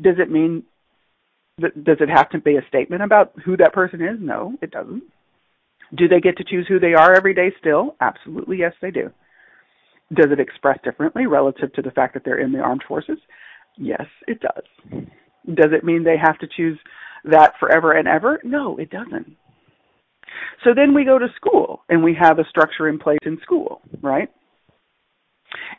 Does 0.01 0.17
it 0.19 0.31
mean 0.31 0.65
that, 1.59 1.85
does 1.85 1.99
it 2.01 2.09
have 2.09 2.31
to 2.31 2.39
be 2.39 2.57
a 2.57 2.67
statement 2.69 3.03
about 3.03 3.33
who 3.45 3.57
that 3.59 3.75
person 3.75 4.01
is? 4.01 4.17
No, 4.19 4.55
it 4.63 4.71
doesn't. 4.71 5.03
Do 5.95 6.09
they 6.09 6.21
get 6.21 6.39
to 6.39 6.45
choose 6.45 6.67
who 6.67 6.81
they 6.81 6.95
are 6.95 7.15
every 7.15 7.35
day 7.35 7.53
still? 7.61 7.95
Absolutely, 8.01 8.57
yes, 8.59 8.73
they 8.81 8.91
do. 8.91 9.11
Does 10.15 10.31
it 10.31 10.41
express 10.41 10.79
differently 10.85 11.27
relative 11.27 11.73
to 11.75 11.83
the 11.83 11.91
fact 11.91 12.15
that 12.15 12.25
they're 12.25 12.41
in 12.41 12.53
the 12.53 12.59
armed 12.59 12.85
forces? 12.87 13.19
Yes, 13.77 14.07
it 14.27 14.41
does. 14.41 15.03
Does 15.55 15.73
it 15.73 15.85
mean 15.85 16.05
they 16.05 16.19
have 16.23 16.39
to 16.39 16.49
choose 16.57 16.79
that 17.25 17.55
forever 17.59 17.93
and 17.93 18.07
ever? 18.07 18.41
No, 18.45 18.77
it 18.77 18.91
doesn't. 18.91 19.37
So 20.65 20.71
then 20.75 20.95
we 20.95 21.05
go 21.05 21.19
to 21.19 21.29
school 21.37 21.83
and 21.89 22.03
we 22.03 22.15
have 22.21 22.39
a 22.39 22.49
structure 22.49 22.89
in 22.89 22.99
place 22.99 23.19
in 23.25 23.39
school, 23.43 23.83
right? 24.01 24.29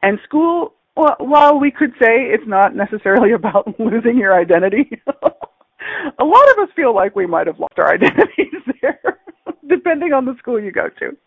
And 0.02 0.20
school, 0.24 0.74
well, 0.96 1.16
while 1.20 1.60
we 1.60 1.72
could 1.72 1.92
say 2.02 2.28
it's 2.32 2.48
not 2.48 2.76
necessarily 2.76 3.32
about 3.34 3.80
losing 3.80 4.18
your 4.18 4.40
identity, 4.40 4.90
a 5.08 6.24
lot 6.24 6.50
of 6.52 6.60
us 6.60 6.70
feel 6.76 6.94
like 6.94 7.16
we 7.16 7.26
might 7.26 7.48
have 7.48 7.60
lost 7.60 7.78
our 7.78 7.94
identities 7.94 8.54
there, 8.82 9.20
depending 9.70 10.14
on 10.14 10.26
the 10.26 10.36
school 10.40 10.62
you 10.62 10.72
go 10.72 10.90
to. 11.00 11.18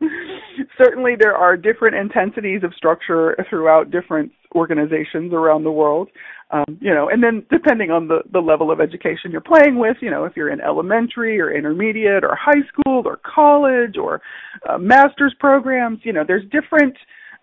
Certainly, 0.79 1.15
there 1.19 1.35
are 1.35 1.57
different 1.57 1.97
intensities 1.97 2.63
of 2.63 2.75
structure 2.75 3.37
throughout 3.49 3.91
different 3.91 4.33
organizations 4.55 5.33
around 5.33 5.65
the 5.65 5.71
world. 5.71 6.09
Um, 6.51 6.79
you 6.81 6.95
know, 6.95 7.09
and 7.09 7.23
then 7.23 7.45
depending 7.51 7.91
on 7.91 8.07
the, 8.07 8.21
the 8.33 8.39
level 8.39 8.71
of 8.71 8.81
education 8.81 9.33
you're 9.33 9.41
playing 9.41 9.79
with, 9.79 9.97
you 10.01 10.11
know, 10.11 10.25
if 10.25 10.35
you're 10.37 10.51
in 10.51 10.61
elementary 10.61 11.41
or 11.41 11.51
intermediate 11.53 12.23
or 12.23 12.37
high 12.41 12.63
school 12.69 13.03
or 13.05 13.19
college 13.25 13.97
or 14.01 14.23
uh, 14.69 14.79
master's 14.79 15.35
programs, 15.41 15.99
you 16.05 16.13
know, 16.13 16.23
there's 16.27 16.45
different, 16.51 16.97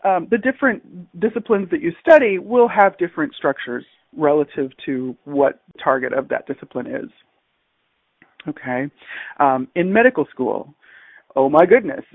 um, 0.05 0.27
the 0.31 0.37
different 0.37 0.81
disciplines 1.19 1.69
that 1.69 1.81
you 1.81 1.91
study 1.99 2.39
will 2.39 2.69
have 2.69 2.97
different 2.97 3.35
structures 3.35 3.83
relative 4.15 4.71
to 4.85 5.17
what 5.25 5.61
target 5.83 6.13
of 6.13 6.29
that 6.29 6.47
discipline 6.47 6.87
is. 6.87 7.09
Okay. 8.47 8.89
Um, 9.39 9.67
in 9.75 9.91
medical 9.91 10.25
school, 10.31 10.73
oh 11.35 11.49
my 11.49 11.65
goodness, 11.65 12.05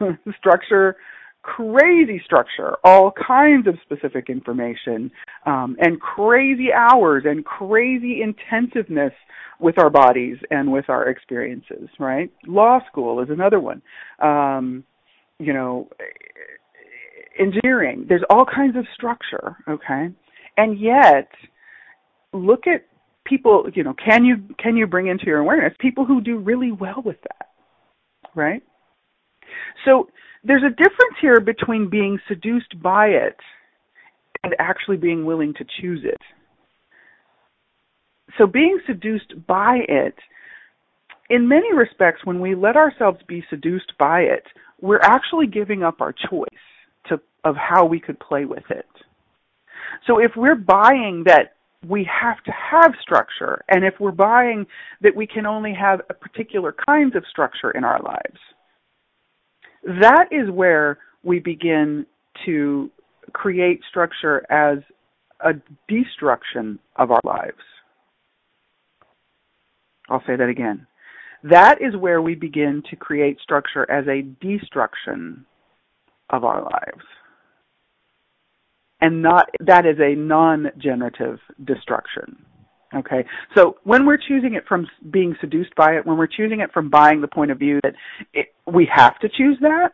structure 0.38 0.96
crazy 1.42 2.22
structure, 2.24 2.76
all 2.84 3.12
kinds 3.12 3.66
of 3.66 3.74
specific 3.82 4.30
information, 4.30 5.10
um, 5.44 5.76
and 5.80 6.00
crazy 6.00 6.72
hours 6.72 7.24
and 7.26 7.44
crazy 7.44 8.22
intensiveness 8.22 9.12
with 9.60 9.78
our 9.78 9.90
bodies 9.90 10.36
and 10.50 10.72
with 10.72 10.88
our 10.88 11.08
experiences, 11.08 11.88
right? 11.98 12.32
Law 12.46 12.80
school 12.90 13.20
is 13.20 13.28
another 13.28 13.60
one. 13.60 13.82
Um, 14.20 14.84
you 15.38 15.52
know, 15.52 15.88
engineering, 17.38 18.06
there's 18.08 18.24
all 18.30 18.44
kinds 18.44 18.76
of 18.76 18.84
structure, 18.94 19.56
okay? 19.68 20.08
And 20.56 20.78
yet, 20.78 21.28
look 22.32 22.66
at 22.66 22.86
people, 23.24 23.66
you 23.74 23.82
know, 23.82 23.94
can 23.94 24.24
you 24.24 24.36
can 24.58 24.76
you 24.76 24.86
bring 24.86 25.08
into 25.08 25.26
your 25.26 25.38
awareness 25.38 25.74
people 25.80 26.04
who 26.04 26.20
do 26.20 26.38
really 26.38 26.70
well 26.70 27.02
with 27.04 27.20
that? 27.22 27.48
Right? 28.34 28.62
So 29.84 30.08
there's 30.44 30.62
a 30.62 30.70
difference 30.70 31.16
here 31.20 31.40
between 31.40 31.90
being 31.90 32.18
seduced 32.28 32.80
by 32.82 33.08
it 33.08 33.36
and 34.42 34.54
actually 34.58 34.96
being 34.96 35.24
willing 35.24 35.54
to 35.54 35.64
choose 35.80 36.00
it. 36.04 36.20
So 38.38 38.46
being 38.46 38.80
seduced 38.86 39.46
by 39.46 39.80
it, 39.88 40.14
in 41.30 41.48
many 41.48 41.72
respects, 41.74 42.24
when 42.24 42.40
we 42.40 42.54
let 42.54 42.76
ourselves 42.76 43.18
be 43.28 43.44
seduced 43.50 43.92
by 43.98 44.20
it, 44.20 44.44
we're 44.80 45.00
actually 45.00 45.46
giving 45.46 45.82
up 45.82 46.00
our 46.00 46.12
choice 46.12 46.46
to, 47.08 47.20
of 47.44 47.54
how 47.56 47.84
we 47.86 48.00
could 48.00 48.18
play 48.18 48.44
with 48.44 48.64
it. 48.70 48.86
So 50.06 50.18
if 50.18 50.32
we're 50.36 50.56
buying 50.56 51.24
that 51.26 51.54
we 51.86 52.04
have 52.04 52.42
to 52.44 52.52
have 52.52 52.92
structure. 53.00 53.62
And 53.68 53.84
if 53.84 53.94
we're 53.98 54.12
buying 54.12 54.66
that 55.00 55.14
we 55.14 55.26
can 55.26 55.46
only 55.46 55.74
have 55.74 56.00
a 56.10 56.14
particular 56.14 56.74
kinds 56.86 57.16
of 57.16 57.24
structure 57.28 57.70
in 57.72 57.84
our 57.84 58.00
lives, 58.02 58.38
that 60.00 60.28
is 60.30 60.50
where 60.50 60.98
we 61.22 61.40
begin 61.40 62.06
to 62.46 62.90
create 63.32 63.80
structure 63.88 64.44
as 64.50 64.78
a 65.40 65.52
destruction 65.88 66.78
of 66.96 67.10
our 67.10 67.20
lives. 67.24 67.62
I'll 70.08 70.22
say 70.26 70.36
that 70.36 70.48
again. 70.48 70.86
That 71.42 71.82
is 71.82 71.96
where 71.96 72.22
we 72.22 72.34
begin 72.36 72.82
to 72.90 72.96
create 72.96 73.40
structure 73.40 73.90
as 73.90 74.06
a 74.06 74.22
destruction 74.44 75.44
of 76.30 76.44
our 76.44 76.62
lives. 76.62 77.04
And 79.02 79.20
not 79.20 79.50
that 79.60 79.84
is 79.84 79.96
a 79.98 80.14
non-generative 80.14 81.40
destruction. 81.64 82.46
Okay. 82.94 83.24
So 83.56 83.76
when 83.82 84.06
we're 84.06 84.16
choosing 84.16 84.54
it 84.54 84.64
from 84.68 84.86
being 85.10 85.34
seduced 85.40 85.74
by 85.74 85.96
it, 85.96 86.06
when 86.06 86.16
we're 86.16 86.28
choosing 86.28 86.60
it 86.60 86.72
from 86.72 86.88
buying 86.88 87.20
the 87.20 87.26
point 87.26 87.50
of 87.50 87.58
view 87.58 87.80
that 87.82 87.94
it, 88.32 88.54
we 88.72 88.88
have 88.94 89.18
to 89.18 89.28
choose 89.28 89.58
that, 89.60 89.92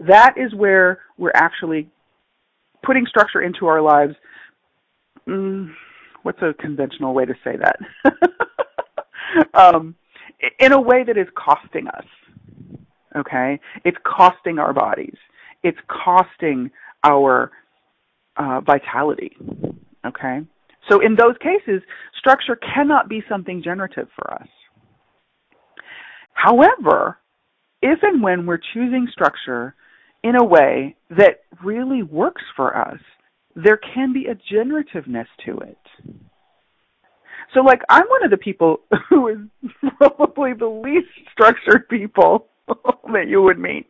that 0.00 0.34
is 0.36 0.54
where 0.54 1.00
we're 1.16 1.32
actually 1.34 1.88
putting 2.84 3.06
structure 3.06 3.40
into 3.40 3.66
our 3.66 3.80
lives. 3.80 4.14
Mm, 5.26 5.72
what's 6.22 6.42
a 6.42 6.52
conventional 6.60 7.14
way 7.14 7.24
to 7.24 7.34
say 7.44 7.56
that? 7.56 7.78
um, 9.54 9.94
in 10.60 10.72
a 10.72 10.80
way 10.80 11.02
that 11.04 11.16
is 11.16 11.28
costing 11.34 11.86
us. 11.88 12.04
Okay? 13.16 13.58
It's 13.84 13.96
costing 14.04 14.58
our 14.58 14.74
bodies. 14.74 15.16
It's 15.62 15.78
costing 15.88 16.70
our 17.04 17.52
uh, 18.36 18.60
vitality. 18.60 19.36
Okay? 20.06 20.40
So 20.90 21.00
in 21.00 21.16
those 21.16 21.36
cases, 21.40 21.82
structure 22.18 22.56
cannot 22.56 23.08
be 23.08 23.22
something 23.28 23.62
generative 23.62 24.08
for 24.14 24.34
us. 24.34 24.48
However, 26.32 27.18
if 27.80 27.98
and 28.02 28.22
when 28.22 28.46
we're 28.46 28.60
choosing 28.72 29.08
structure 29.10 29.74
in 30.22 30.36
a 30.36 30.44
way 30.44 30.96
that 31.10 31.42
really 31.62 32.02
works 32.02 32.42
for 32.56 32.76
us, 32.76 32.98
there 33.54 33.78
can 33.94 34.12
be 34.12 34.26
a 34.26 34.34
generativeness 34.50 35.28
to 35.46 35.58
it. 35.58 35.78
So 37.52 37.60
like 37.60 37.80
I'm 37.88 38.06
one 38.08 38.24
of 38.24 38.30
the 38.30 38.36
people 38.36 38.80
who 39.08 39.28
is 39.28 39.38
probably 39.98 40.52
the 40.54 40.66
least 40.66 41.08
structured 41.32 41.88
people 41.88 42.48
that 43.12 43.28
you 43.28 43.42
would 43.42 43.58
meet. 43.58 43.86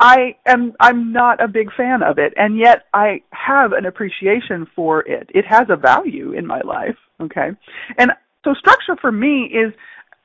I 0.00 0.36
am 0.46 0.74
I'm 0.80 1.12
not 1.12 1.42
a 1.42 1.48
big 1.48 1.72
fan 1.76 2.02
of 2.02 2.18
it 2.18 2.32
and 2.36 2.58
yet 2.58 2.84
I 2.94 3.22
have 3.32 3.72
an 3.72 3.86
appreciation 3.86 4.66
for 4.76 5.00
it. 5.00 5.30
It 5.34 5.44
has 5.46 5.66
a 5.68 5.76
value 5.76 6.32
in 6.32 6.46
my 6.46 6.60
life, 6.60 6.96
okay? 7.20 7.50
And 7.96 8.12
so 8.44 8.54
structure 8.54 8.96
for 9.00 9.10
me 9.10 9.50
is 9.52 9.72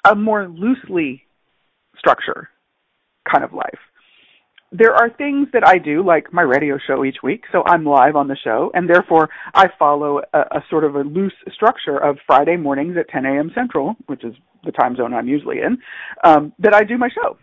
a 0.05 0.16
more 0.16 0.47
loosely 0.47 1.24
structure 1.97 2.49
kind 3.26 3.43
of 3.43 3.53
life 3.53 3.80
there 4.74 4.95
are 4.95 5.09
things 5.09 5.47
that 5.53 5.66
I 5.66 5.78
do, 5.78 6.03
like 6.03 6.34
my 6.34 6.41
radio 6.41 6.80
show 6.86 7.05
each 7.05 7.18
week, 7.22 7.43
so 7.51 7.64
I'm 7.66 7.86
live 7.86 8.16
on 8.16 8.28
the 8.28 8.36
show, 8.43 8.72
and 8.74 8.89
therefore 8.89 9.30
I 9.53 9.68
follow 9.78 10.20
a, 10.34 10.39
a 10.39 10.64
sort 10.70 10.84
of 10.84 10.95
a 10.95 11.01
loose 11.01 11.34
structure 11.53 11.97
of 11.97 12.18
Friday 12.26 12.57
mornings 12.57 12.97
at 12.97 13.07
10 13.09 13.26
a.m. 13.26 13.51
Central, 13.53 13.95
which 14.07 14.24
is 14.24 14.34
the 14.64 14.72
time 14.72 14.95
zone 14.95 15.14
I'm 15.14 15.28
usually 15.28 15.59
in, 15.59 15.78
um, 16.24 16.53
that 16.57 16.74
I 16.74 16.84
do 16.84 16.97
my 16.97 17.09
show. 17.09 17.38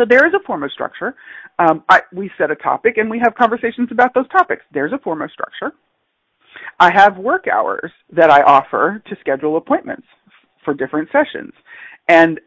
So 0.00 0.06
there 0.08 0.26
is 0.26 0.32
a 0.32 0.42
form 0.46 0.62
of 0.62 0.72
structure. 0.72 1.14
Um, 1.58 1.84
I, 1.90 2.00
we 2.10 2.30
set 2.38 2.50
a 2.50 2.56
topic 2.56 2.96
and 2.96 3.10
we 3.10 3.18
have 3.18 3.34
conversations 3.34 3.90
about 3.92 4.14
those 4.14 4.28
topics. 4.28 4.62
There's 4.72 4.94
a 4.94 4.98
form 4.98 5.20
of 5.20 5.30
structure. 5.30 5.72
I 6.78 6.90
have 6.90 7.18
work 7.18 7.44
hours 7.46 7.92
that 8.10 8.30
I 8.30 8.40
offer 8.40 9.02
to 9.06 9.16
schedule 9.20 9.58
appointments 9.58 10.06
for 10.64 10.72
different 10.72 11.10
sessions. 11.12 11.52
And 12.08 12.40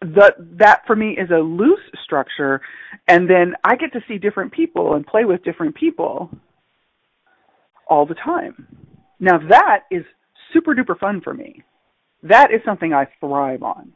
the, 0.00 0.32
that 0.58 0.80
for 0.86 0.96
me 0.96 1.10
is 1.18 1.28
a 1.30 1.40
loose 1.40 1.78
structure 2.02 2.62
and 3.06 3.28
then 3.28 3.54
I 3.62 3.76
get 3.76 3.92
to 3.92 4.00
see 4.08 4.16
different 4.16 4.50
people 4.50 4.94
and 4.94 5.06
play 5.06 5.26
with 5.26 5.44
different 5.44 5.74
people 5.74 6.30
all 7.86 8.06
the 8.06 8.14
time. 8.14 8.66
Now 9.20 9.38
that 9.50 9.80
is 9.90 10.04
super 10.54 10.74
duper 10.74 10.98
fun 10.98 11.20
for 11.20 11.34
me. 11.34 11.62
That 12.22 12.50
is 12.50 12.62
something 12.64 12.94
I 12.94 13.08
thrive 13.20 13.62
on. 13.62 13.92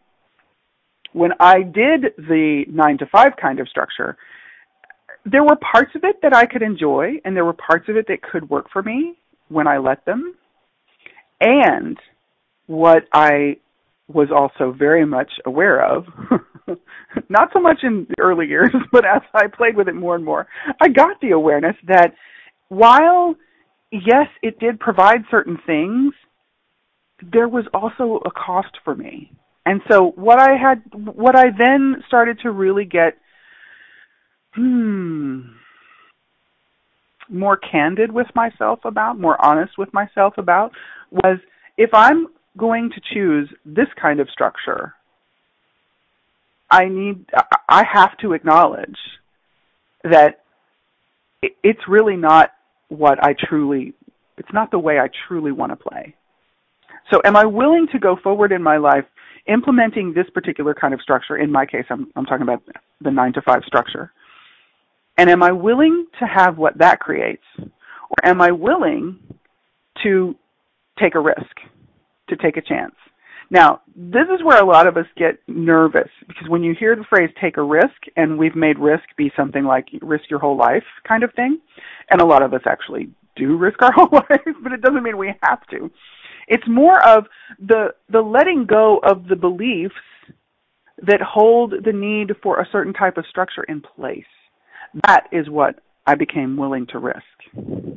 When 1.12 1.32
I 1.40 1.62
did 1.62 2.14
the 2.16 2.64
9 2.68 2.98
to 2.98 3.06
5 3.06 3.32
kind 3.40 3.61
of 3.61 3.68
structure, 3.68 4.16
there 5.24 5.42
were 5.42 5.56
parts 5.56 5.90
of 5.94 6.04
it 6.04 6.16
that 6.22 6.34
I 6.34 6.46
could 6.46 6.62
enjoy 6.62 7.14
and 7.24 7.36
there 7.36 7.44
were 7.44 7.54
parts 7.54 7.88
of 7.88 7.96
it 7.96 8.06
that 8.08 8.22
could 8.22 8.48
work 8.48 8.66
for 8.72 8.82
me 8.82 9.16
when 9.48 9.66
I 9.66 9.78
let 9.78 10.04
them. 10.06 10.34
And 11.40 11.98
what 12.66 13.04
I 13.12 13.56
was 14.08 14.28
also 14.34 14.72
very 14.72 15.04
much 15.04 15.30
aware 15.46 15.84
of, 15.84 16.04
not 17.28 17.50
so 17.52 17.61
much 17.61 17.78
in 17.82 18.06
the 18.08 18.14
early 18.20 18.46
years, 18.46 18.70
but 18.92 19.04
as 19.04 19.22
I 19.34 19.46
played 19.46 19.76
with 19.76 19.88
it 19.88 19.94
more 19.94 20.14
and 20.14 20.24
more, 20.24 20.46
I 20.80 20.88
got 20.88 21.20
the 21.20 21.30
awareness 21.30 21.76
that 21.86 22.14
while, 22.68 23.34
yes, 23.90 24.26
it 24.42 24.58
did 24.58 24.78
provide 24.78 25.20
certain 25.30 25.58
things, 25.66 26.12
there 27.32 27.48
was 27.48 27.64
also 27.74 28.20
a 28.24 28.30
cost 28.30 28.78
for 28.84 28.94
me. 28.94 29.32
And 29.70 29.82
so 29.88 30.10
what 30.16 30.40
I 30.40 30.56
had, 30.56 30.82
what 30.92 31.36
I 31.36 31.50
then 31.56 32.02
started 32.08 32.40
to 32.40 32.50
really 32.50 32.84
get, 32.84 33.16
hmm, 34.52 35.42
more 37.28 37.56
candid 37.56 38.10
with 38.10 38.26
myself 38.34 38.80
about, 38.84 39.20
more 39.20 39.40
honest 39.40 39.78
with 39.78 39.94
myself 39.94 40.34
about, 40.38 40.72
was 41.12 41.38
if 41.78 41.90
I'm 41.94 42.26
going 42.56 42.90
to 42.90 43.00
choose 43.14 43.48
this 43.64 43.86
kind 43.94 44.18
of 44.18 44.28
structure, 44.30 44.94
I 46.68 46.86
need, 46.86 47.24
I 47.68 47.84
have 47.92 48.18
to 48.22 48.32
acknowledge 48.32 48.98
that 50.02 50.40
it's 51.62 51.86
really 51.86 52.16
not 52.16 52.50
what 52.88 53.22
I 53.22 53.36
truly, 53.38 53.94
it's 54.36 54.52
not 54.52 54.72
the 54.72 54.80
way 54.80 54.98
I 54.98 55.10
truly 55.28 55.52
want 55.52 55.70
to 55.70 55.76
play. 55.76 56.16
So 57.12 57.20
am 57.24 57.36
I 57.36 57.44
willing 57.44 57.86
to 57.92 58.00
go 58.00 58.16
forward 58.20 58.50
in 58.50 58.64
my 58.64 58.76
life 58.78 59.04
implementing 59.47 60.12
this 60.14 60.28
particular 60.32 60.74
kind 60.74 60.95
of 60.95 61.01
structure? 61.01 61.36
In 61.36 61.51
my 61.51 61.66
case, 61.66 61.84
I'm, 61.91 62.11
I'm 62.16 62.24
talking 62.24 62.43
about 62.43 62.62
the 63.01 63.11
nine 63.11 63.32
to 63.34 63.43
five 63.43 63.62
structure. 63.66 64.12
And 65.18 65.28
am 65.28 65.43
I 65.43 65.53
willing 65.53 66.07
to 66.18 66.26
have 66.26 66.57
what 66.57 66.78
that 66.78 67.01
creates? 67.01 67.43
Or 67.59 68.24
am 68.24 68.41
I 68.41 68.53
willing 68.53 69.18
to 70.03 70.34
take 70.99 71.14
a 71.14 71.20
risk? 71.20 71.57
to 72.30 72.36
take 72.36 72.57
a 72.57 72.62
chance. 72.62 72.95
Now, 73.51 73.82
this 73.97 74.26
is 74.32 74.45
where 74.45 74.62
a 74.62 74.66
lot 74.66 74.86
of 74.86 74.97
us 74.97 75.07
get 75.16 75.41
nervous 75.49 76.09
because 76.26 76.49
when 76.49 76.62
you 76.62 76.74
hear 76.78 76.95
the 76.95 77.05
phrase 77.11 77.30
take 77.41 77.57
a 77.57 77.62
risk, 77.62 78.07
and 78.16 78.38
we've 78.38 78.55
made 78.55 78.78
risk 78.78 79.05
be 79.16 79.32
something 79.36 79.64
like 79.64 79.88
risk 80.01 80.30
your 80.30 80.38
whole 80.38 80.57
life 80.57 80.84
kind 81.07 81.24
of 81.24 81.34
thing, 81.34 81.59
and 82.11 82.20
a 82.20 82.24
lot 82.24 82.43
of 82.43 82.55
us 82.55 82.62
actually 82.64 83.11
do 83.36 83.57
risk 83.57 83.82
our 83.82 83.93
whole 83.95 84.09
life, 84.12 84.57
but 84.62 84.72
it 84.72 84.80
doesn't 84.80 85.03
mean 85.03 85.18
we 85.18 85.34
have 85.43 85.66
to. 85.68 85.91
It's 86.49 86.66
more 86.68 87.05
of 87.07 87.24
the, 87.59 87.95
the 88.11 88.20
letting 88.20 88.66
go 88.66 88.99
of 89.03 89.28
the 89.28 89.36
beliefs 89.36 89.95
that 91.03 91.20
hold 91.20 91.74
the 91.84 91.93
need 91.93 92.32
for 92.43 92.61
a 92.61 92.68
certain 92.70 92.93
type 92.93 93.16
of 93.16 93.24
structure 93.28 93.64
in 93.64 93.80
place. 93.80 94.24
That 95.07 95.26
is 95.32 95.49
what 95.49 95.80
I 96.07 96.14
became 96.14 96.57
willing 96.57 96.86
to 96.88 96.99
risk. 96.99 97.95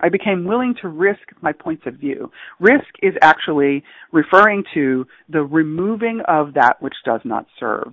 I 0.00 0.08
became 0.08 0.44
willing 0.44 0.74
to 0.82 0.88
risk 0.88 1.20
my 1.40 1.52
points 1.52 1.84
of 1.86 1.94
view. 1.94 2.30
Risk 2.58 2.88
is 3.02 3.14
actually 3.22 3.84
referring 4.10 4.64
to 4.74 5.06
the 5.28 5.42
removing 5.42 6.22
of 6.26 6.54
that 6.54 6.80
which 6.80 6.94
does 7.04 7.20
not 7.24 7.46
serve. 7.60 7.92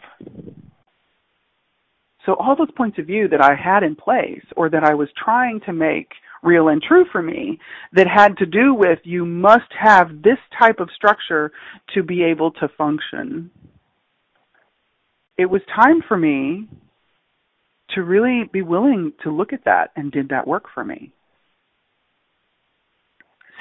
So 2.25 2.33
all 2.33 2.55
those 2.55 2.71
points 2.75 2.97
of 2.97 3.05
view 3.05 3.27
that 3.27 3.41
I 3.41 3.55
had 3.55 3.83
in 3.83 3.95
place 3.95 4.43
or 4.57 4.69
that 4.69 4.83
I 4.83 4.95
was 4.95 5.09
trying 5.23 5.61
to 5.65 5.73
make 5.73 6.09
real 6.43 6.69
and 6.69 6.81
true 6.81 7.05
for 7.11 7.21
me 7.21 7.59
that 7.93 8.07
had 8.07 8.37
to 8.37 8.45
do 8.45 8.73
with 8.73 8.99
you 9.03 9.25
must 9.25 9.71
have 9.77 10.21
this 10.21 10.37
type 10.59 10.79
of 10.79 10.89
structure 10.95 11.51
to 11.93 12.03
be 12.03 12.23
able 12.23 12.51
to 12.51 12.67
function. 12.77 13.51
It 15.37 15.49
was 15.49 15.61
time 15.75 16.01
for 16.07 16.17
me 16.17 16.67
to 17.91 18.03
really 18.03 18.49
be 18.51 18.61
willing 18.61 19.13
to 19.23 19.31
look 19.31 19.53
at 19.53 19.65
that 19.65 19.91
and 19.95 20.11
did 20.11 20.29
that 20.29 20.47
work 20.47 20.65
for 20.73 20.83
me. 20.83 21.11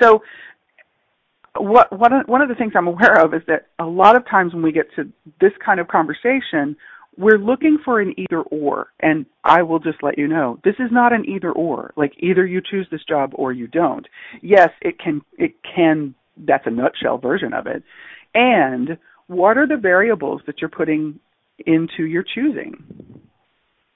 So 0.00 0.22
what, 1.56 1.92
what 1.96 2.28
one 2.28 2.42
of 2.42 2.48
the 2.48 2.54
things 2.54 2.72
I'm 2.76 2.86
aware 2.86 3.24
of 3.24 3.34
is 3.34 3.42
that 3.48 3.66
a 3.78 3.84
lot 3.84 4.16
of 4.16 4.28
times 4.28 4.54
when 4.54 4.62
we 4.62 4.72
get 4.72 4.86
to 4.96 5.10
this 5.40 5.52
kind 5.64 5.80
of 5.80 5.88
conversation, 5.88 6.76
we're 7.18 7.38
looking 7.38 7.78
for 7.84 8.00
an 8.00 8.14
either 8.16 8.42
or. 8.42 8.88
And 9.00 9.26
I 9.44 9.62
will 9.62 9.80
just 9.80 10.02
let 10.02 10.16
you 10.16 10.28
know, 10.28 10.60
this 10.64 10.76
is 10.78 10.90
not 10.92 11.12
an 11.12 11.28
either 11.28 11.50
or. 11.50 11.92
Like 11.96 12.12
either 12.18 12.46
you 12.46 12.62
choose 12.62 12.86
this 12.90 13.04
job 13.08 13.32
or 13.34 13.52
you 13.52 13.66
don't. 13.66 14.06
Yes, 14.40 14.68
it 14.80 14.98
can, 15.00 15.22
it 15.36 15.54
can, 15.74 16.14
that's 16.36 16.66
a 16.66 16.70
nutshell 16.70 17.18
version 17.18 17.52
of 17.52 17.66
it. 17.66 17.82
And 18.34 18.98
what 19.26 19.58
are 19.58 19.66
the 19.66 19.76
variables 19.76 20.42
that 20.46 20.60
you're 20.60 20.70
putting 20.70 21.18
into 21.66 22.04
your 22.04 22.22
choosing? 22.22 22.84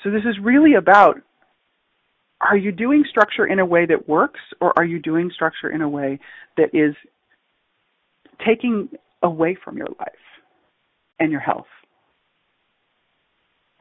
So 0.02 0.10
this 0.10 0.24
is 0.28 0.36
really 0.42 0.74
about 0.74 1.20
are 2.40 2.56
you 2.56 2.72
doing 2.72 3.04
structure 3.08 3.46
in 3.46 3.60
a 3.60 3.66
way 3.66 3.86
that 3.86 4.08
works 4.08 4.40
or 4.60 4.76
are 4.76 4.84
you 4.84 4.98
doing 4.98 5.30
structure 5.32 5.70
in 5.70 5.80
a 5.80 5.88
way 5.88 6.18
that 6.56 6.70
is 6.74 6.96
taking 8.44 8.88
away 9.22 9.56
from 9.64 9.76
your 9.76 9.86
life 10.00 10.08
and 11.20 11.30
your 11.30 11.40
health 11.40 11.66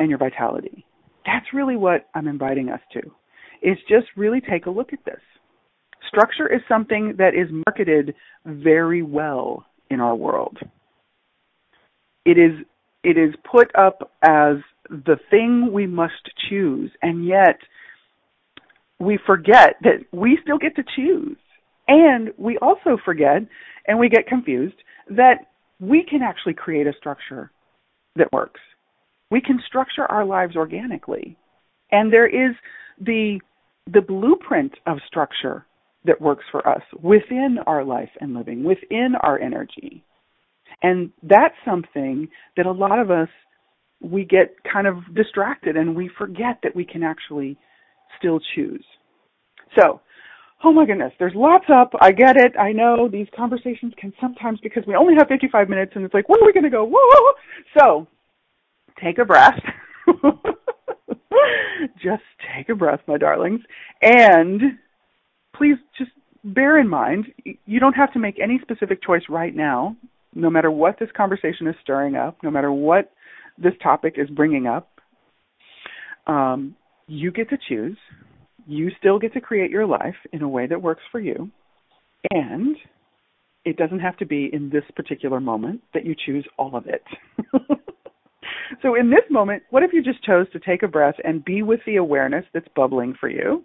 and 0.02 0.10
your 0.10 0.18
vitality? 0.18 0.86
That's 1.26 1.46
really 1.54 1.78
what 1.78 2.08
I'm 2.16 2.28
inviting 2.28 2.70
us 2.70 2.82
to. 2.94 3.00
Is 3.62 3.78
just 3.88 4.08
really 4.18 4.42
take 4.42 4.66
a 4.66 4.72
look 4.72 4.92
at 4.92 5.06
this. 5.06 5.22
Structure 6.08 6.52
is 6.52 6.62
something 6.68 7.16
that 7.20 7.36
is 7.36 7.48
marketed 7.68 8.16
very 8.46 9.04
well 9.04 9.66
in 9.92 10.00
our 10.00 10.16
world. 10.16 10.58
It 12.26 12.38
is 12.38 12.66
it 13.04 13.18
is 13.18 13.34
put 13.50 13.74
up 13.76 14.12
as 14.24 14.58
the 14.90 15.18
thing 15.30 15.72
we 15.72 15.88
must 15.88 16.30
choose 16.50 16.92
and 17.02 17.26
yet 17.26 17.58
we 19.00 19.18
forget 19.26 19.76
that 19.82 20.06
we 20.12 20.38
still 20.44 20.58
get 20.58 20.76
to 20.76 20.84
choose. 20.96 21.38
And 21.88 22.30
we 22.38 22.58
also 22.60 22.98
forget 23.04 23.44
and 23.88 24.00
we 24.00 24.10
get 24.10 24.28
confused 24.28 24.76
that 25.10 25.48
we 25.80 26.04
can 26.04 26.22
actually 26.22 26.54
create 26.54 26.88
a 26.88 26.94
structure 26.98 27.52
that 28.16 28.32
works. 28.32 28.60
We 29.32 29.42
can 29.42 29.60
structure 29.66 30.06
our 30.06 30.26
lives 30.26 30.56
organically. 30.56 31.38
And 31.92 32.14
there 32.14 32.28
is 32.28 32.56
the 33.00 33.40
the 33.92 34.02
blueprint 34.02 34.74
of 34.86 35.00
structure 35.08 35.66
that 36.06 36.22
works 36.22 36.46
for 36.52 36.68
us 36.68 36.84
within 37.02 37.58
our 37.66 37.84
life 37.84 38.10
and 38.20 38.36
living, 38.36 38.64
within 38.64 39.16
our 39.22 39.40
energy. 39.40 40.04
And 40.84 41.12
that's 41.24 41.56
something 41.66 42.28
that 42.58 42.66
a 42.66 42.72
lot 42.72 43.00
of 43.00 43.10
us 43.10 43.30
we 44.02 44.26
get 44.26 44.56
kind 44.72 44.88
of 44.88 44.98
distracted 45.14 45.76
and 45.76 45.96
we 45.96 46.10
forget 46.18 46.60
that 46.64 46.76
we 46.76 46.84
can 46.84 47.04
actually 47.04 47.58
still 48.18 48.40
choose. 48.56 48.86
So, 49.78 50.02
oh 50.64 50.74
my 50.74 50.86
goodness, 50.86 51.14
there's 51.20 51.36
lots 51.36 51.66
up. 51.74 51.94
I 52.02 52.12
get 52.12 52.36
it. 52.36 52.58
I 52.60 52.72
know 52.72 53.08
these 53.08 53.28
conversations 53.36 53.94
can 53.98 54.12
sometimes 54.20 54.60
because 54.62 54.84
we 54.88 54.96
only 54.96 55.14
have 55.18 55.28
55 55.28 55.70
minutes 55.70 55.92
and 55.96 56.04
it's 56.04 56.14
like, 56.14 56.30
where 56.30 56.42
are 56.42 56.46
we 56.46 56.54
going 56.54 56.64
to 56.64 56.70
go? 56.70 56.84
Whoa! 56.86 57.34
So, 57.78 58.08
take 59.04 59.18
a 59.18 59.26
breath. 59.26 59.60
just 62.02 62.24
take 62.56 62.70
a 62.70 62.76
breath, 62.76 63.00
my 63.08 63.18
darlings. 63.18 63.62
And 64.02 64.78
please 65.56 65.78
just 65.98 66.12
bear 66.44 66.80
in 66.80 66.88
mind, 66.88 67.28
you 67.66 67.80
don't 67.80 67.94
have 67.94 68.14
to 68.14 68.20
make 68.20 68.40
any 68.40 68.60
specific 68.62 69.04
choice 69.04 69.24
right 69.30 69.56
now, 69.56 69.96
no 70.34 70.50
matter 70.50 70.72
what 70.72 70.98
this 71.00 71.10
conversation 71.16 71.68
is 71.68 71.76
stirring 71.82 72.16
up, 72.16 72.38
no 72.44 72.50
matter 72.50 72.72
what 72.72 73.12
this 73.58 73.74
topic 73.84 74.16
is 74.18 74.30
bringing 74.30 74.68
up. 74.68 74.90
Um, 76.28 76.76
you 77.08 77.32
get 77.32 77.50
to 77.50 77.58
choose. 77.68 77.98
You 78.68 78.92
still 79.00 79.20
get 79.20 79.34
to 79.34 79.42
create 79.42 79.72
your 79.72 79.86
life 79.86 80.16
in 80.32 80.42
a 80.42 80.50
way 80.50 80.68
that 80.68 80.82
works 80.82 81.04
for 81.12 81.20
you. 81.20 81.52
And 82.30 82.76
it 83.66 83.78
doesn't 83.78 84.00
have 84.00 84.18
to 84.18 84.26
be 84.26 84.50
in 84.52 84.70
this 84.70 84.84
particular 84.96 85.40
moment 85.40 85.82
that 85.94 86.06
you 86.06 86.16
choose 86.26 86.46
all 86.58 86.76
of 86.76 86.86
it. 86.88 87.04
so, 88.82 88.96
in 88.96 89.10
this 89.10 89.24
moment, 89.30 89.64
what 89.70 89.84
if 89.84 89.94
you 89.94 90.02
just 90.02 90.24
chose 90.24 90.48
to 90.54 90.60
take 90.60 90.84
a 90.84 90.88
breath 90.88 91.16
and 91.24 91.44
be 91.44 91.62
with 91.62 91.82
the 91.86 91.98
awareness 91.98 92.46
that's 92.54 92.68
bubbling 92.76 93.16
for 93.20 93.30
you? 93.30 93.64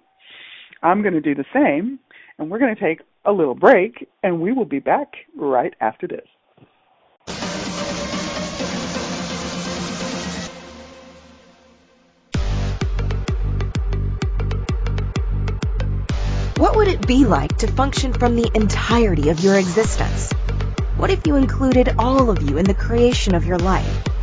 I'm 0.82 1.02
going 1.02 1.14
to 1.14 1.20
do 1.20 1.34
the 1.34 1.44
same, 1.52 1.98
and 2.38 2.50
we're 2.50 2.59
going 2.59 2.74
to 2.74 2.80
take 2.80 3.00
a 3.24 3.32
little 3.32 3.54
break, 3.54 4.09
and 4.22 4.40
we 4.40 4.52
will 4.52 4.64
be 4.64 4.78
back 4.78 5.14
right 5.36 5.74
after 5.80 6.07
this. 6.07 6.26
What 16.59 16.76
would 16.76 16.88
it 16.88 17.07
be 17.07 17.26
like 17.26 17.59
to 17.59 17.66
function 17.66 18.12
from 18.12 18.34
the 18.34 18.50
entirety 18.54 19.28
of 19.28 19.40
your 19.40 19.59
existence? 19.59 20.32
What 20.96 21.11
if 21.11 21.26
you 21.26 21.36
included 21.36 21.94
all 21.98 22.30
of 22.30 22.42
you 22.42 22.57
in 22.57 22.64
the 22.64 22.74
creation 22.74 23.34
of 23.34 23.44
your 23.44 23.59
life? 23.59 24.15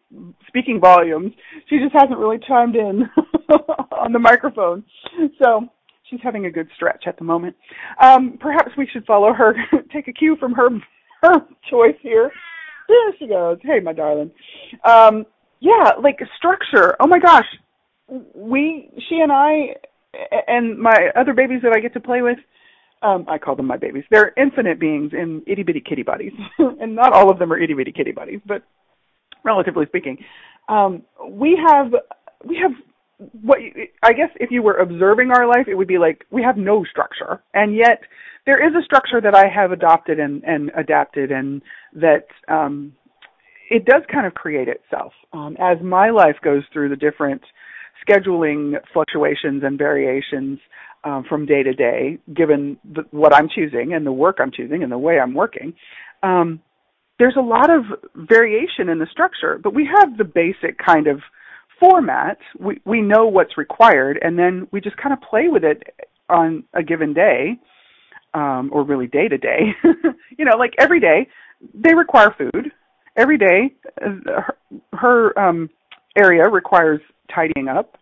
speaking 0.49 0.81
volumes. 0.83 1.33
She 1.71 1.79
just 1.79 1.95
hasn't 1.95 2.19
really 2.19 2.41
chimed 2.47 2.77
in 2.77 3.09
on 3.91 4.13
the 4.13 4.19
microphone, 4.19 4.85
so 5.43 5.67
she's 6.11 6.21
having 6.23 6.45
a 6.45 6.51
good 6.51 6.69
stretch 6.77 7.05
at 7.07 7.17
the 7.17 7.25
moment. 7.25 7.57
Um, 8.03 8.37
perhaps 8.39 8.73
we 8.77 8.87
should 8.87 9.07
follow 9.07 9.33
her, 9.33 9.55
take 9.95 10.09
a 10.09 10.13
cue 10.13 10.37
from 10.39 10.53
her 10.53 10.69
choice 11.71 11.97
here. 12.01 12.31
There 12.89 13.15
she 13.19 13.27
goes. 13.27 13.59
Hey, 13.63 13.81
my 13.81 13.93
darling. 13.93 14.31
Um, 14.85 15.25
yeah, 15.61 15.93
like 16.03 16.19
structure. 16.37 16.97
Oh 17.01 17.07
my 17.07 17.19
gosh, 17.19 17.47
we, 18.35 18.91
she 19.09 19.21
and 19.21 19.33
I, 19.33 19.77
and 20.47 20.79
my 20.79 21.11
other 21.17 21.33
babies 21.33 21.61
that 21.63 21.73
I 21.75 21.81
get 21.81 21.93
to 21.95 22.01
play 22.01 22.23
with, 22.23 22.39
um, 23.03 23.25
I 23.29 23.39
call 23.39 23.57
them 23.57 23.67
my 23.67 23.77
babies. 23.77 24.05
They're 24.11 24.33
infinite 24.37 24.79
beings 24.79 25.13
in 25.13 25.43
itty 25.47 25.63
bitty 25.63 25.81
kitty 25.81 26.03
bodies, 26.03 26.33
and 26.59 26.95
not 26.95 27.13
all 27.13 27.31
of 27.31 27.39
them 27.39 27.53
are 27.53 27.59
itty 27.59 27.75
bitty 27.75 27.93
kitty 27.93 28.13
bodies, 28.13 28.41
but 28.47 28.63
relatively 29.45 29.87
speaking, 29.87 30.19
um, 30.69 31.03
we 31.29 31.59
have 31.67 31.93
we 32.45 32.59
have 32.59 32.73
what 33.43 33.59
I 34.03 34.13
guess 34.13 34.31
if 34.37 34.51
you 34.51 34.63
were 34.63 34.77
observing 34.77 35.31
our 35.31 35.47
life, 35.47 35.67
it 35.69 35.75
would 35.75 35.89
be 35.89 35.99
like 35.99 36.25
we 36.31 36.43
have 36.43 36.57
no 36.57 36.85
structure, 36.85 37.43
and 37.55 37.75
yet 37.75 38.01
there 38.47 38.67
is 38.67 38.75
a 38.75 38.85
structure 38.85 39.21
that 39.21 39.35
I 39.35 39.47
have 39.49 39.73
adopted 39.73 40.19
and, 40.19 40.43
and 40.45 40.71
adapted, 40.77 41.31
and 41.31 41.63
that 41.95 42.27
um, 42.49 42.93
it 43.71 43.85
does 43.85 44.03
kind 44.13 44.27
of 44.27 44.35
create 44.35 44.69
itself 44.69 45.13
um, 45.33 45.57
as 45.61 45.79
my 45.83 46.11
life 46.11 46.37
goes 46.43 46.63
through 46.73 46.89
the 46.89 46.97
different 46.97 47.43
scheduling 48.07 48.75
fluctuations 48.93 49.63
and 49.65 49.79
variations 49.79 50.59
um, 51.05 51.25
from 51.29 51.47
day 51.47 51.63
to 51.63 51.73
day, 51.73 52.19
given 52.35 52.79
the, 52.85 53.03
what 53.11 53.35
I'm 53.35 53.49
choosing 53.49 53.93
and 53.95 54.07
the 54.07 54.13
work 54.13 54.39
I'm 54.41 54.53
choosing 54.53 54.83
and 54.83 54.91
the 54.91 54.99
way 54.99 55.19
I'm 55.19 55.35
working. 55.35 55.75
Um, 56.23 56.61
there's 57.19 57.37
a 57.37 57.43
lot 57.43 57.71
of 57.71 57.85
variation 58.15 58.89
in 58.89 58.99
the 58.99 59.07
structure, 59.11 59.59
but 59.63 59.75
we 59.75 59.89
have 59.99 60.17
the 60.17 60.25
basic 60.25 60.79
kind 60.85 61.07
of 61.07 61.21
format. 61.79 62.39
We 62.59 62.81
we 62.85 63.01
know 63.01 63.27
what's 63.27 63.57
required, 63.57 64.19
and 64.23 64.39
then 64.39 64.67
we 64.73 64.81
just 64.81 64.97
kind 64.97 65.13
of 65.13 65.21
play 65.21 65.49
with 65.49 65.65
it 65.65 65.83
on 66.29 66.65
a 66.75 66.83
given 66.83 67.13
day, 67.13 67.59
um, 68.35 68.71
or 68.73 68.85
really 68.85 69.07
day 69.07 69.29
to 69.29 69.39
day. 69.39 69.75
You 70.39 70.47
know, 70.47 70.57
like 70.57 70.75
every 70.79 70.99
day 70.99 71.29
they 71.75 71.95
require 71.95 72.35
food. 72.37 72.73
Every 73.17 73.37
day, 73.37 73.75
uh, 74.05 74.17
her, 74.25 74.57
her 74.95 75.39
um, 75.39 75.69
area 76.17 76.49
requires 76.49 77.01
tidying 77.33 77.69
up. 77.69 77.99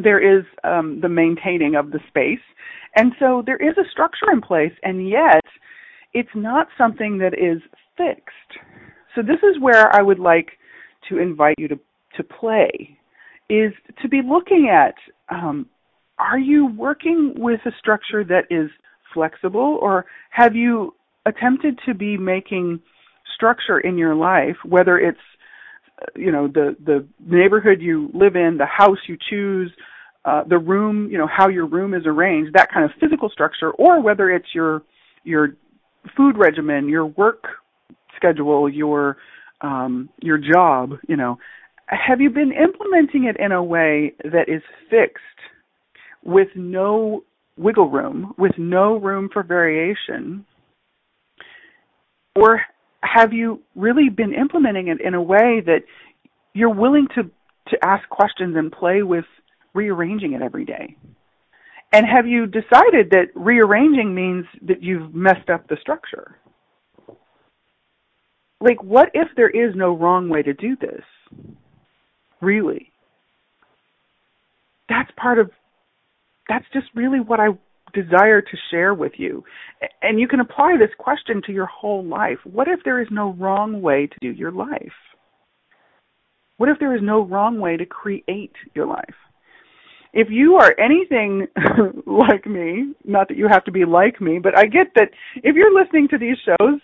There 0.00 0.20
is 0.20 0.44
um, 0.62 1.00
the 1.00 1.08
maintaining 1.08 1.74
of 1.74 1.90
the 1.90 1.98
space. 2.08 2.44
And 2.94 3.12
so 3.18 3.42
there 3.44 3.56
is 3.56 3.76
a 3.76 3.90
structure 3.90 4.30
in 4.32 4.40
place, 4.40 4.72
and 4.84 5.08
yet 5.08 5.44
it's 6.14 6.34
not 6.34 6.68
something 6.78 7.18
that 7.18 7.34
is 7.34 7.60
fixed. 7.96 8.64
So 9.14 9.22
this 9.22 9.42
is 9.42 9.60
where 9.60 9.94
I 9.94 10.02
would 10.02 10.20
like 10.20 10.52
to 11.08 11.18
invite 11.18 11.56
you 11.58 11.68
to, 11.68 11.78
to 12.16 12.22
play, 12.22 12.96
is 13.50 13.72
to 14.00 14.08
be 14.08 14.20
looking 14.22 14.70
at 14.70 14.94
um, 15.28 15.66
are 16.18 16.38
you 16.38 16.66
working 16.66 17.34
with 17.36 17.60
a 17.66 17.72
structure 17.78 18.22
that 18.24 18.44
is 18.50 18.70
flexible, 19.12 19.78
or 19.80 20.06
have 20.30 20.54
you 20.54 20.94
attempted 21.26 21.78
to 21.86 21.94
be 21.94 22.16
making 22.16 22.80
structure 23.34 23.78
in 23.78 23.96
your 23.98 24.14
life, 24.14 24.56
whether 24.64 24.98
it's 24.98 25.18
you 26.16 26.32
know 26.32 26.48
the 26.48 26.76
the 26.84 27.06
neighborhood 27.24 27.80
you 27.80 28.10
live 28.12 28.34
in, 28.36 28.56
the 28.58 28.66
house 28.66 28.98
you 29.06 29.16
choose, 29.30 29.70
uh, 30.24 30.42
the 30.48 30.58
room, 30.58 31.08
you 31.10 31.18
know 31.18 31.28
how 31.28 31.48
your 31.48 31.66
room 31.66 31.94
is 31.94 32.02
arranged, 32.06 32.54
that 32.54 32.68
kind 32.72 32.84
of 32.84 32.90
physical 33.00 33.28
structure, 33.28 33.70
or 33.72 34.02
whether 34.02 34.30
it's 34.30 34.48
your 34.54 34.82
your 35.24 35.50
food 36.16 36.36
regimen, 36.36 36.88
your 36.88 37.06
work 37.06 37.44
schedule, 38.16 38.68
your 38.68 39.16
um, 39.60 40.08
your 40.20 40.38
job, 40.38 40.94
you 41.08 41.16
know, 41.16 41.38
have 41.86 42.20
you 42.20 42.30
been 42.30 42.52
implementing 42.52 43.24
it 43.24 43.36
in 43.38 43.52
a 43.52 43.62
way 43.62 44.14
that 44.24 44.48
is 44.48 44.62
fixed 44.90 45.22
with 46.24 46.48
no 46.54 47.22
wiggle 47.56 47.90
room, 47.90 48.34
with 48.38 48.52
no 48.58 48.96
room 48.96 49.28
for 49.32 49.42
variation? 49.42 50.44
Or 52.34 52.62
have 53.02 53.32
you 53.32 53.60
really 53.74 54.08
been 54.08 54.32
implementing 54.32 54.88
it 54.88 55.00
in 55.00 55.14
a 55.14 55.22
way 55.22 55.62
that 55.66 55.82
you're 56.54 56.74
willing 56.74 57.08
to, 57.14 57.24
to 57.68 57.84
ask 57.84 58.08
questions 58.08 58.56
and 58.56 58.72
play 58.72 59.02
with 59.02 59.24
rearranging 59.74 60.32
it 60.32 60.42
every 60.42 60.64
day? 60.64 60.96
And 61.92 62.06
have 62.06 62.26
you 62.26 62.46
decided 62.46 63.10
that 63.10 63.26
rearranging 63.34 64.14
means 64.14 64.46
that 64.62 64.82
you've 64.82 65.14
messed 65.14 65.50
up 65.50 65.68
the 65.68 65.76
structure? 65.80 66.38
Like, 68.60 68.82
what 68.82 69.10
if 69.12 69.28
there 69.36 69.50
is 69.50 69.74
no 69.74 69.94
wrong 69.94 70.28
way 70.28 70.42
to 70.42 70.54
do 70.54 70.76
this? 70.80 71.02
Really? 72.40 72.92
That's 74.88 75.10
part 75.16 75.38
of, 75.38 75.50
that's 76.48 76.64
just 76.72 76.86
really 76.94 77.20
what 77.20 77.40
I 77.40 77.48
desire 77.94 78.40
to 78.40 78.56
share 78.70 78.94
with 78.94 79.12
you. 79.16 79.44
And 80.00 80.18
you 80.18 80.28
can 80.28 80.40
apply 80.40 80.76
this 80.78 80.94
question 80.98 81.42
to 81.46 81.52
your 81.52 81.66
whole 81.66 82.04
life. 82.04 82.38
What 82.44 82.68
if 82.68 82.80
there 82.84 83.00
is 83.00 83.08
no 83.10 83.32
wrong 83.34 83.82
way 83.82 84.06
to 84.06 84.16
do 84.20 84.30
your 84.30 84.52
life? 84.52 84.92
What 86.56 86.68
if 86.68 86.78
there 86.78 86.94
is 86.94 87.02
no 87.02 87.22
wrong 87.24 87.58
way 87.58 87.76
to 87.76 87.86
create 87.86 88.54
your 88.74 88.86
life? 88.86 89.14
If 90.12 90.28
you 90.30 90.56
are 90.56 90.74
anything 90.78 91.46
like 92.06 92.46
me, 92.46 92.94
not 93.04 93.28
that 93.28 93.36
you 93.36 93.48
have 93.50 93.64
to 93.64 93.72
be 93.72 93.84
like 93.84 94.20
me, 94.20 94.38
but 94.38 94.56
I 94.56 94.64
get 94.64 94.88
that 94.94 95.08
if 95.36 95.56
you're 95.56 95.74
listening 95.78 96.08
to 96.08 96.18
these 96.18 96.36
shows, 96.44 96.80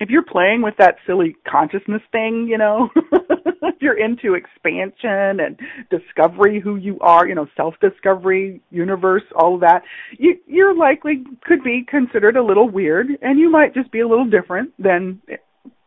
if 0.00 0.08
you're 0.08 0.24
playing 0.24 0.62
with 0.62 0.74
that 0.78 0.96
silly 1.06 1.36
consciousness 1.46 2.00
thing, 2.10 2.46
you 2.48 2.56
know, 2.56 2.88
if 3.12 3.74
you're 3.80 3.98
into 3.98 4.34
expansion 4.34 5.40
and 5.40 5.58
discovery 5.90 6.58
who 6.58 6.76
you 6.76 6.98
are, 7.00 7.28
you 7.28 7.34
know, 7.34 7.46
self-discovery, 7.56 8.62
universe, 8.70 9.22
all 9.36 9.54
of 9.54 9.60
that, 9.60 9.82
you 10.18 10.36
you're 10.46 10.74
likely 10.74 11.22
could 11.44 11.62
be 11.62 11.84
considered 11.88 12.36
a 12.36 12.42
little 12.42 12.68
weird 12.68 13.08
and 13.20 13.38
you 13.38 13.50
might 13.50 13.74
just 13.74 13.92
be 13.92 14.00
a 14.00 14.08
little 14.08 14.28
different 14.28 14.72
than 14.78 15.20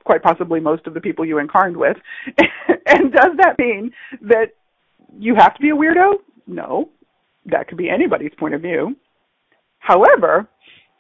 quite 0.05 0.22
possibly 0.22 0.59
most 0.59 0.86
of 0.86 0.93
the 0.93 1.01
people 1.01 1.26
you 1.26 1.39
incarnate 1.39 1.78
with. 1.78 1.97
and 2.86 3.11
does 3.11 3.32
that 3.38 3.57
mean 3.57 3.91
that 4.22 4.51
you 5.18 5.34
have 5.36 5.55
to 5.55 5.61
be 5.61 5.72
a 5.72 5.76
weirdo? 5.76 6.14
No. 6.45 6.89
That 7.45 7.68
could 7.68 7.78
be 7.78 7.89
anybody's 7.89 8.32
point 8.38 8.53
of 8.53 8.61
view. 8.61 8.95
However, 9.80 10.47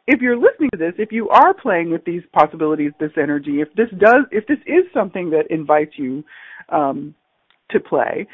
if 0.07 0.21
you're 0.21 0.37
listening 0.37 0.69
to 0.71 0.77
this, 0.77 0.93
if 0.97 1.11
you 1.11 1.29
are 1.29 1.53
playing 1.53 1.91
with 1.91 2.03
these 2.05 2.23
possibilities, 2.33 2.91
this 2.99 3.11
energy, 3.17 3.61
if 3.61 3.73
this 3.75 3.89
does, 3.97 4.25
if 4.31 4.45
this 4.47 4.59
is 4.65 4.83
something 4.93 5.29
that 5.29 5.45
invites 5.49 5.93
you 5.97 6.23
um, 6.69 7.15
to 7.71 7.79
play, 7.79 8.27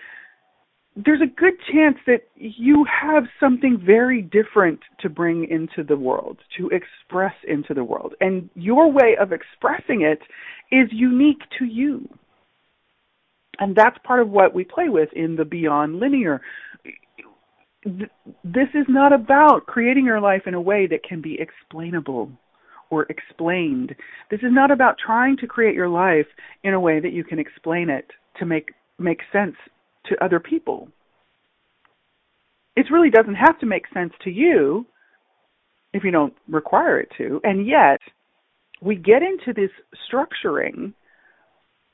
there's 0.95 1.21
a 1.21 1.39
good 1.39 1.53
chance 1.71 1.97
that 2.07 2.23
you 2.35 2.85
have 2.85 3.23
something 3.39 3.81
very 3.83 4.21
different 4.21 4.79
to 4.99 5.09
bring 5.09 5.47
into 5.49 5.83
the 5.87 5.95
world, 5.95 6.39
to 6.57 6.69
express 6.69 7.33
into 7.47 7.73
the 7.73 7.83
world. 7.83 8.15
And 8.19 8.49
your 8.55 8.91
way 8.91 9.15
of 9.19 9.31
expressing 9.31 10.01
it 10.01 10.19
is 10.75 10.89
unique 10.91 11.41
to 11.59 11.65
you. 11.65 12.09
And 13.59 13.75
that's 13.75 13.97
part 14.03 14.21
of 14.21 14.29
what 14.29 14.53
we 14.53 14.63
play 14.63 14.89
with 14.89 15.09
in 15.13 15.35
the 15.35 15.45
Beyond 15.45 15.99
Linear 15.99 16.41
this 17.83 18.67
is 18.73 18.85
not 18.87 19.13
about 19.13 19.65
creating 19.65 20.05
your 20.05 20.19
life 20.19 20.43
in 20.45 20.53
a 20.53 20.61
way 20.61 20.87
that 20.87 21.03
can 21.03 21.21
be 21.21 21.39
explainable 21.39 22.29
or 22.89 23.03
explained. 23.03 23.95
This 24.29 24.41
is 24.41 24.51
not 24.51 24.71
about 24.71 24.97
trying 25.03 25.37
to 25.37 25.47
create 25.47 25.75
your 25.75 25.89
life 25.89 26.27
in 26.63 26.73
a 26.73 26.79
way 26.79 26.99
that 26.99 27.13
you 27.13 27.23
can 27.23 27.39
explain 27.39 27.89
it 27.89 28.05
to 28.39 28.45
make 28.45 28.71
make 28.97 29.21
sense 29.31 29.55
to 30.07 30.23
other 30.23 30.39
people. 30.39 30.89
It 32.75 32.87
really 32.91 33.09
doesn't 33.09 33.35
have 33.35 33.59
to 33.59 33.65
make 33.65 33.83
sense 33.93 34.13
to 34.23 34.29
you 34.29 34.85
if 35.93 36.03
you 36.03 36.11
don't 36.11 36.33
require 36.47 36.99
it 36.99 37.09
to. 37.17 37.39
And 37.43 37.65
yet, 37.65 37.99
we 38.81 38.95
get 38.95 39.21
into 39.21 39.53
this 39.53 39.71
structuring 40.09 40.93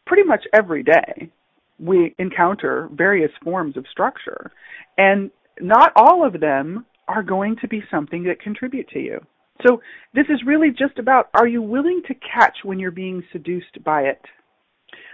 pretty 0.06 0.24
much 0.24 0.44
every 0.54 0.84
day. 0.84 1.32
We 1.80 2.16
encounter 2.20 2.90
various 2.94 3.32
forms 3.44 3.78
of 3.78 3.86
structure. 3.92 4.52
And 4.98 5.32
not 5.60 5.92
all 5.96 6.26
of 6.26 6.40
them 6.40 6.86
are 7.08 7.24
going 7.24 7.56
to 7.62 7.68
be 7.68 7.84
something 7.92 8.24
that 8.24 8.42
contribute 8.42 8.90
to 8.90 9.00
you. 9.00 9.20
So 9.66 9.82
this 10.14 10.26
is 10.30 10.42
really 10.46 10.70
just 10.70 11.00
about 11.00 11.30
are 11.34 11.48
you 11.48 11.62
willing 11.62 12.02
to 12.08 12.14
catch 12.16 12.58
when 12.64 12.80
you're 12.80 12.92
being 12.92 13.24
seduced 13.32 13.84
by 13.84 14.02
it? 14.02 14.22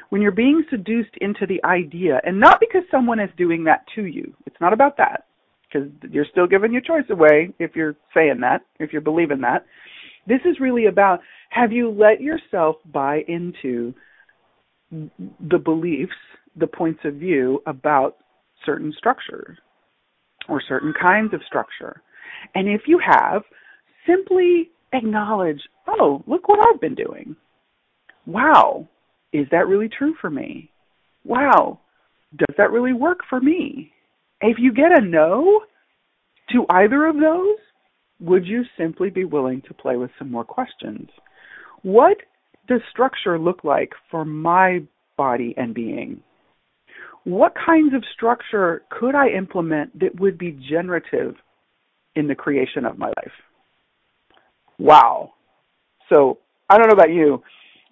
When 0.10 0.22
you're 0.22 0.32
being 0.32 0.64
seduced 0.70 1.16
into 1.22 1.46
the 1.46 1.64
idea, 1.64 2.20
and 2.26 2.40
not 2.40 2.60
because 2.60 2.84
someone 2.92 3.20
is 3.20 3.30
doing 3.38 3.64
that 3.66 3.86
to 3.96 4.06
you. 4.06 4.34
It's 4.46 4.60
not 4.60 4.74
about 4.74 4.98
that, 4.98 5.26
because 5.68 5.90
you're 6.10 6.26
still 6.30 6.48
giving 6.48 6.74
your 6.74 6.82
choice 6.82 7.10
away 7.10 7.54
if 7.60 7.76
you're 7.76 7.96
saying 8.14 8.40
that, 8.42 8.62
if 8.80 8.92
you're 8.92 9.02
believing 9.02 9.42
that. 9.42 9.66
This 10.28 10.42
is 10.46 10.60
really 10.60 10.88
about 10.88 11.22
have 11.50 11.72
you 11.72 11.90
let 11.90 12.22
yourself 12.22 12.78
buy 12.92 13.22
into 13.28 13.94
the 14.92 15.58
beliefs, 15.58 16.12
the 16.56 16.68
points 16.68 17.00
of 17.06 17.16
view 17.16 17.62
about 17.66 18.18
certain 18.66 18.94
structures? 18.98 19.58
Or 20.52 20.62
certain 20.68 20.94
kinds 21.00 21.34
of 21.34 21.42
structure. 21.48 22.02
And 22.54 22.68
if 22.68 22.82
you 22.86 23.00
have, 23.00 23.44
simply 24.06 24.70
acknowledge, 24.94 25.62
oh, 25.88 26.24
look 26.28 26.50
what 26.50 26.60
I've 26.60 26.82
been 26.82 26.96
doing. 26.96 27.36
Wow, 28.26 28.88
is 29.32 29.48
that 29.52 29.68
really 29.68 29.90
true 29.90 30.14
for 30.20 30.30
me? 30.30 30.70
Wow, 31.24 31.80
does 32.36 32.56
that 32.58 32.72
really 32.72 32.94
work 32.94 33.20
for 33.30 33.40
me? 33.40 33.94
If 34.42 34.58
you 34.60 34.74
get 34.74 34.92
a 34.92 35.02
no 35.02 35.62
to 36.52 36.66
either 36.70 37.06
of 37.06 37.16
those, 37.16 37.58
would 38.20 38.46
you 38.46 38.64
simply 38.78 39.10
be 39.10 39.24
willing 39.24 39.62
to 39.68 39.74
play 39.74 39.96
with 39.96 40.12
some 40.20 40.30
more 40.30 40.44
questions? 40.44 41.10
What 41.82 42.18
does 42.68 42.82
structure 42.92 43.40
look 43.40 43.64
like 43.64 43.92
for 44.10 44.26
my 44.26 44.82
body 45.18 45.54
and 45.58 45.74
being? 45.74 46.22
What 47.24 47.54
kinds 47.54 47.94
of 47.94 48.04
structure 48.14 48.84
could 48.90 49.16
I 49.16 49.30
implement 49.30 50.00
that 50.00 50.20
would 50.20 50.38
be 50.38 50.60
generative 50.70 51.36
in 52.16 52.28
the 52.28 52.36
creation 52.36 52.86
of 52.86 52.98
my 52.98 53.08
life? 53.08 53.34
Wow. 54.80 55.34
So 56.10 56.40
I 56.70 56.78
don't 56.78 56.88
know 56.88 56.94
about 56.94 57.14
you, 57.14 57.42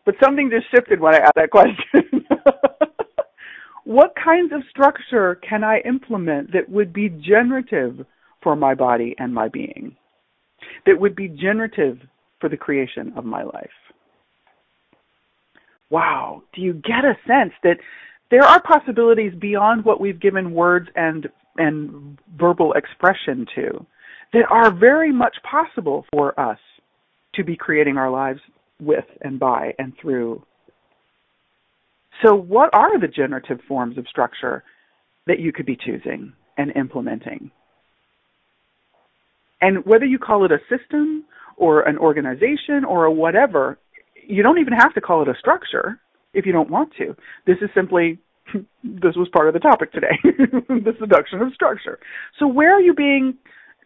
but 0.06 0.16
something 0.24 0.50
just 0.50 0.66
shifted 0.74 1.00
when 1.00 1.14
I 1.14 1.20
asked 1.20 1.36
that 1.36 1.52
question. 1.52 2.26
what 3.84 4.14
kinds 4.16 4.52
of 4.54 4.62
structure 4.70 5.36
can 5.48 5.64
I 5.64 5.80
implement 5.86 6.52
that 6.54 6.70
would 6.70 6.92
be 6.92 7.10
generative 7.10 8.06
for 8.42 8.56
my 8.56 8.74
body 8.74 9.16
and 9.20 9.34
my 9.34 9.48
being? 9.48 9.96
That 10.86 11.00
would 11.00 11.16
be 11.16 11.28
generative 11.28 12.00
for 12.40 12.50
the 12.50 12.58
creation 12.58 13.14
of 13.16 13.26
my 13.26 13.44
life? 13.44 13.70
Wow. 15.90 16.44
Do 16.54 16.62
you 16.62 16.74
get 16.74 17.06
a 17.06 17.18
sense 17.28 17.54
that 17.64 17.78
there 18.32 18.44
are 18.44 18.62
possibilities 18.62 19.34
beyond 19.40 19.86
what 19.86 20.00
we've 20.00 20.20
given 20.20 20.54
words 20.54 20.88
and 20.96 21.30
and 21.58 22.18
verbal 22.38 22.74
expression 22.74 23.46
to 23.56 23.86
that 24.34 24.46
are 24.50 24.72
very 24.72 25.12
much 25.12 25.36
possible 25.44 26.06
for 26.12 26.40
us 26.40 26.60
to 27.36 27.44
be 27.44 27.56
creating 27.56 27.98
our 27.98 28.10
lives 28.10 28.40
with 28.80 29.06
and 29.22 29.40
by 29.40 29.74
and 29.78 29.94
through. 30.00 30.42
So 32.24 32.36
what 32.36 32.70
are 32.74 33.00
the 33.00 33.08
generative 33.08 33.60
forms 33.68 33.98
of 33.98 34.08
structure 34.08 34.64
that 35.28 35.40
you 35.40 35.52
could 35.52 35.66
be 35.66 35.76
choosing 35.76 36.34
and 36.58 36.72
implementing? 36.76 37.52
And 39.62 39.86
whether 39.86 40.06
you 40.06 40.20
call 40.20 40.46
it 40.46 40.52
a 40.52 40.60
system 40.70 41.26
or 41.58 41.82
an 41.82 41.98
organization 41.98 42.86
or 42.88 43.06
a 43.06 43.12
whatever, 43.12 43.78
you 44.28 44.44
don't 44.44 44.60
even 44.60 44.74
have 44.74 44.94
to 44.94 45.02
call 45.02 45.22
it 45.22 45.28
a 45.28 45.38
structure 45.40 46.00
if 46.34 46.46
you 46.46 46.52
don't 46.52 46.70
want 46.70 46.94
to. 46.98 47.16
This 47.46 47.58
is 47.62 47.70
simply 47.74 48.20
this 48.84 49.16
was 49.16 49.30
part 49.34 49.48
of 49.48 49.54
the 49.54 49.60
topic 49.60 49.92
today, 49.92 50.18
the 50.24 50.94
seduction 51.00 51.42
of 51.42 51.54
structure. 51.54 52.00
So 52.40 52.48
where 52.48 52.74
are 52.74 52.82
you 52.82 52.94
being 52.94 53.38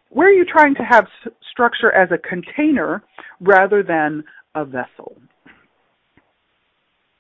where 0.10 0.28
are 0.28 0.34
you 0.34 0.46
trying 0.46 0.76
to 0.76 0.84
have 0.84 1.06
s- 1.26 1.34
structure 1.52 1.92
as 1.92 2.10
a 2.12 2.18
container 2.18 3.04
rather 3.40 3.84
than 3.84 4.24
a 4.56 4.64
vessel? 4.64 5.18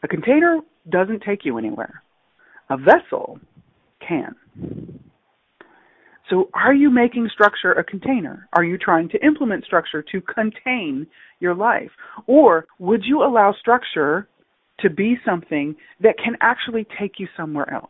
A 0.03 0.07
container 0.07 0.59
doesn't 0.89 1.23
take 1.23 1.45
you 1.45 1.57
anywhere. 1.57 2.03
A 2.69 2.77
vessel 2.77 3.39
can. 4.07 4.35
So 6.29 6.49
are 6.53 6.73
you 6.73 6.89
making 6.89 7.29
structure 7.33 7.73
a 7.73 7.83
container? 7.83 8.47
Are 8.53 8.63
you 8.63 8.77
trying 8.77 9.09
to 9.09 9.25
implement 9.25 9.65
structure 9.65 10.03
to 10.11 10.21
contain 10.21 11.07
your 11.39 11.53
life? 11.53 11.91
Or 12.27 12.65
would 12.79 13.03
you 13.05 13.23
allow 13.23 13.53
structure 13.59 14.27
to 14.79 14.89
be 14.89 15.17
something 15.25 15.75
that 16.01 16.15
can 16.23 16.35
actually 16.41 16.85
take 16.99 17.19
you 17.19 17.27
somewhere 17.37 17.71
else? 17.73 17.89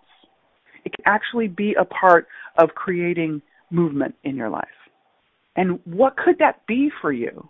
It 0.86 0.94
can 0.94 1.04
actually 1.06 1.48
be 1.48 1.76
a 1.80 1.86
part 1.86 2.28
of 2.58 2.70
creating 2.76 3.42
movement 3.72 4.16
in 4.24 4.36
your 4.36 4.50
life. 4.50 4.68
And 5.56 5.80
what 5.86 6.18
could 6.18 6.40
that 6.40 6.66
be 6.68 6.90
for 7.02 7.12
you? 7.12 7.50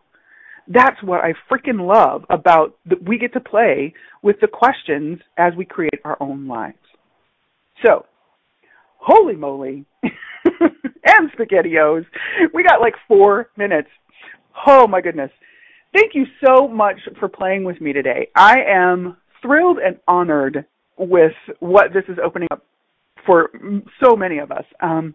That's 0.67 1.01
what 1.03 1.21
I 1.21 1.33
freaking 1.51 1.85
love 1.87 2.23
about 2.29 2.77
that 2.85 3.03
we 3.03 3.17
get 3.17 3.33
to 3.33 3.39
play 3.39 3.93
with 4.21 4.37
the 4.39 4.47
questions 4.47 5.19
as 5.37 5.53
we 5.57 5.65
create 5.65 5.99
our 6.05 6.17
own 6.21 6.47
lives. 6.47 6.77
So, 7.85 8.05
holy 8.97 9.35
moly, 9.35 9.85
and 10.03 11.31
SpaghettiOs, 11.37 12.05
we 12.53 12.63
got 12.63 12.79
like 12.79 12.93
four 13.07 13.49
minutes. 13.57 13.89
Oh 14.65 14.87
my 14.87 15.01
goodness. 15.01 15.31
Thank 15.93 16.15
you 16.15 16.25
so 16.43 16.67
much 16.67 16.97
for 17.19 17.27
playing 17.27 17.65
with 17.65 17.79
me 17.81 17.93
today. 17.93 18.29
I 18.35 18.61
am 18.67 19.17
thrilled 19.43 19.77
and 19.77 19.99
honored 20.07 20.65
with 20.97 21.33
what 21.59 21.93
this 21.93 22.03
is 22.07 22.17
opening 22.23 22.47
up 22.51 22.65
for 23.25 23.51
so 24.03 24.15
many 24.15 24.39
of 24.39 24.51
us. 24.51 24.65
Um, 24.81 25.13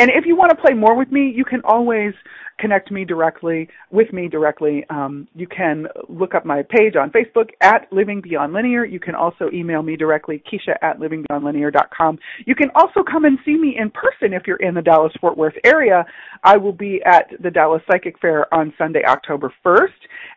and 0.00 0.10
if 0.14 0.24
you 0.24 0.34
want 0.34 0.48
to 0.48 0.56
play 0.56 0.72
more 0.72 0.96
with 0.96 1.12
me, 1.12 1.30
you 1.36 1.44
can 1.44 1.60
always 1.62 2.14
connect 2.58 2.90
me 2.90 3.04
directly 3.04 3.68
with 3.90 4.12
me 4.14 4.28
directly. 4.28 4.84
Um, 4.88 5.28
you 5.34 5.46
can 5.46 5.86
look 6.08 6.34
up 6.34 6.46
my 6.46 6.62
page 6.62 6.94
on 6.96 7.10
Facebook 7.10 7.50
at 7.60 7.86
Living 7.92 8.22
Beyond 8.22 8.54
Linear. 8.54 8.86
You 8.86 8.98
can 8.98 9.14
also 9.14 9.50
email 9.52 9.82
me 9.82 9.96
directly, 9.96 10.42
Keisha 10.50 10.76
at 10.80 10.98
livingbeyondlinear.com. 10.98 12.18
You 12.46 12.54
can 12.54 12.70
also 12.74 13.02
come 13.02 13.26
and 13.26 13.38
see 13.44 13.56
me 13.58 13.76
in 13.78 13.90
person 13.90 14.32
if 14.32 14.46
you're 14.46 14.56
in 14.56 14.74
the 14.74 14.82
Dallas 14.82 15.12
Fort 15.20 15.36
Worth 15.36 15.54
area. 15.64 16.04
I 16.44 16.56
will 16.56 16.72
be 16.72 17.02
at 17.04 17.26
the 17.42 17.50
Dallas 17.50 17.82
Psychic 17.90 18.18
Fair 18.20 18.52
on 18.54 18.72
Sunday, 18.78 19.02
October 19.06 19.52
1st, 19.64 19.88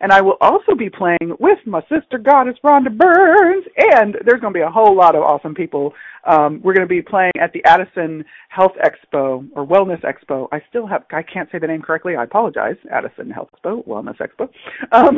and 0.02 0.12
I 0.12 0.22
will 0.22 0.38
also 0.42 0.76
be 0.78 0.90
playing 0.90 1.36
with 1.40 1.60
my 1.66 1.82
sister 1.84 2.18
goddess 2.18 2.56
Rhonda 2.66 2.96
Burns, 2.98 3.66
and 3.78 4.16
there's 4.26 4.42
going 4.42 4.54
to 4.54 4.58
be 4.58 4.64
a 4.64 4.70
whole 4.70 4.96
lot 4.96 5.16
of 5.16 5.24
awesome 5.24 5.56
people. 5.56 5.94
Um, 6.26 6.62
we're 6.64 6.74
going 6.74 6.88
to 6.88 6.94
be 6.94 7.02
playing 7.02 7.34
at 7.40 7.52
the 7.52 7.64
Addison 7.66 8.24
Health 8.48 8.74
Expo 8.84 9.46
or 9.56 9.66
Wellness 9.66 10.02
Expo. 10.04 10.48
I 10.52 10.62
still 10.70 10.88
have 10.88 11.04
I 11.12 11.24
can't 11.24 11.50
say 11.52 11.60
the 11.60 11.68
name 11.68 11.82
correctly. 11.82 12.16
I 12.16 12.24
apologize. 12.24 12.76
Addison 12.92 13.30
Health 13.30 13.50
Expo, 13.56 13.86
Wellness 13.88 14.18
Expo, 14.18 14.50
um, 14.92 15.18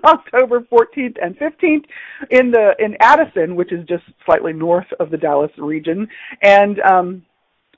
October 0.04 0.60
14th 0.60 1.16
and 1.22 1.36
15th 1.38 1.84
in 2.30 2.50
the 2.50 2.72
in 2.78 2.96
Addison, 3.00 3.56
which 3.56 3.72
is 3.72 3.86
just 3.86 4.04
slightly 4.24 4.52
north 4.52 4.86
of 5.00 5.10
the 5.10 5.16
Dallas 5.16 5.50
region, 5.58 6.08
and 6.42 6.80
um, 6.80 7.22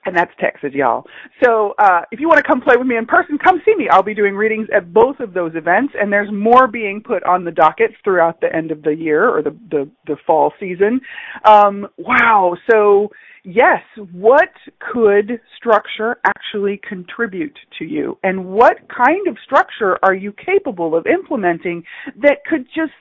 and 0.07 0.17
that's 0.17 0.33
Texas, 0.41 0.71
y'all. 0.73 1.05
So 1.45 1.75
uh, 1.79 2.03
if 2.11 2.21
you 2.21 2.29
want 2.29 2.39
to 2.39 2.43
come 2.43 2.61
play 2.61 2.77
with 2.77 2.87
me 2.87 2.97
in 2.97 3.07
person, 3.07 3.37
come 3.37 3.61
see 3.65 3.75
me. 3.77 3.89
I'll 3.91 4.03
be 4.03 4.15
doing 4.15 4.35
readings 4.35 4.69
at 4.75 4.93
both 4.93 5.21
of 5.21 5.35
those 5.35 5.53
events, 5.55 5.93
and 6.01 6.13
there's 6.13 6.31
more 6.33 6.67
being 6.67 7.03
put 7.05 7.23
on 7.25 7.45
the 7.45 7.51
docket 7.51 7.91
throughout 8.03 8.41
the 8.41 8.55
end 8.55 8.71
of 8.71 8.83
the 8.83 8.95
year 8.95 9.29
or 9.29 9.43
the 9.43 9.57
the, 9.71 9.91
the 10.07 10.17
fall 10.27 10.53
season. 10.59 11.01
Um, 11.45 11.87
wow. 11.99 12.57
So 12.71 13.11
yes, 13.45 13.83
what 14.13 14.51
could 14.93 15.41
structure 15.57 16.17
actually 16.27 16.81
contribute 16.89 17.59
to 17.79 17.85
you, 17.85 18.19
and 18.23 18.45
what 18.45 18.77
kind 18.89 19.27
of 19.29 19.37
structure 19.45 19.99
are 20.03 20.15
you 20.15 20.33
capable 20.33 20.97
of 20.97 21.07
implementing 21.07 21.83
that 22.21 22.45
could 22.49 22.67
just 22.75 22.93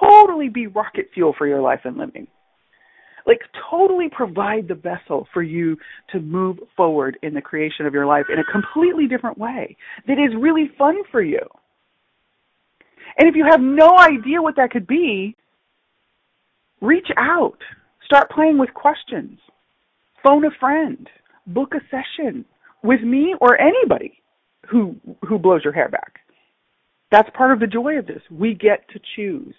totally 0.00 0.48
be 0.48 0.66
rocket 0.66 1.08
fuel 1.14 1.34
for 1.36 1.46
your 1.46 1.60
life 1.60 1.80
and 1.84 1.96
living? 1.96 2.26
like 3.26 3.40
totally 3.70 4.08
provide 4.08 4.68
the 4.68 4.74
vessel 4.74 5.26
for 5.34 5.42
you 5.42 5.76
to 6.12 6.20
move 6.20 6.58
forward 6.76 7.18
in 7.22 7.34
the 7.34 7.40
creation 7.40 7.84
of 7.86 7.92
your 7.92 8.06
life 8.06 8.26
in 8.32 8.38
a 8.38 8.52
completely 8.52 9.06
different 9.08 9.36
way 9.36 9.76
that 10.06 10.18
is 10.18 10.34
really 10.38 10.70
fun 10.78 10.96
for 11.10 11.22
you. 11.22 11.40
And 13.18 13.28
if 13.28 13.34
you 13.34 13.44
have 13.50 13.60
no 13.60 13.98
idea 13.98 14.40
what 14.40 14.56
that 14.56 14.70
could 14.70 14.86
be, 14.86 15.34
reach 16.80 17.08
out. 17.16 17.58
Start 18.04 18.30
playing 18.30 18.58
with 18.58 18.72
questions. 18.74 19.38
Phone 20.22 20.44
a 20.44 20.50
friend. 20.58 21.08
Book 21.46 21.74
a 21.74 21.80
session 21.90 22.44
with 22.82 23.00
me 23.02 23.34
or 23.40 23.60
anybody 23.60 24.22
who 24.68 24.96
who 25.28 25.38
blows 25.38 25.62
your 25.64 25.72
hair 25.72 25.88
back. 25.88 26.20
That's 27.12 27.28
part 27.36 27.52
of 27.52 27.60
the 27.60 27.66
joy 27.66 27.98
of 27.98 28.06
this. 28.06 28.22
We 28.30 28.54
get 28.54 28.88
to 28.90 29.00
choose. 29.14 29.54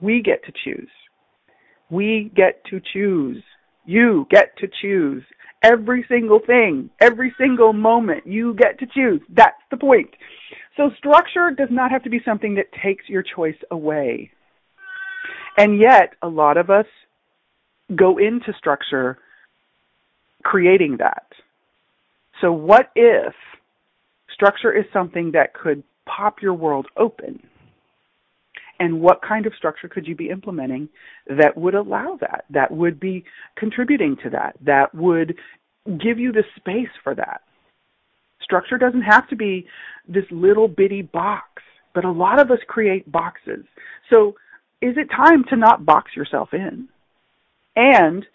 We 0.00 0.22
get 0.22 0.44
to 0.44 0.52
choose. 0.64 0.90
We 1.90 2.30
get 2.34 2.64
to 2.66 2.80
choose. 2.92 3.42
You 3.84 4.26
get 4.30 4.56
to 4.58 4.68
choose. 4.80 5.24
Every 5.62 6.04
single 6.08 6.40
thing, 6.44 6.90
every 7.00 7.34
single 7.38 7.72
moment, 7.72 8.26
you 8.26 8.54
get 8.54 8.78
to 8.80 8.86
choose. 8.86 9.20
That's 9.28 9.60
the 9.70 9.76
point. 9.76 10.10
So 10.76 10.90
structure 10.96 11.50
does 11.56 11.68
not 11.70 11.90
have 11.90 12.02
to 12.04 12.10
be 12.10 12.20
something 12.24 12.54
that 12.56 12.66
takes 12.82 13.08
your 13.08 13.22
choice 13.22 13.58
away. 13.70 14.30
And 15.58 15.78
yet, 15.78 16.14
a 16.22 16.28
lot 16.28 16.56
of 16.56 16.70
us 16.70 16.86
go 17.96 18.18
into 18.18 18.52
structure 18.56 19.18
creating 20.42 20.96
that. 20.98 21.26
So 22.40 22.52
what 22.52 22.90
if 22.96 23.34
structure 24.32 24.72
is 24.72 24.84
something 24.92 25.32
that 25.32 25.54
could 25.54 25.82
pop 26.06 26.42
your 26.42 26.54
world 26.54 26.86
open? 26.96 27.42
and 28.82 29.00
what 29.00 29.22
kind 29.22 29.46
of 29.46 29.54
structure 29.56 29.88
could 29.88 30.08
you 30.08 30.16
be 30.16 30.28
implementing 30.28 30.88
that 31.28 31.56
would 31.56 31.74
allow 31.76 32.18
that, 32.20 32.46
that 32.50 32.72
would 32.72 32.98
be 32.98 33.24
contributing 33.56 34.16
to 34.24 34.30
that, 34.30 34.56
that 34.60 34.92
would 34.92 35.36
give 35.86 36.18
you 36.18 36.32
the 36.32 36.42
space 36.56 36.90
for 37.04 37.14
that. 37.14 37.42
Structure 38.42 38.78
doesn't 38.78 39.02
have 39.02 39.28
to 39.28 39.36
be 39.36 39.68
this 40.08 40.24
little 40.32 40.66
bitty 40.66 41.02
box, 41.02 41.62
but 41.94 42.04
a 42.04 42.10
lot 42.10 42.40
of 42.40 42.50
us 42.50 42.58
create 42.66 43.10
boxes. 43.10 43.64
So 44.10 44.34
is 44.80 44.96
it 44.96 45.08
time 45.14 45.44
to 45.50 45.56
not 45.56 45.86
box 45.86 46.16
yourself 46.16 46.48
in? 46.52 46.88
And 47.76 48.26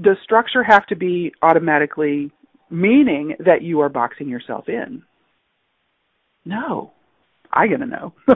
does 0.00 0.16
structure 0.22 0.62
have 0.62 0.86
to 0.86 0.96
be 0.96 1.32
automatically 1.42 2.30
meaning 2.70 3.36
that 3.38 3.62
you 3.62 3.80
are 3.80 3.88
boxing 3.88 4.28
yourself 4.28 4.68
in? 4.68 5.02
No. 6.44 6.92
I 7.52 7.66
gotta 7.68 7.86
know. 7.86 8.12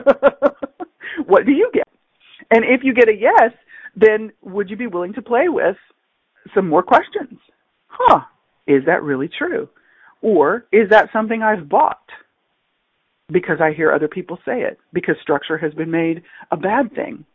what 1.25 1.45
do 1.45 1.51
you 1.51 1.69
get? 1.73 1.87
And 2.49 2.65
if 2.65 2.81
you 2.83 2.93
get 2.93 3.09
a 3.09 3.15
yes, 3.15 3.51
then 3.95 4.31
would 4.41 4.69
you 4.69 4.77
be 4.77 4.87
willing 4.87 5.13
to 5.13 5.21
play 5.21 5.47
with 5.47 5.77
some 6.55 6.67
more 6.67 6.83
questions? 6.83 7.39
Huh, 7.87 8.21
is 8.67 8.83
that 8.85 9.03
really 9.03 9.29
true? 9.29 9.69
Or 10.21 10.65
is 10.71 10.89
that 10.89 11.09
something 11.13 11.41
I've 11.41 11.69
bought? 11.69 11.97
Because 13.31 13.59
I 13.61 13.71
hear 13.71 13.91
other 13.91 14.07
people 14.07 14.37
say 14.45 14.61
it, 14.61 14.79
because 14.93 15.15
structure 15.21 15.57
has 15.57 15.73
been 15.73 15.91
made 15.91 16.23
a 16.51 16.57
bad 16.57 16.93
thing. 16.93 17.25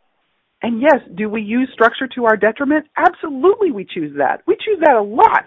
And 0.63 0.81
yes, 0.81 1.01
do 1.15 1.29
we 1.29 1.41
use 1.41 1.69
structure 1.73 2.07
to 2.15 2.25
our 2.25 2.35
detriment? 2.35 2.87
Absolutely 2.97 3.71
we 3.71 3.85
choose 3.85 4.15
that. 4.17 4.41
We 4.47 4.55
choose 4.55 4.79
that 4.83 4.95
a 4.95 5.01
lot. 5.01 5.45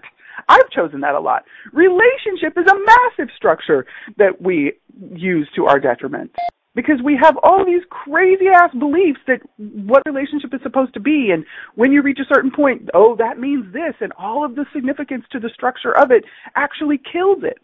I've 0.48 0.70
chosen 0.70 1.00
that 1.00 1.14
a 1.14 1.20
lot. 1.20 1.44
Relationship 1.72 2.56
is 2.56 2.64
a 2.70 2.74
massive 2.74 3.32
structure 3.36 3.86
that 4.16 4.40
we 4.40 4.72
use 5.14 5.48
to 5.56 5.66
our 5.66 5.78
detriment 5.78 6.30
because 6.74 7.00
we 7.04 7.18
have 7.20 7.36
all 7.42 7.64
these 7.64 7.82
crazy 7.90 8.46
ass 8.48 8.70
beliefs 8.78 9.18
that 9.26 9.40
what 9.58 10.02
relationship 10.06 10.54
is 10.54 10.60
supposed 10.62 10.94
to 10.94 11.00
be 11.00 11.30
and 11.32 11.44
when 11.74 11.92
you 11.92 12.02
reach 12.02 12.18
a 12.20 12.34
certain 12.34 12.50
point 12.50 12.88
oh 12.94 13.16
that 13.18 13.38
means 13.38 13.72
this 13.72 13.94
and 14.00 14.12
all 14.18 14.44
of 14.44 14.54
the 14.54 14.64
significance 14.72 15.24
to 15.32 15.40
the 15.40 15.50
structure 15.52 15.96
of 15.98 16.10
it 16.10 16.24
actually 16.54 16.98
kills 17.12 17.42
it 17.42 17.60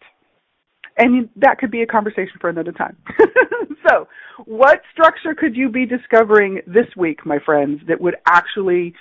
and 0.97 1.29
that 1.35 1.57
could 1.57 1.71
be 1.71 1.81
a 1.81 1.87
conversation 1.87 2.35
for 2.41 2.49
another 2.49 2.71
time 2.71 2.97
so 3.89 4.07
what 4.45 4.81
structure 4.91 5.33
could 5.33 5.55
you 5.55 5.69
be 5.69 5.85
discovering 5.85 6.61
this 6.67 6.87
week 6.95 7.25
my 7.25 7.39
friends 7.39 7.81
that 7.87 7.99
would 7.99 8.15
actually 8.25 8.93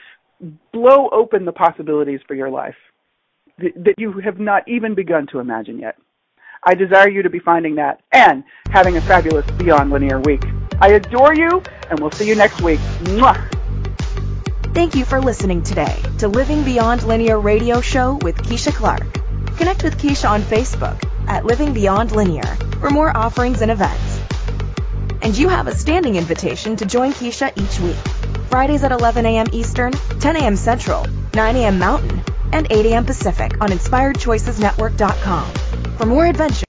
blow 0.73 1.09
open 1.11 1.45
the 1.45 1.53
possibilities 1.53 2.21
for 2.27 2.35
your 2.35 2.51
life 2.51 2.77
that 3.59 3.95
you 3.97 4.13
have 4.13 4.39
not 4.39 4.63
even 4.69 4.95
begun 4.95 5.27
to 5.27 5.39
imagine 5.39 5.79
yet 5.79 5.97
I 6.63 6.75
desire 6.75 7.09
you 7.09 7.23
to 7.23 7.31
be 7.31 7.39
finding 7.39 7.77
that 7.77 8.01
and 8.13 8.43
having 8.71 8.97
a 8.97 9.01
fabulous 9.01 9.49
Beyond 9.53 9.91
Linear 9.91 10.21
week. 10.21 10.43
I 10.81 10.93
adore 10.93 11.33
you, 11.33 11.63
and 11.89 12.01
we'll 12.01 12.11
see 12.11 12.27
you 12.27 12.35
next 12.35 12.61
week. 12.61 12.81
Mwah! 13.05 13.53
Thank 14.75 14.95
you 14.95 15.05
for 15.05 15.21
listening 15.21 15.63
today 15.63 16.03
to 16.19 16.29
Living 16.29 16.65
Beyond 16.65 17.05
Linear 17.05 17.39
radio 17.39 17.81
show 17.81 18.19
with 18.23 18.37
Keisha 18.37 18.75
Clark. 18.75 19.03
Connect 19.57 19.85
with 19.85 19.97
Keisha 19.97 20.29
on 20.29 20.43
Facebook 20.43 21.03
at 21.29 21.47
Living 21.47 21.73
Beyond 21.73 22.13
Linear 22.13 22.45
for 22.81 22.91
more 22.91 23.17
offerings 23.17 23.63
and 23.63 23.71
events. 23.71 24.16
And 25.23 25.37
you 25.37 25.49
have 25.49 25.67
a 25.67 25.75
standing 25.75 26.17
invitation 26.17 26.77
to 26.77 26.87
join 26.87 27.13
Keisha 27.13 27.51
each 27.57 27.81
week. 27.81 27.97
Fridays 28.51 28.85
at 28.85 28.93
11 28.93 29.27
a.m. 29.27 29.47
Eastern, 29.53 29.93
10 29.93 30.37
a.m. 30.37 30.57
Central, 30.57 31.07
9 31.35 31.57
a.m. 31.57 31.79
Mountain, 31.79 32.23
and 32.53 32.67
8 32.71 32.87
a.m. 32.87 33.05
Pacific 33.05 33.53
on 33.61 33.71
InspiredChoicesNetwork.com. 33.71 35.51
For 35.97 36.07
more 36.07 36.27
adventure, 36.27 36.66